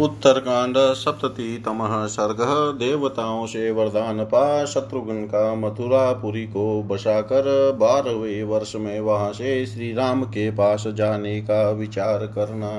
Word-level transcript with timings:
उत्तरकांड 0.00 0.74
सप्ततितम 0.78 2.06
सर्ग 2.06 2.36
देवताओं 2.78 3.46
से 3.46 3.70
वरदान 3.70 4.24
पा 4.24 4.64
शत्रुघ्न 4.64 5.24
का 5.24 5.54
मथुरापुरी 5.54 6.46
को 6.46 6.82
बसाकर 6.82 7.72
बारहवें 7.80 8.42
वर्ष 8.42 8.76
में 8.76 9.00
वहाँ 9.00 9.32
से 9.32 9.66
श्री 9.66 9.92
राम 9.92 10.22
के 10.22 10.50
पास 10.50 10.84
जाने 10.86 11.40
का 11.40 11.70
विचार 11.70 12.26
करना। 12.26 12.70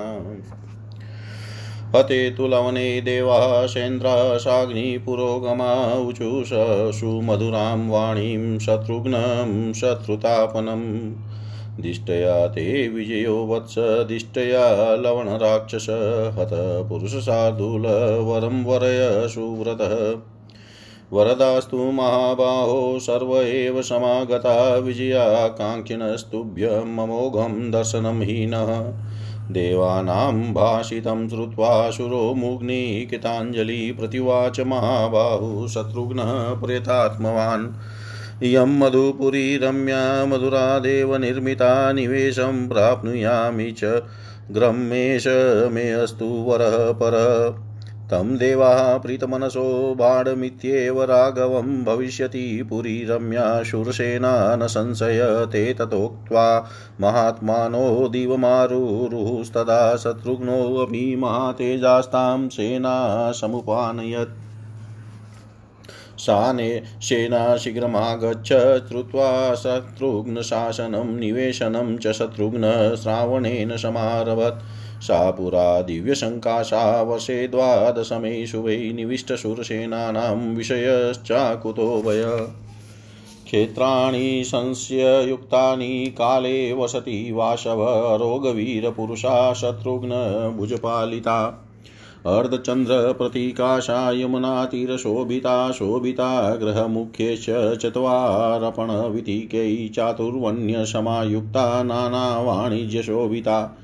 हते 1.95 2.29
तुलवने 2.31 3.01
देवा 3.01 3.65
सेन्द्राशाग्नि 3.65 4.97
पुरोगमा 5.05 5.93
ऊचुष 5.99 6.49
सुमधुरां 6.99 7.89
वाणीं 7.89 8.59
शत्रुघ्नं 8.59 9.73
शत्रुतापनम् 9.73 10.85
दिष्टया 11.79 12.47
ते 12.47 12.89
विजयो 12.89 13.45
वत्स, 13.45 13.75
दिष्टया 13.79 14.95
लवणराक्षस 14.95 16.35
हत 16.39 16.85
पुरुषशार्दूल 16.89 17.83
वरं 18.25 18.63
वरय 18.63 19.27
सुव्रतः। 19.27 20.15
वरदास्तु 21.13 21.77
महाबाहो, 21.77 22.99
सर्व 22.99 23.41
एव 23.41 23.81
समागता 23.81 24.75
विजयाकाङ्क्षिणस्तुभ्यं 24.75 26.95
ममोघं 26.95 27.71
दर्शनं 27.71 28.21
हीनः। 28.21 28.93
देवानां 29.51 30.53
भाषितं 30.53 31.29
श्रुत्वा 31.29 31.91
शुरो 31.91 32.33
मुग्निकिताञ्जलि 32.33 33.95
प्रतिवाच 33.99 34.59
महाबाहु, 34.59 35.67
शत्रुघ्नः 35.67 36.61
प्रेतात्मवान्। 36.61 37.75
इयं 38.43 38.79
मधुपुरी 38.79 39.57
रम्या 39.57 40.25
मधुरादेव 40.25 41.15
निर्मिता 41.15 41.91
निवेशं 41.91 42.69
प्राप्नुयामि 42.69 43.71
च। 43.71 44.01
ग्रह्मेश 44.51 45.27
मे 45.71 45.91
अस्तु 45.91 46.25
वरः 46.25 46.91
परः। 46.91 47.65
तं 48.05 48.37
देवाः 48.37 48.97
प्रीतमनसो 48.97 49.95
बाढमित्येव 49.95 51.03
राघवं 51.03 51.83
भविष्यति 51.83 52.67
पुरी 52.69 53.05
रम्या 53.05 53.63
शूरसेना 53.63 54.55
न 54.55 54.67
संशय 54.67 55.45
ते 55.51 55.73
ततोक्त्वा 55.73 56.69
महात्मानो 57.01 58.07
दिवमारुरुस्तदा 58.07 59.95
शत्रुघ्नोऽपि 59.95 61.15
महातेजास्तां 61.15 62.49
सेना 62.49 63.31
समुपानयत्। 63.31 64.44
सेना 66.19 67.57
शीघ्रमागच्छ, 67.57 68.53
श्रुत्वा 68.89 69.55
शत्रुघ्नशासनं, 69.55 71.19
निवेशनं 71.19 71.97
च 71.97 72.11
शत्रुघ्न 72.11 72.95
श्रावणेन 73.03 73.77
समारभत। 73.77 74.59
सा 75.01 75.31
पुरा 75.31 75.81
दिव्यशङ्काशा 75.81 77.01
वशे 77.01 77.47
द्वादशमेषु 77.47 78.59
वै 78.59 78.91
निविष्टशूरसेनानां 78.95 80.55
विषयश्चाकुतो 80.55 82.03
वय 82.05 82.47
क्षेत्राणि 83.45 84.43
संस्ययुक्तानि 84.45 86.15
काले 86.17 86.73
वसति 86.73 87.31
वाशव, 87.31 88.15
रोगवीरपुरुषा 88.15 89.53
शत्रुघ्नभुजपालिता। 89.53 91.64
अर्धचन्द्रप्रतीकाशा 92.25 94.11
यमुनातीरशोभिता 94.11 95.71
शोभिता 95.71 96.55
गृहमुख्येश्च 96.55 97.77
चत्वारपणवितिकै 97.77 99.91
चातुर्वण्यसमायुक्ता 99.95 101.83
नानावाणिज्यशोभिता। 101.83 103.77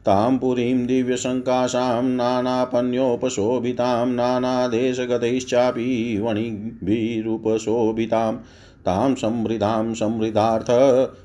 तां 0.04 0.38
पुरीं 0.38 0.86
दिव्यशङ्काशां 0.86 2.04
नानापन्योपशोभितां, 2.04 4.08
नानादेशगतैश्चापि 4.08 6.20
वणिभिरुपशोभितां 6.24 8.36
तां 8.78 9.14
समृद्धां 9.14 9.94
समृद्धार्थ 9.94 10.66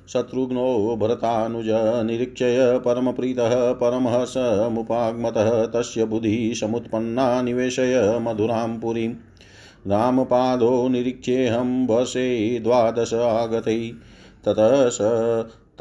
शत्रुघ्नो 0.09 0.97
भरतानुज 1.01 2.06
निरीक्षय, 2.06 2.81
परमप्रीतः 2.85 3.72
परमहसमुपागमतः 3.72 5.66
तस्य 5.66 6.06
बुद्धिः 6.06 6.67
समुत्पन्ना 6.67 7.41
निवेशय, 7.41 8.19
मधुरां 8.22 8.79
पुरीं। 8.79 9.16
रामपादो 9.88 10.89
निरीक्ष्येऽहं 10.89 11.88
वर्षे 11.88 12.59
द्वादश 12.59 13.13
आगतै, 13.13 13.91
ततः 14.45 14.89
स 14.89 14.97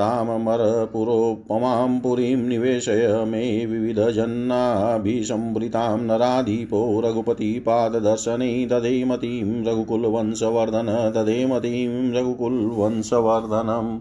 ताममरपुरोपमां 0.03 2.01
पुरीं 2.01 2.37
निवेशय 2.37 3.25
मे 3.29 3.67
विविधजन्नाभिसंवृतां 3.67 6.01
नराधिपो 6.01 7.01
रघुपतिपाददर्शने 7.01 8.67
दधेमतीं 8.67 9.65
रघुकुलवंशवर्धन 9.65 11.13
दधेमतीं 11.17 12.13
रघुकुलवंशवर्धनम्। 12.13 13.99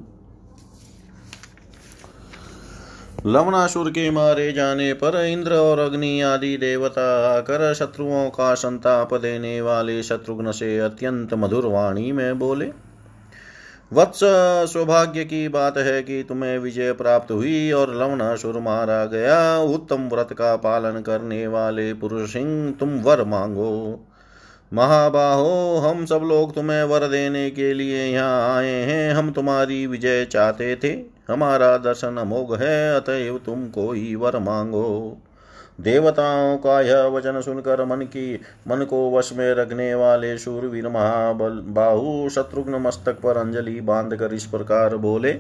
लवणासुर 3.25 3.89
के 3.89 4.12
मारे 4.12 4.51
जाने 4.51 4.94
पर 4.94 5.25
इंद्र 5.25 5.53
और 5.53 5.79
अग्नि 5.79 6.22
आदि 6.22 6.57
देवता 6.57 7.29
आकर 7.29 7.73
शत्रुओं 7.73 8.29
का 8.29 8.56
संताप 8.56 9.13
देने 9.13 9.62
वाले 9.62 10.03
शत्रुघ्न 10.03 10.51
से 10.51 10.79
अत्यंत 10.79 11.33
मधुर 11.33 11.66
वाणी 11.66 12.12
में 12.12 12.39
बोले 12.39 12.91
वत्स 13.94 14.19
सौभाग्य 14.74 15.24
की 15.24 15.47
बात 15.47 15.78
है 15.78 16.03
कि 16.03 16.24
तुम्हें 16.24 16.59
विजय 16.59 16.91
प्राप्त 16.91 17.31
हुई 17.31 17.72
और 17.72 17.96
लवणासुर 17.96 18.59
मारा 18.59 19.06
गया। 19.06 19.57
उत्तम 19.57 20.09
व्रत 20.13 20.29
का 20.31 20.56
पालन 20.56 21.02
करने 21.02 21.47
वाले 21.47 21.94
पुरुष 21.94 22.34
सिंह, 22.34 22.74
तुम 22.80 22.90
वर 22.90 23.24
मांगो। 23.24 24.00
महाबाहो, 24.74 25.78
हम 25.78 26.06
सब 26.06 26.19
लोग 26.24 26.56
तुम्हें 26.56 26.84
वर 26.84 27.07
देने 27.07 27.50
के 27.50 27.74
लिए 27.74 28.06
यहाँ 28.06 28.57
आए 28.57 28.72
हैं। 28.72 29.13
हम 29.13 29.31
तुम्हारी 29.31 29.88
विजय 29.88 30.25
चाहते 30.25 30.75
थे। 30.75 31.01
हमारा 31.34 31.78
दर्शन 31.78 32.18
अमोघ 32.18 32.62
है, 32.62 32.96
अतएव 32.96 33.38
तुम 33.46 33.68
कोई 33.68 34.16
वर 34.16 34.40
मांगो। 34.40 35.18
देवताओं 35.79 36.57
का 36.57 36.81
यह 36.81 37.01
वचन 37.01 37.41
सुनकर 37.41 37.85
मन 37.85 38.01
की, 38.01 38.39
मन 38.67 38.83
को 38.83 39.17
वश 39.17 39.33
में 39.33 39.53
रखने 39.53 39.95
वाले 39.95 40.37
शूरवीर 40.37 40.87
महाबल, 40.87 41.49
बाहु 41.49 42.29
शत्रुघ्न 42.29 42.75
मस्तक 42.75 43.13
पर 43.13 43.37
अंजलि 43.37 43.81
बाँध 43.81 44.15
कर 44.15 44.33
इस 44.33 44.45
प्रकार 44.45 44.97
बोले, 44.97 45.31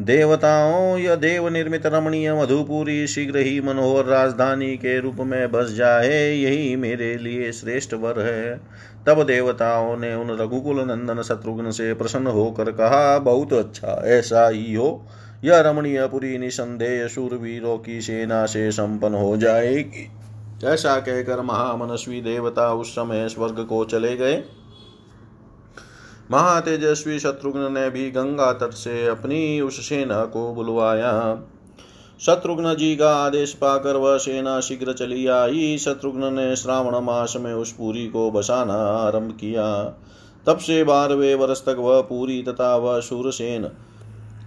देवताओं, 0.00 0.98
यह 0.98 1.14
देव 1.14 1.48
निर्मित 1.48 1.86
रमणीय 1.86 2.34
मधुपुरी 2.34 3.06
शीघ्र 3.06 3.38
ही 3.38 3.60
मनोहर 3.60 4.04
राजधानी 4.04 4.76
के 4.76 5.00
रूप 5.00 5.16
में 5.20 5.52
बस 5.52 5.72
जाए, 5.72 6.32
यही 6.32 6.76
मेरे 6.76 7.16
लिए 7.18 7.52
श्रेष्ठ 7.52 7.94
वर 7.94 8.20
है। 8.20 8.60
तब 9.06 9.22
देवताओं 9.22 9.96
ने 9.96 10.14
उन 10.14 10.30
रघुकुल 10.30 10.80
नंदन 10.80 11.22
शत्रुघ्न 11.22 11.70
से 11.70 11.94
प्रसन्न 11.94 12.26
होकर 12.26 12.70
कहा, 12.70 13.18
बहुत 13.18 13.52
अच्छा 13.52 14.02
ऐसा 14.04 14.48
ही 14.48 14.74
हो। 14.74 15.06
यह 15.44 15.60
रमणीय 15.60 16.06
पुरी 16.06 16.38
निसंदेह 16.38 17.06
सूरवीरों 17.06 17.78
की 17.78 18.00
सेना 18.00 18.46
से 18.46 18.70
संपन्न 18.72 19.14
हो 19.14 19.36
जाएगी। 19.36 20.08
ऐसा 20.64 20.96
कहकर 21.00 21.40
महामनस्वी 21.40 22.20
देवता 22.20 22.72
उस 22.74 22.92
समय 22.92 23.28
स्वर्ग 23.28 23.60
को 23.60 23.84
चले 23.84 24.16
गए। 24.16 24.44
महातेजस्वी 26.30 27.18
शत्रुघ्न 27.18 27.72
ने 27.72 27.90
भी 27.90 28.10
गंगा 28.10 28.52
तट 28.52 28.70
से 28.70 29.06
अपनी 29.06 29.60
उस 29.60 29.88
सेना 29.88 30.24
को 30.24 30.52
बुलवाया। 30.54 31.42
शत्रुघ्न 32.20 32.74
जी 32.74 32.96
का 32.96 33.14
आदेश 33.16 33.52
पाकर 33.52 33.96
वह 33.96 34.16
सेना 34.18 34.60
शीघ्र 34.60 34.92
चली 34.92 35.26
आई। 35.26 35.78
शत्रुघ्न 35.78 36.34
ने 36.34 36.56
श्रावण 36.56 37.00
मास 37.00 37.34
में 37.40 37.54
उस 37.54 37.72
पूरी 37.72 38.06
को 38.08 38.30
बसाना 38.30 38.74
आरंभ 38.74 39.32
किया। 39.40 39.84
तब 40.46 40.58
से 40.58 40.84
बारहवें 40.84 41.34
वर्ष 41.34 41.60
तक 41.60 41.76
वह 41.78 42.00
पूरी 42.00 42.42
तथा 42.42 42.76
वह 42.76 43.00
सूरसेन 43.00 43.68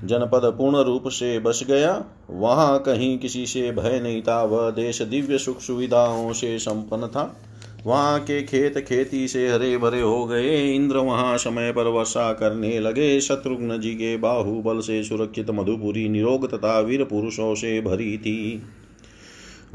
जनपद 0.06 0.42
पूर्ण 0.46 0.78
रूप 0.78 1.08
से 1.08 1.40
बस 1.40 1.64
गया। 1.68 2.06
वहाँ 2.30 2.80
कहीं 2.80 3.18
किसी 3.20 3.46
से 3.46 3.72
भय 3.72 4.00
नहीं 4.04 4.22
था। 4.22 4.44
वह 4.44 4.70
देश 4.70 5.02
दिव्य 5.02 5.38
सुख 5.38 5.60
सुविधाओं 5.60 6.34
से 6.34 6.60
संपन्न 6.60 7.08
था। 7.08 7.42
वहाँ 7.86 8.20
के 8.20 8.44
खेत 8.44 8.78
खेती 8.78 9.28
से 9.28 9.50
हरे 9.50 9.78
भरे 9.78 10.02
हो 10.02 10.26
गए। 10.26 10.74
इंद्र 10.74 10.98
वहाँ 10.98 11.38
समय 11.38 11.72
पर 11.72 11.88
वर्षा 11.88 12.34
करने 12.34 12.80
लगे। 12.80 13.22
शत्रुघ्न 13.22 13.80
जी 13.80 13.94
के 13.94 14.18
बाहुबल 14.18 14.80
से 14.80 15.04
सुरक्षित 15.04 15.50
मधुपुरी 15.50 16.10
निरोग 16.10 16.52
तथा 16.52 16.80
वीर 16.80 17.04
पुरुषों 17.04 17.56
से 17.56 17.82
भरी 17.82 18.18
थी। 18.18 18.64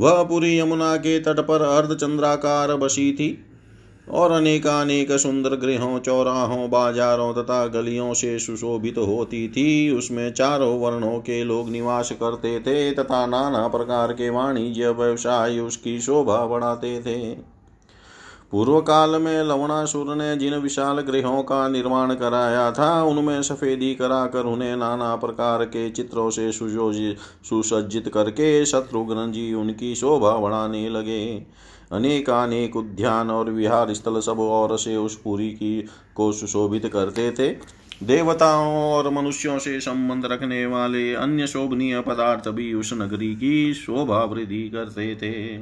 वह 0.00 0.22
पुरी 0.22 0.58
यमुना 0.58 0.96
के 0.96 1.20
तट 1.20 1.40
पर 1.40 1.62
अर्धचंद्राकार 1.62 2.76
बसी 2.76 3.12
थी। 3.12 3.46
और 4.10 4.32
अनेकानेक 4.32 5.12
सुंदर 5.12 5.54
गृहों, 5.56 5.98
चौराहों, 5.98 6.70
बाजारों 6.70 7.32
तथा 7.34 7.66
गलियों 7.66 8.12
से 8.14 8.38
सुशोभित 8.38 8.94
तो 8.94 9.04
होती 9.06 9.48
थी। 9.48 9.90
उसमें 9.90 10.32
चारों 10.32 10.78
वर्णों 10.80 11.18
के 11.18 11.42
लोग 11.44 11.70
निवास 11.70 12.12
करते 12.12 12.58
थे 12.60 12.90
तथा 12.92 13.24
नाना 13.26 13.66
प्रकार 13.68 14.12
के 14.12 14.30
वाणिज्य 14.30 14.90
व्यवसाय 14.90 15.58
उसकी 15.58 16.00
शोभा 16.00 16.44
बढ़ाते 16.46 16.98
थे। 17.00 17.18
पूर्व 18.52 18.80
काल 18.80 19.10
में 19.10 19.42
लवणासुर 19.44 20.14
ने 20.16 20.36
जिन 20.36 20.54
विशाल 20.54 21.00
गृहों 21.00 21.42
का 21.42 21.68
निर्माण 21.68 22.14
कराया 22.14 22.70
था, 22.72 23.02
उनमें 23.02 23.42
सफेदी 23.42 23.94
कराकर 23.94 24.44
उन्हें 24.44 24.76
नाना 24.76 25.14
प्रकार 25.16 25.64
के 25.64 25.88
चित्रों 25.90 26.30
से 26.30 26.50
सुसज्जित 26.52 28.08
करके 28.08 28.64
शत्रुघ्न 28.66 29.30
जी 29.32 29.52
उनकी 29.54 29.94
शोभा 29.94 30.36
बढ़ाने 30.36 30.88
लगे। 30.88 31.46
अनेकानेक 31.92 32.76
उद्यान 32.76 33.30
और 33.30 33.50
विहार 33.50 33.94
स्थल 33.94 34.20
सब 34.20 34.40
और 34.40 34.78
से 34.78 34.96
उस 34.96 35.20
पुरी 35.20 35.50
की 35.50 35.84
को 36.14 36.32
सुशोभित 36.32 36.86
करते 36.86 37.30
थे। 37.30 37.48
देवताओं 38.02 38.92
और 38.92 39.10
मनुष्यों 39.10 39.58
से 39.58 39.80
संबंध 39.80 40.26
रखने 40.26 40.66
वाले 40.66 41.14
अन्य 41.14 41.46
शोभनीय 41.46 42.00
पदार्थ 42.00 42.48
भी 42.48 42.74
उस 42.74 42.92
नगरी 42.92 43.34
की 43.34 43.74
शोभा 43.74 44.24
वृद्धि 44.24 44.68
करते 44.68 45.14
थे। 45.14 45.58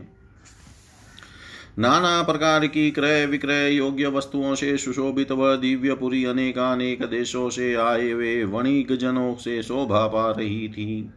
नाना 1.78 2.22
प्रकार 2.22 2.66
की 2.66 2.90
क्रय 2.90 3.26
विक्रय 3.26 3.72
योग्य 3.72 4.06
वस्तुओं 4.06 4.54
से 4.54 4.76
सुशोभित 4.76 5.32
व 5.32 5.56
दिव्यपुरी 5.56 6.24
अनेकानेक 6.24 7.02
देशों 7.02 7.50
से 7.50 7.74
आए 7.74 8.12
वे 8.12 8.44
वणिक 8.44 8.92
जनों 8.92 9.34
से 9.34 9.62
शोभा 9.62 10.06
पा 10.06 10.30
रही 10.30 10.68
थी। 10.68 11.10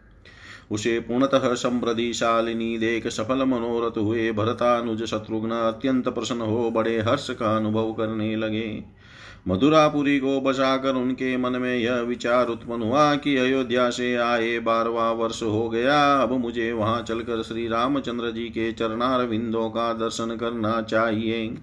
उसे 0.72 1.00
पूर्णतः 1.00 1.54
समृद्धिशालिनी 1.54 2.78
देख 2.78 3.08
सफल 3.08 3.44
मनोरथ 3.44 3.98
हुए, 3.98 4.32
भरतानुज 4.32 5.04
शत्रुघ्न 5.04 5.52
अत्यंत 5.52 6.10
प्रसन्न 6.10 6.42
हो 6.42 6.72
बड़े 6.72 7.00
हर्ष 7.00 7.30
का 7.30 7.56
अनुभव 7.58 7.94
करने 7.94 8.36
लगे। 8.36 8.84
मधुरापुरी 9.48 10.20
को 10.20 10.40
बचाकर 10.42 10.96
उनके 10.96 11.38
मन 11.38 11.52
में 11.52 11.76
यह 11.78 12.00
विचार 12.02 12.48
उत्पन्न 12.48 12.82
हुआ 12.82 13.16
कि 13.16 13.36
अयोध्या 13.38 13.90
से 13.90 14.16
आए 14.16 14.60
बारवा 14.60 15.12
वर्ष 15.12 15.42
हो 15.44 15.70
गया, 15.70 16.14
अब 16.14 16.32
मुझे 16.32 16.72
वहाँ 16.72 17.02
चलकर 17.02 17.42
श्री 17.44 17.68
रामचंद्र 17.68 18.32
जी 18.32 18.44
के 18.50 18.72
चरणार 18.72 19.26
विंदों 19.26 19.70
का 19.70 19.94
दर्शन 19.94 20.36
करना 20.36 20.82
चाहिए। 20.82 21.58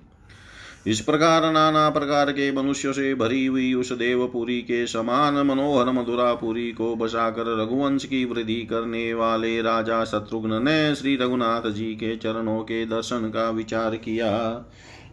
इस 0.88 1.00
प्रकार 1.00 1.52
नाना 1.52 1.90
प्रकार 1.90 2.32
के 2.32 2.52
मनुष्यों 2.52 2.92
से 2.92 3.14
भरी 3.14 3.46
हुई 3.46 3.74
उस 3.74 3.92
देवपुरी 3.92 4.60
के 4.60 4.86
समान 4.86 5.34
मनोहर 5.34 5.90
मधुरापुरी 5.90 6.72
को 6.72 6.96
बसाकर 6.96 7.62
रघुवंश 7.62 8.04
की 8.04 8.24
वृद्धि 8.24 8.66
करने 8.70 9.14
वाले 9.14 9.62
राजा 9.62 10.04
शत्रुघ्न 10.04 10.50
ने 10.52 10.94
श्री 10.94 11.16
रघुनाथ 11.16 11.70
जी 11.70 11.94
के 11.94 12.16
चरणों 12.16 12.60
के 12.60 12.86
दर्शन 12.86 13.30
का 13.34 13.50
विचार 13.50 13.96
किया। 13.96 14.64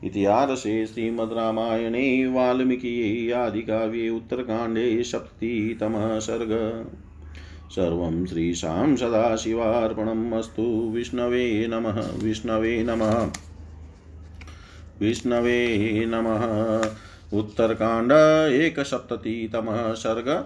इतिहासे 0.04 0.86
श्रीमद्रामायणे 0.86 2.27
वाल्मीकि 2.27 3.31
आदि 3.31 3.50
आदिकाव्ये 3.50 4.10
उत्तरकाण्डे 4.10 5.04
सप्ततितमः 5.04 6.19
सर्ग। 6.19 6.86
सर्वं 7.72 8.25
श्रीशां 8.25 8.95
सदाशिवार्पणम् 8.95 10.33
अस्तु। 10.33 10.92
विष्णवे 10.95 11.68
नमः। 11.68 12.24
विष्णवे 12.24 12.83
नमः। 12.83 13.27
विष्णवे 15.02 16.06
नमः। 16.08 16.90
उत्तरकांड 17.40 18.12
एक 18.52 18.80
सप्ततितमः 18.80 19.94
सर्ग। 19.94 20.46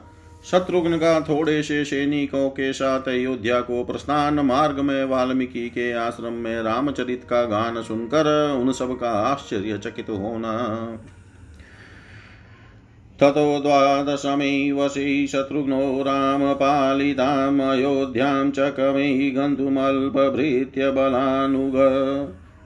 शत्रुघ्न 0.52 0.98
का 0.98 1.22
थोड़े 1.22 1.64
से 1.64 1.86
सैनिकों 1.86 2.50
के 2.50 2.74
साथ 2.74 3.02
अयोध्या 3.08 3.62
को 3.62 3.84
प्रस्थान 3.84 4.40
मार्ग 4.40 4.80
में 4.80 5.06
वाल्मीकि 5.06 5.70
के 5.70 5.94
आश्रम 5.94 6.34
में 6.34 6.62
रामचरित 6.62 7.24
का 7.30 7.44
गान 7.44 7.84
सुनकर 7.84 8.58
उन 8.62 8.72
सब 8.72 9.00
का 9.00 9.12
आश्चर्यचकित 9.12 10.10
होना। 10.10 10.58
ततो 13.20 13.60
द्वादशमे 13.60 14.72
वशी 14.72 15.28
शत्रुघ्नो 15.28 16.02
रामपालिताम् 16.02 17.62
अयोध्यां 17.62 18.52
च 18.52 18.60
कवि 18.60 19.34
गन्तुमल्पभृत्य 19.36 20.92
बलानुग 20.92 21.74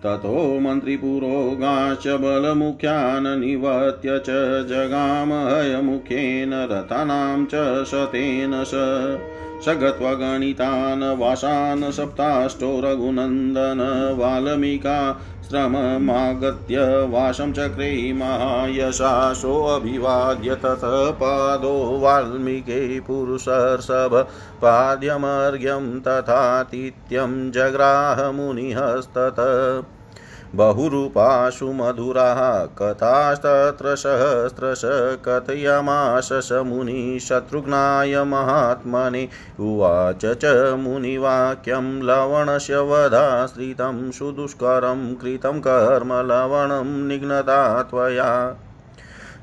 ततो 0.06 0.38
मन्त्रिपुरोगाश्च 0.60 2.08
बलमुख्यान् 2.24 3.28
निवत्य 3.40 4.20
च 4.26 4.40
जगामहयमुखेन 4.72 6.54
रथानां 6.72 7.46
च 7.46 7.64
शतेन 7.92 8.64
स 8.64 8.82
स 9.66 9.74
गत्वा 9.82 10.12
गणितान् 10.20 11.04
वासान् 11.20 11.92
सप्ताष्टो 11.98 12.70
रघुनन्दन 12.84 13.82
वाल्मीका 14.18 14.96
श्रममागत्य 15.50 16.84
वासं 17.12 17.52
चक्रे 17.54 17.92
महायशासोऽभिवाद्य 18.14 19.46
ततः 20.64 20.96
पादो 21.22 21.74
वाल्मीके 22.00 22.80
पुरुषर्षभ 23.08 24.16
पाद्यमर्घ्यं 24.64 25.86
तथातिथ्यं 26.08 27.34
जग्राह 27.52 28.18
मुनिहस्तत 28.32 29.40
बहुरूपाशु 30.56 31.74
मधुराः 31.74 32.66
कथास्तत्र 32.66 33.96
सहस्रश 33.96 34.82
कथयामास 35.26 36.30
स 36.34 36.62
मुनिशत्रुघ्नाय 36.66 38.24
महात्मने 38.24 39.30
उवाच 39.60 40.26
च 40.26 40.76
मुनिवाक्यं 40.80 42.04
लवणस्य 42.04 42.78
वधाश्रितं 42.78 44.12
सुदुष्करं 44.12 45.16
कृतं 45.16 45.60
कर्म 45.60 46.14
लवणं 46.14 47.08
निघ्नता 47.08 47.84
त्वया। 47.84 48.56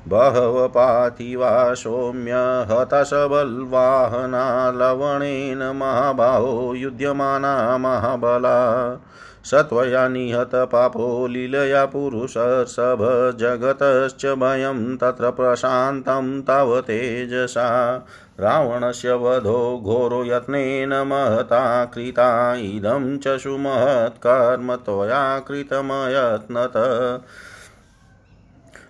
बहव 0.07 0.67
पाथिवा 0.67 1.73
सौम्य 1.73 2.67
हतशबल्वाहना 2.71 4.71
लवणेन 4.71 5.75
महाबाहो 5.75 6.75
युध्यमाना 6.75 7.77
महाबला। 7.77 8.97
सत्वया 9.45 10.07
निहतपापो 10.07 11.27
लीलया 11.27 11.85
पुरुषर्षभ 11.85 12.99
जगतश्च 13.39 14.25
भयं 14.25 14.97
तत्र 14.97 15.31
प्रशान्तं 15.31 16.41
तव 16.41 16.81
तेजसा। 16.81 17.97
रावणस्य 18.39 19.13
वधो 19.13 19.81
घोरो 19.83 20.25
यत्नेन 20.25 20.93
महता 20.93 21.85
कृता, 21.85 22.55
इदं 22.55 23.17
च 23.17 23.27
सुमहत्कर्म 23.27 24.75
त्वया 24.75 25.39
कृतमयत्नत। 25.39 26.73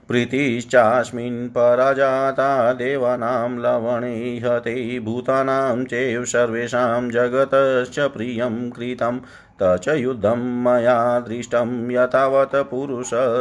प्रीतिश्चास्मिन् 0.07 1.49
पराजाता 1.49 2.73
देवानां 2.73 3.59
लवणे 3.59 4.99
भूतानां 4.99 5.85
चैव 5.85 6.25
सर्वेषां 6.25 7.09
जगतश्च 7.09 7.99
प्रियं 7.99 8.71
कृतं 8.71 9.17
च 9.63 9.95
युद्धं 9.97 10.63
मया 10.63 11.19
दृष्टं 11.19 11.91
यथावत् 11.91 12.55
पुरुषसभसभायां 12.69 13.39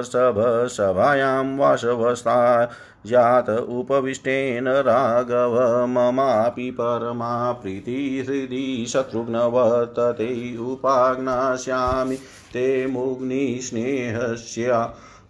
वासवस्था 1.59 2.39
जात 3.07 3.49
उपविष्टेन 3.51 4.69
राघव 4.87 5.55
ममापि 5.89 6.71
परमा 6.71 7.53
प्रीतिहृदि 7.63 8.87
शत्रुघ्न 8.89 9.37
वर्तते 9.53 10.29
उपाज्ञास्यामि 10.73 12.17
ते 12.53 12.87
मुग्निस्नेहस्य 12.87 14.71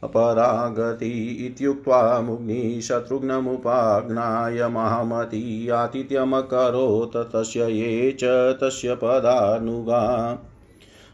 अपरागति 0.05 1.11
इत्युक्त्वा 1.47 2.21
मुग्निशत्रुघ्नमुपाज्ञाय 2.21 4.69
महामती 4.69 5.69
आतिथ्यमकरोत् 5.79 7.17
तस्य 7.35 7.67
ये 7.71 8.13
च 8.21 8.23
तस्य 8.63 8.95
पदानुगा 9.03 10.01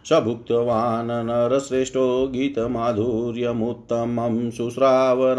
स 0.08 0.12
भुक्तवान् 0.12 1.26
नरश्रेष्ठो 1.26 2.26
गीतमाधुर्यमुत्तमं 2.26 4.50
शुश्राव 4.50 5.34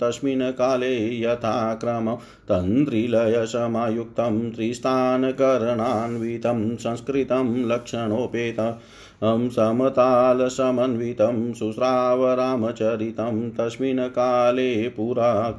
तस्मिन् 0.00 0.52
काले 0.52 1.20
यथाक्रमं 1.20 2.16
तन्त्रिलयसमयुक्तं 2.48 4.50
त्रिस्थानकरणान्वितं 4.50 6.76
संस्कृतं 6.76 7.68
लक्षणोपेतं 7.68 9.48
समतालसमन्वितं 9.48 11.52
शुश्राव 11.52 12.32
रामचरितं 12.32 13.50
तस्मिन् 13.50 14.08
काले 14.08 14.88
पुरा 14.88 15.50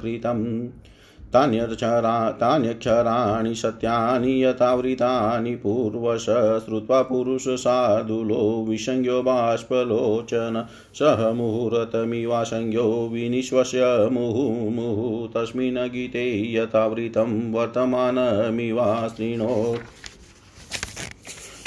तान्यक्षरा 1.34 2.30
तान्यक्षराणि 2.30 3.54
सत्यानि 3.54 4.44
यथावृतानि 4.44 5.54
पूर्वश 5.54 6.24
श्रुत्वा 6.64 7.02
पुरुषसाधुलो 7.02 8.64
विसंज्ञो 8.68 9.22
बाष्पलोचन 9.22 10.64
सह 10.94 11.32
मुहूर्तमिवासंज्ञो 11.32 12.86
विनिश्वस्य 13.12 14.08
मुहुमुहुः 14.12 15.28
तस्मिन् 15.34 15.78
गीते 15.88 16.26
यथावृतं 16.54 17.52
वर्तमानमिवा 17.52 19.08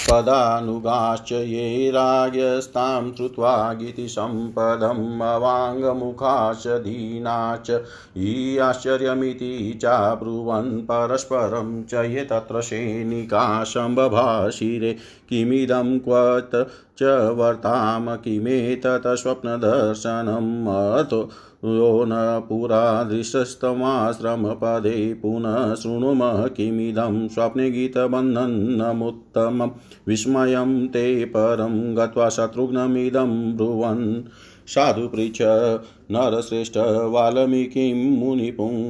पदानुगाश्च 0.10 1.32
ये 1.32 1.90
राज्यस्तां 1.92 3.12
श्रुत्वा 3.12 3.56
गीतिसम्पदम् 3.74 5.22
अवाङ्गमुखाश्च 5.24 6.68
दीनाश्च 6.84 7.72
हि 8.18 8.58
आश्चर्यमिति 8.64 9.80
चाब्रुवन् 9.82 10.72
परस्परं 10.82 11.82
च 11.84 12.06
ये 12.06 12.24
तत्र 12.24 12.62
सैनिका 12.62 13.64
शम्भभाषिरे 13.64 14.94
किमिदं 15.30 15.98
क्वत 16.00 16.52
च 17.00 17.04
वर्ताम 17.38 18.16
किमेतत् 18.16 19.08
स्वप्नदर्शनम् 19.18 20.68
अतो 20.76 21.22
यो 21.76 22.06
न 22.08 22.46
पुरा 22.50 23.04
दृशस्तमाश्रमपदे 23.04 25.14
पुनः 25.14 25.76
शृणुमः 25.76 26.48
किमिदं 26.48 27.28
स्वप्ने 27.28 27.72
गीतबन्धनमुत्तमं 27.72 29.72
विस्मयं 30.08 30.88
ते 30.88 31.26
परं 31.26 31.98
गत्वा 31.98 32.30
शत्रुघ्नमिदं 32.30 33.58
ब्रुवन्। 33.58 34.24
साधु 34.68 35.08
पृच्छ 35.08 35.38
नरश्रेष्ठ 36.12 36.74
वाल्मीकिं 37.06 38.22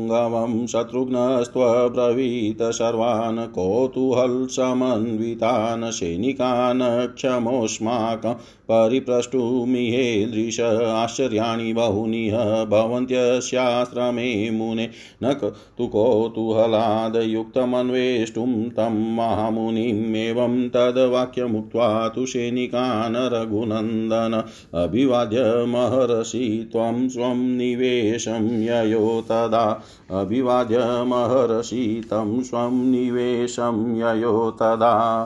मुनिपुङ्गवं 0.08 0.68
शत्रुघ्नस्त्वब्रवीत 0.68 2.58
सर्वान् 2.74 3.40
कौतूहलसमन्वितान् 3.56 5.92
सैनिकान् 5.92 6.82
क्षमोऽस्माकं 7.16 8.34
परिप्रष्टुमिहेदृश 8.72 10.60
आश्चर्याणि 10.60 11.74
बहूनि 11.74 12.32
भवन्त्यस्याश्रमे 12.72 14.52
मुने 14.52 14.90
न 15.24 15.34
तु 15.78 15.88
कौतूहलादयुक्तमन्वेष्टुं 15.88 18.70
तं 18.70 19.16
महामुनिमेवं 19.16 20.70
तद्वाक्यमुक्त्वा 20.70 22.08
तु 22.08 22.26
सैनिकान् 22.26 23.16
रघुनन्दन 23.34 24.44
अभिवाद्य 24.84 25.66
महर्षि 25.68 26.70
त्वं 26.72 27.10
स्वं 27.10 27.58
निवेशं 27.58 28.64
ययो 28.64 29.22
तदा 29.30 29.84
अभिवाद्य 30.12 30.78
महर्षि 31.04 32.02
तं 32.06 32.44
स्वं 32.44 32.72
निवेशं 32.72 33.96
ययो 33.96 34.52
तदा। 34.52 35.26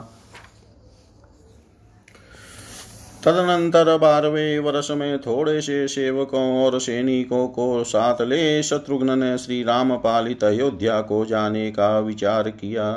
तदनंतर 3.24 3.98
बारहवें 3.98 4.58
वर्ष 4.58 4.90
में 4.90 5.18
थोड़े 5.18 5.60
से 5.60 5.88
सेवकों 5.88 6.64
और 6.64 6.78
सैनिकों 6.80 7.48
को 7.48 7.84
साथ 7.84 8.22
ले 8.22 8.62
शत्रुघ्न 8.62 9.18
ने 9.18 9.38
श्री 9.38 9.62
राम 9.62 9.96
पालित 9.96 10.44
अयोध्या 10.44 11.00
को 11.00 11.24
जाने 11.24 11.70
का 11.70 11.98
विचार 11.98 12.50
किया। 12.50 12.90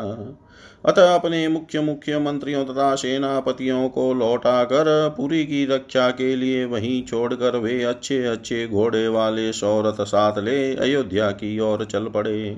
अतः 0.86 1.14
अपने 1.14 1.48
मुख्य 1.48 1.80
मुख्य 1.82 2.18
मंत्रियों 2.20 2.64
तथा 2.66 2.94
सेनापतियों 2.96 3.88
को 3.90 4.14
लौटा 4.14 4.64
कर 4.64 5.14
पुरी 5.18 5.44
की 5.46 5.66
रक्षा 5.66 6.10
के 6.10 6.36
लिए 6.36 6.66
वहीं 6.66 7.02
छोड़कर 7.04 7.58
वे 7.58 7.82
अच्छे 7.84 8.24
अच्छे 8.26 8.68
घोड़े 8.68 9.08
वाले 9.08 9.52
सौरथ 9.54 10.04
साथ 10.06 10.38
ले 10.40 10.76
अयोध्या 10.76 11.32
की 11.32 11.60
ओर 11.60 11.86
चल 11.86 12.08
पड़े। 12.08 12.58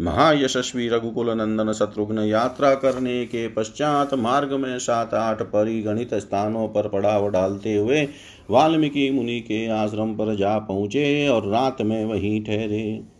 महायशस्वी 0.00 0.88
रघुकुल 0.88 1.30
नंदन 1.30 1.72
शत्रुघ्न 1.72 2.18
यात्रा 2.18 2.74
करने 2.74 3.24
के 3.26 3.46
पश्चात 3.48 4.14
मार्ग 4.14 4.52
में 4.52 4.78
सात 4.78 5.14
आठ 5.14 5.42
परिगणित 5.42 6.14
स्थानों 6.14 6.68
पर 6.68 6.88
पड़ाव 6.88 7.28
डालते 7.28 7.74
हुए 7.76 8.02
वाल्मीकि 8.50 9.10
मुनि 9.10 9.40
के 9.40 9.66
आश्रम 9.74 10.14
पर 10.14 10.34
जा 10.36 10.58
पहुँचे 10.58 11.28
और 11.28 11.48
रात 11.48 11.82
में 11.82 12.04
वहीं 12.04 12.40
ठहरे। 12.44 13.17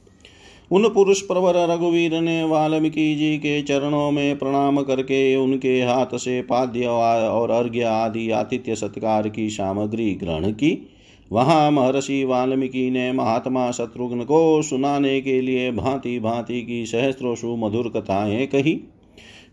उन 0.73 0.89
पुरुष 0.89 1.21
प्रवर 1.21 1.57
रघुवीर 1.71 2.21
ने 2.21 2.45
वाल्मीकि 2.45 3.15
जी 3.15 3.37
के 3.39 3.63
चरणों 3.63 4.11
में 4.11 4.39
प्रणाम 4.39 4.83
करके 4.83 5.37
उनके 5.37 5.83
हाथ 5.83 6.07
से 6.15 6.43
पाद्य 6.43 6.87
और 6.87 7.51
अर्घ्य 7.51 7.83
आदि 7.83 8.31
आतिथ्य 8.31 8.75
सत्कार 8.75 9.29
की 9.29 9.51
सामग्री 9.51 10.15
ग्रहण 10.15 10.51
की। 10.53 10.89
वहाँ 11.33 11.71
महर्षि 11.71 12.25
वाल्मीकि 12.25 12.91
ने 12.91 13.13
महात्मा 13.13 13.71
शत्रुघ्न 13.71 14.25
को 14.25 14.63
सुनाने 14.63 15.21
के 15.21 15.41
लिए 15.41 15.73
भांति 15.73 16.19
भांति 16.21 16.63
की 16.63 16.87
सहस्त्रोशु 16.87 17.57
मधुर 17.57 17.93
कथाएँ 17.97 18.47
कही। 18.47 18.81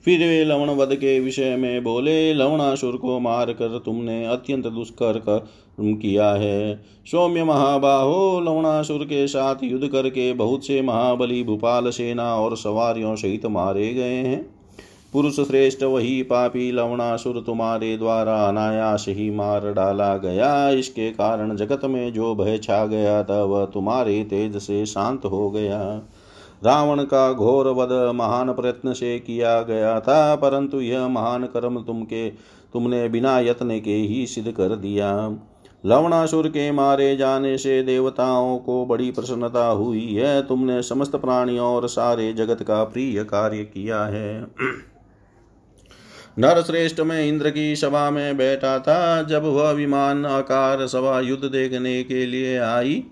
फिर 0.06 0.20
वे 0.20 0.44
लवण 0.46 0.70
वध 0.70 0.96
के 0.96 1.20
विषय 1.20 1.56
में 1.56 1.84
बोले, 1.84 2.34
लवणासुर 2.34 2.96
को 2.96 3.20
मार 3.20 3.52
कर 3.52 3.82
तुमने 3.86 4.26
अत्यंत 4.26 4.68
दुष्कर 4.68 5.20
कर्म 5.20 5.94
किया 5.96 6.30
है। 6.32 6.84
सौम्य 7.12 7.44
महाबाहो, 7.44 8.40
लवणासुर 8.40 9.04
के 9.04 9.28
साथ 9.28 9.56
युद्ध 9.64 9.88
करके 9.88 10.34
बहुत 10.34 10.66
से 10.66 10.82
महाबली 10.82 11.44
भूपाल 11.44 11.90
सेना 11.90 12.36
और 12.36 12.58
सवारियों 12.58 13.16
सहित 13.16 13.46
मारे 13.46 13.94
गए 13.94 14.14
हैं। 14.14 14.56
पुरुष 15.14 15.40
श्रेष्ठ 15.40 15.84
वही 15.84 16.24
पापी 16.24 16.72
लवणासुर 16.72 17.44
तुम्हारे 17.46 17.98
द्वारा 17.98 18.46
अनायास 18.48 19.06
ही 19.10 19.30
मार 19.32 19.74
डाला 19.74 20.18
गया। 20.18 20.70
इसके 20.70 21.10
कारण 21.12 21.56
जगत 21.56 21.82
में 21.86 22.14
जो 22.14 22.36
भय 22.36 22.58
छा 22.58 22.86
गया 22.86 23.24
था, 23.24 23.44
वह 23.44 23.66
तुम्हारे 23.66 24.24
तेज 24.24 24.58
से 24.58 24.86
शांत 24.86 25.26
हो 25.26 25.50
गया। 25.52 26.02
रावण 26.66 27.04
का 27.04 27.34
घोर 27.34 27.68
वध 27.68 28.16
महान 28.16 28.54
प्रयत्न 28.54 28.94
से 28.94 29.20
किया 29.20 29.62
गया 29.62 30.00
था, 30.00 30.36
परंतु 30.36 30.82
यह 30.82 31.08
महान 31.08 31.44
कर्म 31.44 31.82
तुमके, 31.82 32.30
तुमने 32.74 33.10
बिना 33.10 33.40
यत्न 33.40 33.80
के 33.80 33.94
ही 33.94 34.28
सिद्ध 34.28 34.52
कर 34.52 34.76
दिया। 34.76 35.38
लवणासुर 35.86 36.48
के 36.48 36.72
मारे 36.72 37.18
जाने 37.18 37.58
से 37.58 37.84
देवताओं 37.84 38.58
को 38.58 38.86
बड़ी 38.86 39.12
प्रसन्नता 39.12 39.68
हुई 39.68 40.14
है। 40.14 40.48
तुमने 40.48 40.82
समस्त 40.82 41.16
प्राणियों 41.16 41.68
और 41.68 41.88
सारे 41.88 42.34
जगत 42.34 42.64
का 42.64 42.84
प्रिय 42.84 43.24
कार्य 43.24 43.58
किया 43.58 44.04
है। 44.04 44.48
नर 46.40 46.62
श्रेष्ठ 46.62 47.00
में 47.00 47.26
इंद्र 47.26 47.50
की 47.50 47.76
सभा 47.76 48.10
में 48.10 48.38
बैठा 48.38 48.80
था। 48.80 49.24
जब 49.24 49.44
वह 49.44 49.72
विमान 49.72 50.26
आकार 50.26 50.88
सभा 50.88 51.20
युद्ध 51.20 51.46
देखने 51.46 52.04
के 52.04 52.26
लिए 52.26 52.58
आई 52.58 53.04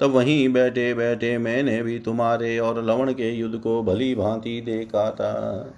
तब 0.00 0.10
वहीं 0.10 0.48
बैठे 0.48 0.94
बैठे 0.94 1.38
मैंने 1.38 1.82
भी 1.82 1.98
तुम्हारे 1.98 2.58
और 2.58 2.84
लवण 2.84 3.12
के 3.12 3.30
युद्ध 3.30 3.58
को 3.58 3.82
भली 3.82 4.14
भांति 4.14 4.60
देखा 4.60 5.10
था। 5.10 5.74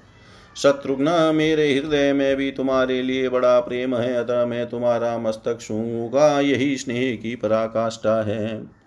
शत्रुघ्न, 0.56 1.32
मेरे 1.34 1.74
हृदय 1.74 2.12
में 2.12 2.36
भी 2.36 2.50
तुम्हारे 2.50 3.02
लिए 3.02 3.28
बड़ा 3.28 3.60
प्रेम 3.60 3.94
है, 3.96 4.14
अतः 4.14 4.44
मैं 4.46 4.66
तुम्हारा 4.68 5.18
मस्तक 5.18 5.60
छूँगा 5.60 6.40
यही 6.40 6.76
स्नेह 6.76 7.16
की 7.16 7.36
पराकाष्ठा 7.36 8.22
है। 8.22 8.78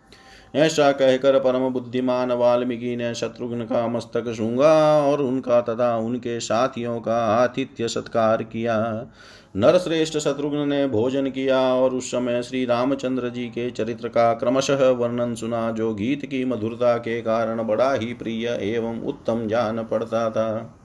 ऐसा 0.55 0.91
कहकर 0.91 1.39
परम 1.39 1.69
बुद्धिमान 1.69 2.31
वाल्मीकि 2.31 2.95
ने 2.95 3.13
शत्रुघ्न 3.15 3.61
का 3.61 3.87
मस्तक 3.87 4.23
सूँगा 4.27 4.73
और 5.01 5.21
उनका 5.21 5.61
तथा 5.61 5.95
उनके 5.97 6.39
साथियों 6.39 6.99
का 6.99 7.17
आतिथ्य 7.25 7.87
सत्कार 7.87 8.43
किया। 8.43 9.07
नरश्रेष्ठ 9.55 10.17
शत्रुघ्न 10.17 10.69
ने 10.69 10.87
भोजन 10.87 11.29
किया 11.29 11.59
और 11.59 11.93
उस 11.93 12.11
समय 12.11 12.43
श्री 12.43 12.65
रामचंद्र 12.65 13.29
जी 13.29 13.45
के 13.45 13.71
चरित्र 13.71 14.07
का 14.07 14.33
क्रमशः 14.33 14.89
वर्णन 14.89 15.35
सुना, 15.35 15.71
जो 15.71 15.93
गीत 15.93 16.25
की 16.25 16.45
मधुरता 16.45 16.97
के 16.97 17.21
कारण 17.21 17.63
बड़ा 17.63 17.93
ही 17.93 18.13
प्रिय 18.13 18.47
एवं 18.61 19.01
उत्तम 19.01 19.47
जान 19.47 19.83
पड़ता 19.83 20.29
था। 20.29 20.77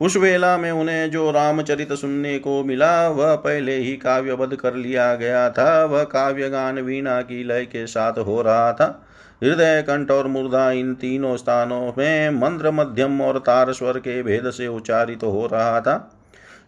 उस 0.00 0.16
वेला 0.16 0.56
में 0.58 0.70
उन्हें 0.70 1.10
जो 1.10 1.30
रामचरित 1.30 1.92
सुनने 1.92 2.38
को 2.38 2.64
मिला, 2.64 3.08
वह 3.08 3.34
पहले 3.34 3.76
ही 3.76 3.96
काव्यबद्ध 3.96 4.56
कर 4.56 4.74
लिया 4.74 5.14
गया 5.14 5.50
था। 5.50 5.84
वह 5.84 6.04
काव्य 6.04 6.48
गान 6.48 6.78
वीणा 6.78 7.20
की 7.22 7.44
लय 7.44 7.64
के 7.64 7.86
साथ 7.86 8.12
हो 8.12 8.42
रहा 8.42 8.72
था। 8.72 9.06
हृदय 9.44 9.82
कंठ 9.82 10.10
और 10.10 10.26
मुर्दा 10.26 10.70
इन 10.70 10.94
तीनों 10.94 11.36
स्थानों 11.36 11.92
में 11.98 12.30
मंत्र 12.30 12.70
मध्यम 12.70 13.20
और 13.22 13.38
तार 13.38 13.72
स्वर 13.72 13.98
के 13.98 14.22
भेद 14.22 14.50
से 14.50 14.66
उच्चारित 14.66 15.20
तो 15.20 15.30
हो 15.30 15.46
रहा 15.46 15.80
था। 15.80 16.11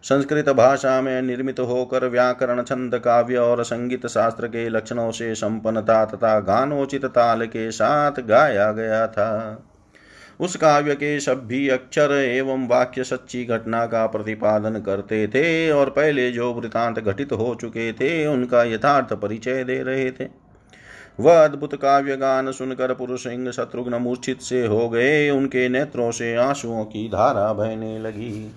संस्कृत 0.05 0.49
भाषा 0.49 1.01
में 1.01 1.21
निर्मित 1.21 1.59
होकर 1.59 2.07
व्याकरण, 2.07 2.63
छंद, 2.63 2.95
काव्य 2.95 3.37
और 3.37 3.63
संगीत 3.63 4.07
शास्त्र 4.07 4.47
के 4.47 4.69
लक्षणों 4.69 5.11
से 5.11 5.35
संपन्नता 5.35 6.05
तथा 6.05 6.39
गानोचित 6.39 7.05
ताल 7.05 7.45
के 7.45 7.71
साथ 7.71 8.11
गाया 8.19 8.71
गया 8.71 9.07
था। 9.07 9.63
उस 10.39 10.55
काव्य 10.55 10.95
के 10.95 11.19
सभी 11.19 11.69
अक्षर 11.69 12.11
एवं 12.11 12.67
वाक्य 12.67 13.03
सच्ची 13.03 13.43
घटना 13.45 13.85
का 13.85 14.05
प्रतिपादन 14.07 14.79
करते 14.79 15.27
थे 15.27 15.71
और 15.71 15.89
पहले 15.89 16.31
जो 16.31 16.53
वृतांत 16.53 16.99
घटित 16.99 17.33
हो 17.33 17.55
चुके 17.61 17.93
थे, 17.93 18.27
उनका 18.27 18.63
यथार्थ 18.63 19.13
परिचय 19.13 19.63
दे 19.63 19.83
रहे 19.83 20.11
थे। 20.11 20.27
वह 21.19 21.43
अद्भुत 21.43 21.75
काव्य 21.75 22.17
गान 22.17 22.51
सुनकर 22.51 22.93
पुरुष 22.93 23.23
सिंह 23.23 23.51
शत्रुघ्न 23.51 23.95
मूर्छित 23.95 24.41
से 24.41 24.65
हो 24.65 24.89
गए, 24.89 25.29
उनके 25.29 25.69
नेत्रों 25.69 26.11
से 26.11 26.35
आंसुओं 26.35 26.85
की 26.85 27.07
धारा 27.07 27.53
बहने 27.53 27.99
लगी। 27.99 28.51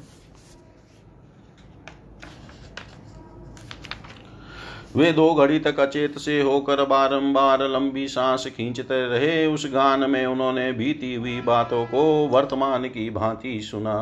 वे 4.98 5.12
दो 5.12 5.34
घड़ी 5.34 5.58
तक 5.58 5.80
अचेत 5.80 6.18
से 6.18 6.40
होकर 6.42 6.84
बारंबार 6.84 7.62
लंबी 7.68 8.08
सांस 8.08 8.46
खींचते 8.46 9.06
रहे। 9.08 9.46
उस 9.46 9.66
गान 9.66 10.10
में 10.10 10.26
उन्होंने 10.26 10.72
बीती 10.72 11.14
हुई 11.14 11.40
बातों 11.40 11.84
को 11.86 12.28
वर्तमान 12.28 12.84
की 12.84 13.10
भांति 13.10 13.60
सुना। 13.60 13.96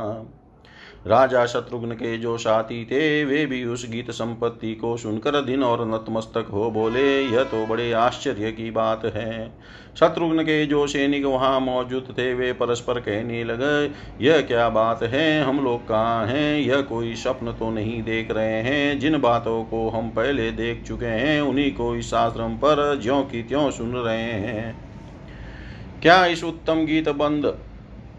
राजा 1.07 1.47
शत्रुघ्न 1.47 1.93
के 1.93 2.19
जो 2.19 2.39
साथी 2.39 2.85
थे, 2.85 3.25
वे 3.25 3.47
भी 3.47 3.65
उस 3.65 3.91
गीत 3.91 4.11
संपत्ति 4.11 4.75
को 4.75 4.97
सुनकर 4.97 5.41
दिन 5.41 5.63
और 5.63 5.89
नतमस्तक 5.89 6.47
हो 6.53 6.71
बोले, 6.71 7.23
यह 7.23 7.43
तो 7.43 7.67
बड़े 7.67 7.93
आश्चर्य 7.93 8.53
की 8.53 8.71
बात 8.71 9.05
है। 9.05 9.59
शत्रुघ्न 10.01 10.43
के 10.43 10.67
जो 10.67 10.87
सैनिक 10.87 11.25
वहाँ 11.25 11.61
मौजूद 11.61 12.15
थे, 12.19 12.35
वे 12.35 12.53
परस्पर 12.53 13.01
कहने 13.01 13.45
लगे, 13.45 13.87
यह 14.27 14.41
क्या 14.41 14.69
बात 14.69 15.03
है? 15.03 15.43
हम 15.43 15.65
लोग 15.65 15.89
कहाँ 15.89 16.27
हैं? 16.27 16.61
यह 16.61 16.81
कोई 16.81 17.15
स्वप्न 17.15 17.53
तो 17.53 17.71
नहीं 17.71 18.03
देख 18.03 18.31
रहे 18.31 18.63
हैं। 18.63 18.99
जिन 18.99 19.21
बातों 19.21 19.65
को 19.65 19.89
हम 19.89 20.11
पहले 20.11 20.51
देख 20.51 20.85
चुके 20.85 21.07
हैं, 21.07 21.41
उन्हीं 21.41 21.75
को 21.75 21.97
इस 21.97 22.15
आश्रम 22.15 22.55
पर 22.55 23.01
ज्यों 23.03 23.23
की 23.23 23.43
त्यों 23.43 23.71
सुन 23.71 23.95
रहे 23.95 24.23
हैं। 24.23 24.87
क्या 26.03 26.27
इस 26.27 26.45
उत्तम 26.45 26.87
गीत 26.87 27.09
बंद 27.09 27.59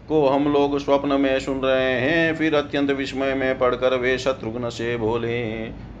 को 0.08 0.26
हम 0.28 0.52
लोग 0.52 0.78
स्वप्न 0.78 1.20
में 1.20 1.38
सुन 1.40 1.60
रहे 1.60 1.92
हैं, 1.92 2.34
फिर 2.34 2.54
अत्यंत 2.54 2.90
विस्मय 2.90 3.34
में 3.34 3.58
पढ़कर 3.58 3.94
वे 3.94 4.16
शत्रुघ्न 4.18 4.68
से 4.70 4.96
बोले 4.96 5.42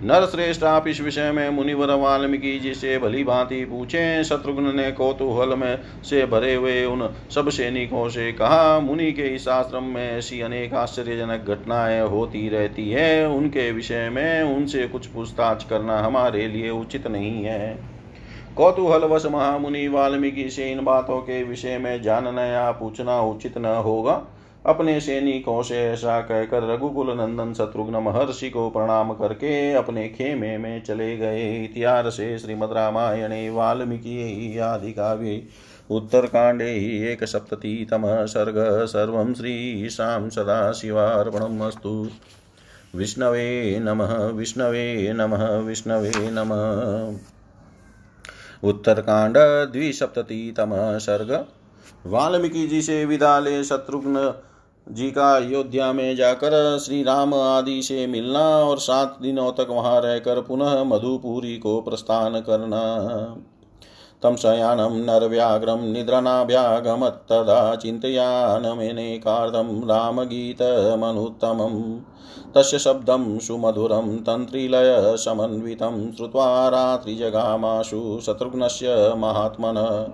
नर 0.02 0.26
श्रेष्ठ 0.26 0.62
आप 0.64 0.86
इस 0.88 1.00
विषय 1.00 1.30
में 1.32 1.48
मुनिवर 1.50 1.94
वाल्मीकि 1.94 2.58
जी 2.58 2.74
से 2.74 2.98
भली 2.98 3.24
भांति 3.24 3.64
पूछे। 3.64 4.24
शत्रुघ्न 4.24 4.74
ने 4.76 4.90
कौतूहल 4.92 5.54
में 5.56 5.78
से 6.04 6.24
भरे 6.26 6.54
हुए 6.54 6.84
उन 6.84 7.08
सब 7.34 7.48
सैनिकों 7.48 8.08
से 8.08 8.32
कहा, 8.32 8.80
मुनि 8.80 9.10
के 9.12 9.26
इस 9.34 9.48
आश्रम 9.48 9.84
में 9.84 10.18
ऐसी 10.18 10.40
अनेक 10.40 10.74
आश्चर्यजनक 10.74 11.44
घटनाएँ 11.48 12.00
होती 12.00 12.48
रहती 12.48 12.90
है। 12.90 13.28
उनके 13.28 13.70
विषय 13.72 14.08
में 14.08 14.42
उनसे 14.42 14.86
कुछ 14.88 15.06
पूछताछ 15.06 15.64
करना 15.64 15.98
हमारे 16.00 16.46
लिए 16.48 16.70
उचित 16.70 17.06
नहीं 17.06 17.44
है। 17.44 17.97
कौतूहलवश 18.58 19.26
महामुनि 19.26 19.88
वाल्मीकि 19.88 20.50
से 20.50 20.72
इन 20.72 20.84
बातों 20.84 21.18
के 21.18 21.44
विषय 21.44 21.78
में 21.78 22.02
जानना 22.02 22.44
या 22.44 22.70
पूछना 22.70 23.20
उचित 23.20 23.58
न 23.58 23.64
होगा। 23.64 24.26
अपने 24.66 25.00
सैनिकों 25.00 25.62
से 25.62 25.76
ऐसा 25.76 26.20
कहकर 26.20 26.74
रघुकुल 26.74 27.10
नंदन 27.10 27.52
शत्रुघ्न 27.52 27.96
महर्षि 27.96 28.50
को 28.50 28.70
प्रणाम 28.70 29.12
करके 29.12 29.72
अपने 29.72 30.08
खेमे 30.08 30.58
में 30.58 30.82
चले 30.82 31.16
गए। 31.16 31.64
इतिहास 31.64 32.06
से 32.06 32.38
श्रीमद 32.38 32.72
रामायण 32.72 33.54
वाल्मीकि 33.54 34.58
आदि 34.58 34.92
काव्य। 34.92 35.42
उत्तरकाण्डे 35.90 36.70
एकसप्ततितमः 37.12 38.24
सर्ग। 38.26 38.54
सर्व 38.56 38.84
श्री 38.86 38.86
सर्वं 38.86 39.34
श्रीशां 39.34 40.30
सदाशिवार्पणमस्तु। 40.30 42.08
विष्णवे 42.96 43.78
नमः 43.82 44.26
विष्णवे 44.26 45.12
नमः 45.12 45.58
विष्णवे 45.58 46.12
नमः। 46.16 47.37
उत्तरकांड 48.64 49.38
द्विसप्ततितम 49.72 50.70
सर्ग। 50.98 51.32
वाल्मीकि 52.06 52.66
जी 52.66 52.82
से 52.82 53.04
विदा 53.04 53.38
ले 53.38 53.62
शत्रुघ्न 53.64 54.32
जी 54.86 55.10
का 55.10 55.36
अयोध्या 55.36 55.92
में 55.92 56.16
जाकर 56.16 56.78
श्री 56.78 57.02
राम 57.02 57.34
आदि 57.34 57.82
से 57.82 58.06
मिलना 58.06 58.40
और 58.40 58.78
सात 58.78 59.18
दिनों 59.22 59.50
तक 59.52 59.66
वहाँ 59.70 60.00
रहकर 60.00 60.40
पुनः 60.40 60.82
मधुपुरी 60.84 61.56
को 61.58 61.80
प्रस्थान 61.80 62.40
करना। 62.40 62.82
तं 64.22 64.36
शयानं 64.36 65.04
नरव्याघ्रं 65.04 65.92
निद्रणाभ्यागमत्तदा 65.92 67.74
चिन्तयानमेनेकार्धं 67.74 69.86
रामगीतमनुत्तमम् 69.86 72.00
तस्य 72.54 72.78
शब्दं 72.78 73.38
सुमधुरं 73.38 74.18
तन्त्रिलयसमन्वितं 74.18 76.12
श्रुत्वा 76.12 76.68
रात्रिजगामाशु 76.68 78.20
शत्रुघ्नस्य 78.26 79.14
महात्मन। 79.16 80.06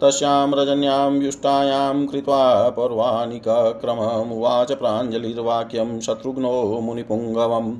तस्यां 0.00 0.52
रजन्यां 0.52 1.22
युष्टायां 1.22 2.06
कृत्वा 2.06 2.70
पौर्वाणिकक्रममुवाच 2.70 4.72
प्राञ्जलिर्वाक्यं 4.72 6.00
शत्रुघ्नो 6.00 6.80
मुनिपुङ्गवम्। 6.80 7.76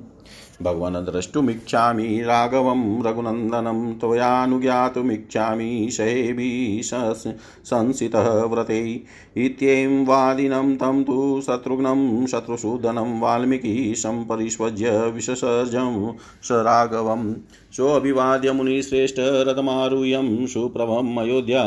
भगवन् 0.62 0.94
द्रष्टुमिच्छामि 0.94 2.22
राघवं 2.22 3.04
रघुनन्दनं 3.06 3.94
त्वयानुज्ञातुमिच्छामि 3.94 5.88
शयेभि 5.92 6.80
संसितः 6.84 8.28
व्रते 8.44 9.04
इत्यें 9.36 10.06
वादिनं 10.06 10.76
तं 10.76 11.02
तु 11.04 11.40
शत्रुघ्नं 11.46 12.26
शत्रुसूदनं 12.26 13.20
वाल्मीकि 13.20 13.94
सम्परिष्वज्य 13.96 14.90
विससर्जं 14.90 16.12
स 16.42 16.48
राघवं। 16.52 17.34
सोऽभिवाद्य 17.72 18.52
मुनिश्रेष्ठ 18.52 19.16
रथमारुह्यं 19.18 20.46
सुप्रभम् 20.46 21.18
अयोध्या 21.18 21.62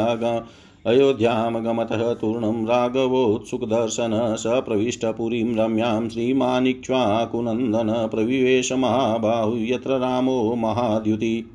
अयोध्यामगमतः 0.87 2.13
तूर्णं 2.13 2.65
राघवोत्सुकदर्शन 2.65 4.35
स 4.39 4.43
प्रविष्टपुरीं 4.47 5.55
रम्यां 5.55 6.09
श्रीमानिक्ष्वाकुनन्दन 6.09 8.07
प्रविवेश 8.07 8.71
महाबाहु 8.73 9.57
यत्र 9.57 9.97
रामो 9.99 10.55
महाद्युति। 10.55 11.45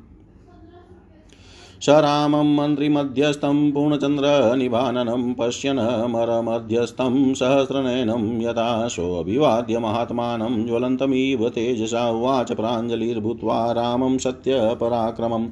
स 1.81 1.89
रामं 1.89 2.55
मन्त्रिमध्यस्थं 2.55 3.71
पूर्णचन्द्रनिभाननं 3.71 5.33
पश्यन् 5.33 6.09
मरमध्यस्थं 6.09 7.33
सहस्रनयनं 7.33 8.41
यथा 8.41 8.87
सोऽभिवाद्य 8.87 9.79
महात्मानं 9.79 10.65
ज्वलन्तमिव 10.65 11.49
तेजसा 11.49 12.09
उवाच 12.09 12.51
प्राञ्जलिर्भूत्वा 12.51 13.71
रामं 13.71 14.17
सत्यपराक्रमम्। 14.17 15.47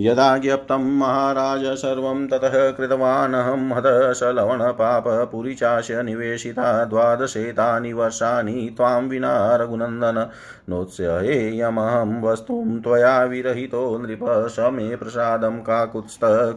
यदा 0.00 0.38
ज्ञप्तं 0.38 0.84
महाराज 0.98 1.64
सर्वं 1.64 2.26
ततः 2.28 2.70
कृतवानहं 2.70 3.72
हतः 3.72 4.12
सलवणपापपुरीचास्य 4.12 6.02
निवेशिता 6.02 6.84
द्वादशेतानि 6.84 7.92
वर्षाणि 7.92 8.74
त्वां 8.76 9.02
विना 9.02 9.56
रघुनन्दन। 9.56 10.30
नोत्स्येयमहं 10.68 12.22
वस्तुं 12.22 12.80
त्वया 12.80 13.24
विरहितो 13.24 13.98
नृप 13.98 14.24
स 14.48 14.70
मे 14.72 14.96
प्रसादं 14.96 15.58
काकुत्स्थः 15.58 16.50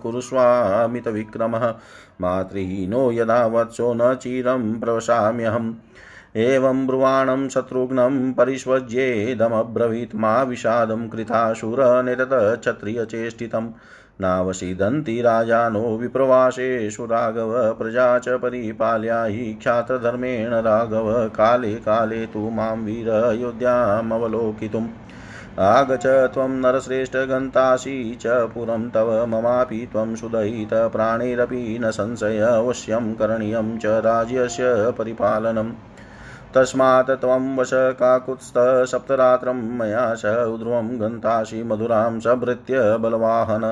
मातृहीनो 2.21 3.11
यदा 3.11 3.45
वत्सो 3.45 3.93
न 3.93 4.15
चिरं 4.15 4.79
प्रवशाम्यहम्। 4.79 5.73
एवं 6.35 6.87
ब्रुवाणं 6.87 7.49
शत्रुघ्नं 7.49 8.33
परिष्वज्येदमब्रवीत् 8.33 10.15
मा 10.15 10.43
विषादं 10.43 11.09
कृताशुरनिरतक्षत्रियचेष्टितं 11.09 13.71
नावसीदन्ति 14.21 15.21
राजानो 15.21 15.97
विप्रवासेषु 15.97 17.05
राघव 17.05 17.73
प्रजा 17.73 18.19
च 18.19 18.29
परिपाल्या 18.29 19.23
हि 19.23 19.59
ख्यातधर्मेण 19.63 20.53
राघव 20.53 21.27
काले 21.27 21.81
काले 21.85 22.25
तु 22.25 22.49
माँ 22.49 22.75
वीरयोध्यामवलोकितुम् 22.75 24.87
आगच 25.59 26.33
त्वं 26.33 26.61
नरश्रेष्ठगन्तासि 26.61 28.17
च 28.21 28.49
पुरं 28.53 28.89
तव 28.89 29.25
ममापि 29.25 29.87
त्वं 29.91 30.15
सुदयितप्राणैरपि 30.15 31.77
न 31.81 31.91
संशय 31.91 32.39
अवश्यं 32.39 33.13
करणीयं 33.13 33.77
च 33.77 33.85
राज्यस्य 33.85 34.93
परिपालनम्। 34.97 35.71
तस्मात् 36.55 37.11
त्वं 37.11 37.55
वश 37.57 37.69
काकुत्स्थः 37.73 38.83
सप्तरात्रं 38.85 39.61
मया 39.77 40.15
स 40.15 40.25
उध्रुवं 40.25 40.89
गन्तासि 41.01 41.63
मधुरां 41.63 42.19
सभृत्य 42.19 42.97
बलवाहन। 42.97 43.65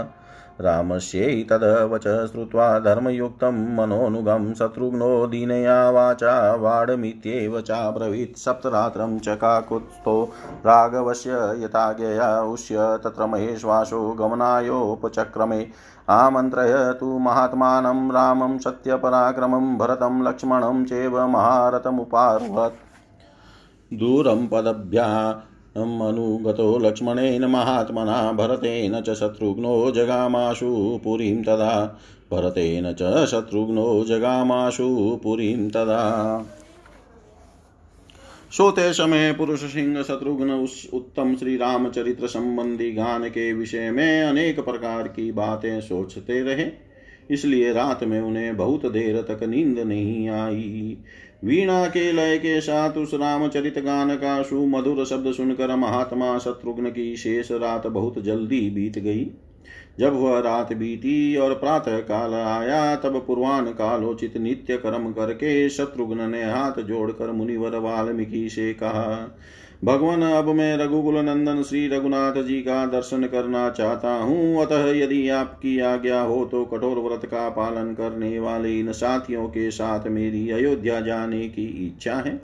रामस्यैतद्वच 0.60 2.08
श्रुत्वा 2.32 2.68
धर्मयुक्तं 2.80 3.56
मनोनुगं 3.76 4.54
शत्रुघ्नो 4.54 5.28
दीनया 5.28 5.90
वाचा 5.90 6.34
वाडमित्येव 6.56 7.60
चाब्रवीत् 7.62 8.38
सप्तरात्रं 8.38 9.18
च 9.20 9.38
काकुत्स्थो 9.38 10.24
राघवस्य 10.66 11.32
यथाज्ञया 11.64 12.30
उष्य 12.44 12.98
तत्र 13.04 13.26
महेश्वासो 13.26 14.02
गमनायोपचक्रमे 14.12 15.66
आमन्त्रय 16.10 16.74
तु 17.00 17.18
महात्मानं 17.20 18.10
रामं 18.12 18.58
सत्यपराक्रमं 18.58 19.78
भरतं 19.78 20.24
लक्ष्मणं 20.24 20.84
चैव 20.86 21.28
महारथमुपारुहत्। 21.28 22.80
दूरं 23.92 24.48
पदभ्या 24.48 25.08
अनुगतो 25.76 26.78
लक्ष्मणेन 26.80 27.46
महात्मना 27.46 28.32
भरतेन 28.32 29.00
च 29.02 29.14
शत्रुघ्नो 29.14 29.92
जगामाशु 29.92 31.00
पुरीं 31.04 31.42
तदा। 31.44 32.00
भरतेन 32.32 32.92
च 32.94 33.26
शत्रुघ्नो 33.26 34.04
जगामाशु 34.06 34.90
पुरीं 35.24 35.70
तदा। 35.70 36.02
सोते 38.52 38.92
समय 38.94 39.32
पुरुष 39.34 39.64
सिंह 39.64 40.02
शत्रुघ्न 40.04 40.52
उस 40.54 40.90
उत्तम 40.94 41.36
श्री 41.36 41.56
रामचरित्र 41.58 42.28
संबंधी 42.28 42.92
गान 42.92 43.28
के 43.30 43.52
विषय 43.54 43.92
में 43.92 44.22
अनेक 44.24 44.60
प्रकार 44.60 45.08
की 45.08 45.32
बातें 45.32 45.82
सोचते 45.82 46.42
रहे, 46.44 46.66
इसलिए 47.32 47.72
रात 47.74 48.04
में 48.04 48.20
उन्हें 48.22 48.56
बहुत 48.58 48.86
देर 48.86 49.22
तक 49.22 49.44
नींद 49.44 49.80
नहीं 49.80 50.30
आई। 50.30 50.98
वीणा 51.44 51.88
के 51.88 52.12
लय 52.12 52.38
के 52.38 52.62
साथ 52.62 52.92
उस 52.92 53.14
रामचरित 53.14 53.80
गान 53.80 54.16
का 54.16 54.42
सुमधुर 54.42 55.06
शब्द 55.06 55.32
सुनकर 55.32 55.76
महात्मा 55.76 56.38
शत्रुघ्न 56.38 56.90
की 56.90 57.16
शेष 57.16 57.52
रात 57.52 57.88
बहुत 57.88 58.24
जल्दी 58.24 58.70
बीत 58.70 59.00
गई। 59.00 59.32
जब 60.00 60.14
वह 60.14 60.40
रात 60.40 60.74
बीती 60.74 61.36
और 61.36 61.54
प्रातः 61.54 62.00
काल 62.00 62.34
आया, 62.34 62.96
तब 62.96 63.24
पूर्वान 63.28 63.66
कालोचित 63.66 64.38
नित्य 64.38 64.78
कर्म 64.78 65.12
करके 65.12 65.70
शत्रुघ्न 65.70 66.30
ने 66.30 66.44
हाथ 66.44 66.82
जोड़कर 66.82 67.32
मुनिवर 67.32 67.76
वाल्मीकि 67.76 68.50
से 68.50 68.74
कहा 68.74 69.38
भगवान, 69.82 70.22
अब 70.24 70.48
मैं 70.48 70.76
रघुकुल 70.78 71.16
नंदन 71.18 71.62
श्री 71.64 71.88
रघुनाथ 71.88 72.42
जी 72.44 72.60
का 72.62 72.86
दर्शन 72.86 73.24
करना 73.24 73.70
चाहता 73.70 74.14
हूँ। 74.14 74.62
अतः 74.62 74.86
यदि 74.94 75.28
आपकी 75.30 75.80
आज्ञा 75.80 76.20
हो 76.22 76.44
तो 76.46 76.64
कठोर 76.66 77.00
व्रत 77.00 77.26
का 77.26 77.48
पालन 77.50 77.94
करने 77.94 78.40
वाले 78.40 78.78
इन 78.80 78.92
साथियों 78.92 79.48
के 79.48 79.70
साथ 79.72 80.08
मेरी 80.08 80.50
अयोध्या 80.52 81.00
जाने 81.02 81.48
की 81.50 81.66
इच्छा 81.88 82.16
है। 82.18 82.40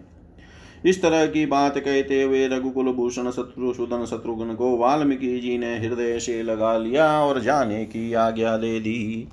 इस 0.85 1.01
तरह 1.01 1.25
की 1.27 1.45
बात 1.45 1.77
कहते 1.77 2.21
हुए 2.23 2.47
रघुकुल 2.47 2.91
भूषण 2.93 3.31
शत्रुसूदन 3.31 4.05
शत्रुघ्न 4.05 4.55
को 4.55 4.75
वाल्मीकि 4.77 5.37
जी 5.39 5.57
ने 5.57 5.77
हृदय 5.77 6.19
से 6.19 6.41
लगा 6.43 6.77
लिया 6.77 7.09
और 7.21 7.39
जाने 7.39 7.83
की 7.85 8.13
आज्ञा 8.13 8.57
दे 8.57 8.79
दी। 8.79 9.27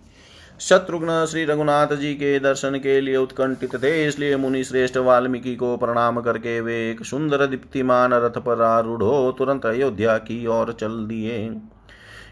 शत्रुघ्न 0.65 1.25
श्री 1.27 1.45
रघुनाथ 1.45 1.93
जी 1.97 2.13
के 2.15 2.39
दर्शन 2.41 2.79
के 2.79 3.01
लिए 3.01 3.17
उत्कंठित 3.17 3.75
थे, 3.83 4.07
इसलिए 4.07 4.37
मुनि 4.37 4.63
श्रेष्ठ 4.65 4.97
वाल्मीकि 4.99 5.55
को 5.57 5.77
प्रणाम 5.77 6.21
करके 6.21 6.61
वे 6.61 6.77
एक 6.91 7.03
सुंदर 7.05 7.47
दीप्तिमान 7.47 8.13
रथ 8.15 8.39
पर 8.39 8.63
आरूढ़ 8.63 9.03
हो 9.03 9.33
तुरंत 9.39 9.67
अयोध्या 9.67 10.17
की 10.21 10.47
ओर 10.49 10.73
चल 10.73 10.97
दिए। 11.07 11.37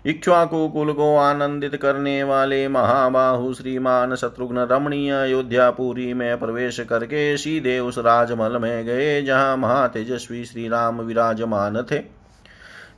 इक्ष्वाकु 0.07 0.68
कुल 0.68 0.92
को 0.92 1.16
आनंदित 1.16 1.77
करने 1.77 2.23
वाले 2.23 2.66
महाबाहु 2.68 3.53
श्रीमान 3.55 4.14
शत्रुघ्न 4.14 4.66
रमणीय 4.73 5.12
अयोध्यापुरी 5.12 6.12
में 6.14 6.38
प्रवेश 6.38 6.81
करके 6.81 7.37
सीधे 7.37 7.79
उस 7.81 7.99
राजमहल 7.99 8.59
में 8.59 8.85
गए, 8.87 9.23
जहाँ 9.23 9.57
महातेजस्वी 9.59 10.45
श्री 10.45 10.68
राम 10.68 11.01
विराजमान 11.03 11.83
थे। 11.83 12.21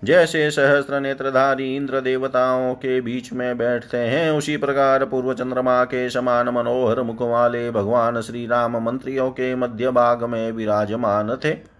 जैसे 0.04 0.50
सहस्त्र 0.50 1.00
नेत्रधारी 1.00 1.76
इंद्र 1.76 2.00
देवताओं 2.00 2.74
के 2.74 3.00
बीच 3.00 3.32
में 3.32 3.58
बैठते 3.58 3.96
हैं, 3.96 4.30
उसी 4.30 4.56
प्रकार 4.56 5.04
पूर्व 5.04 5.34
चंद्रमा 5.34 5.84
के 5.84 6.10
समान 6.10 6.48
मनोहर 6.48 7.02
मुख 7.02 7.22
वाले 7.22 7.70
भगवान 7.70 8.20
श्री 8.20 8.46
राम 8.46 8.76
मंत्रियों 8.76 9.30
के 9.30 9.54
मध्य 9.54 9.90
भाग 9.90 10.24
में 10.24 10.52
विराजमान 10.52 11.36
थे। 11.44 11.73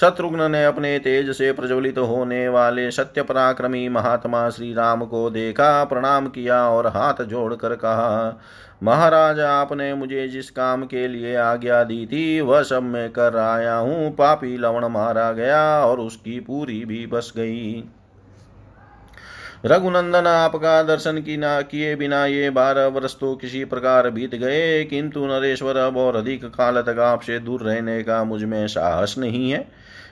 शत्रुघ्न 0.00 0.50
ने 0.50 0.64
अपने 0.64 0.98
तेज 0.98 1.30
से 1.30 1.52
प्रज्वलित 1.52 1.98
होने 1.98 2.48
वाले 2.48 2.90
सत्य 2.90 3.22
पराक्रमी 3.22 3.88
महात्मा 3.88 4.50
श्री 4.50 4.72
राम 4.74 5.04
को 5.04 5.30
देखा, 5.30 5.84
प्रणाम 5.84 6.26
किया 6.26 6.68
और 6.68 6.86
हाथ 6.86 7.22
जोड़कर 7.22 7.74
कहा, 7.74 8.40
महाराज, 8.82 9.40
आपने 9.40 9.94
मुझे 9.94 10.28
जिस 10.28 10.50
काम 10.50 10.84
के 10.84 11.08
लिए 11.08 11.36
आज्ञा 11.36 11.84
दी 11.84 12.06
थी, 12.06 12.40
वह 12.40 12.62
सब 12.62 12.82
मैं 12.82 13.10
कर 13.10 13.36
आया 13.36 13.74
हूँ। 13.74 14.10
पापी 14.14 14.56
लवण 14.56 14.84
मारा 14.84 15.32
गया 15.32 15.84
और 15.84 16.00
उसकी 16.00 16.40
पूरी 16.40 16.84
भी 16.84 17.06
बस 17.06 17.32
गई। 17.36 17.84
रघुनंदन 19.64 20.26
आपका 20.26 20.82
दर्शन 20.82 21.20
की 21.22 21.36
ना 21.36 21.60
किए 21.62 21.94
बिना 21.96 22.24
ये 22.26 22.48
बारह 22.50 22.86
वर्ष 22.86 23.14
तो 23.14 23.34
किसी 23.36 23.64
प्रकार 23.64 24.08
बीत 24.10 24.34
गए, 24.34 24.84
किंतु 24.84 25.26
नरेश्वर 25.26 25.76
अब 25.76 25.96
और 25.96 26.16
अधिक 26.16 26.44
काल 26.46 26.80
तक 26.82 26.98
आपसे 27.00 27.38
दूर 27.38 27.62
रहने 27.62 28.02
का 28.02 28.22
मुझमें 28.24 28.66
साहस 28.68 29.14
नहीं 29.18 29.50
है। 29.50 29.66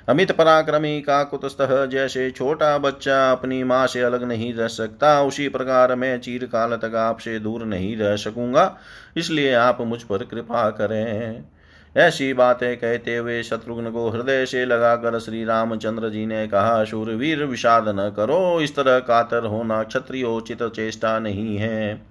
अमित 0.09 0.33
पराक्रमी 0.33 1.01
का 1.01 1.23
कुतस्तः 1.25 1.85
जैसे 1.87 2.31
छोटा 2.31 2.77
बच्चा 2.79 3.31
अपनी 3.33 3.63
माँ 3.65 3.87
से 3.87 4.01
अलग 4.01 4.23
नहीं 4.25 4.53
रह 4.55 4.69
सकता, 4.69 5.21
उसी 5.23 5.49
प्रकार 5.49 5.95
मैं 5.95 6.19
चीर 6.21 6.45
काल 6.47 6.77
तक 6.79 6.95
आपसे 6.97 7.39
दूर 7.39 7.65
नहीं 7.65 7.97
रह 7.97 8.17
सकूँगा, 8.19 8.77
इसलिए 9.17 9.55
आप 9.55 9.81
मुझ 9.81 10.03
पर 10.03 10.25
कृपा 10.25 10.69
करें। 10.73 11.45
ऐसी 11.96 12.33
बातें 12.35 12.76
कहते 12.76 13.16
हुए 13.16 13.42
शत्रुघ्न 13.42 13.90
को 13.90 14.09
हृदय 14.11 14.46
से 14.46 14.64
लगाकर 14.64 15.18
श्री 15.18 15.44
रामचंद्र 15.44 16.09
जी 16.09 16.26
ने 16.26 16.46
कहा, 16.46 16.85
शूरवीर, 16.85 17.44
विषाद 17.44 17.88
न 17.88 18.12
करो, 18.16 18.61
इस 18.61 18.76
तरह 18.76 18.98
कातर 18.98 19.44
होना 19.44 19.83
क्षत्रियोचित 19.83 20.62
चेष्टा 20.62 21.18
नहीं 21.18 21.57
है। 21.57 22.03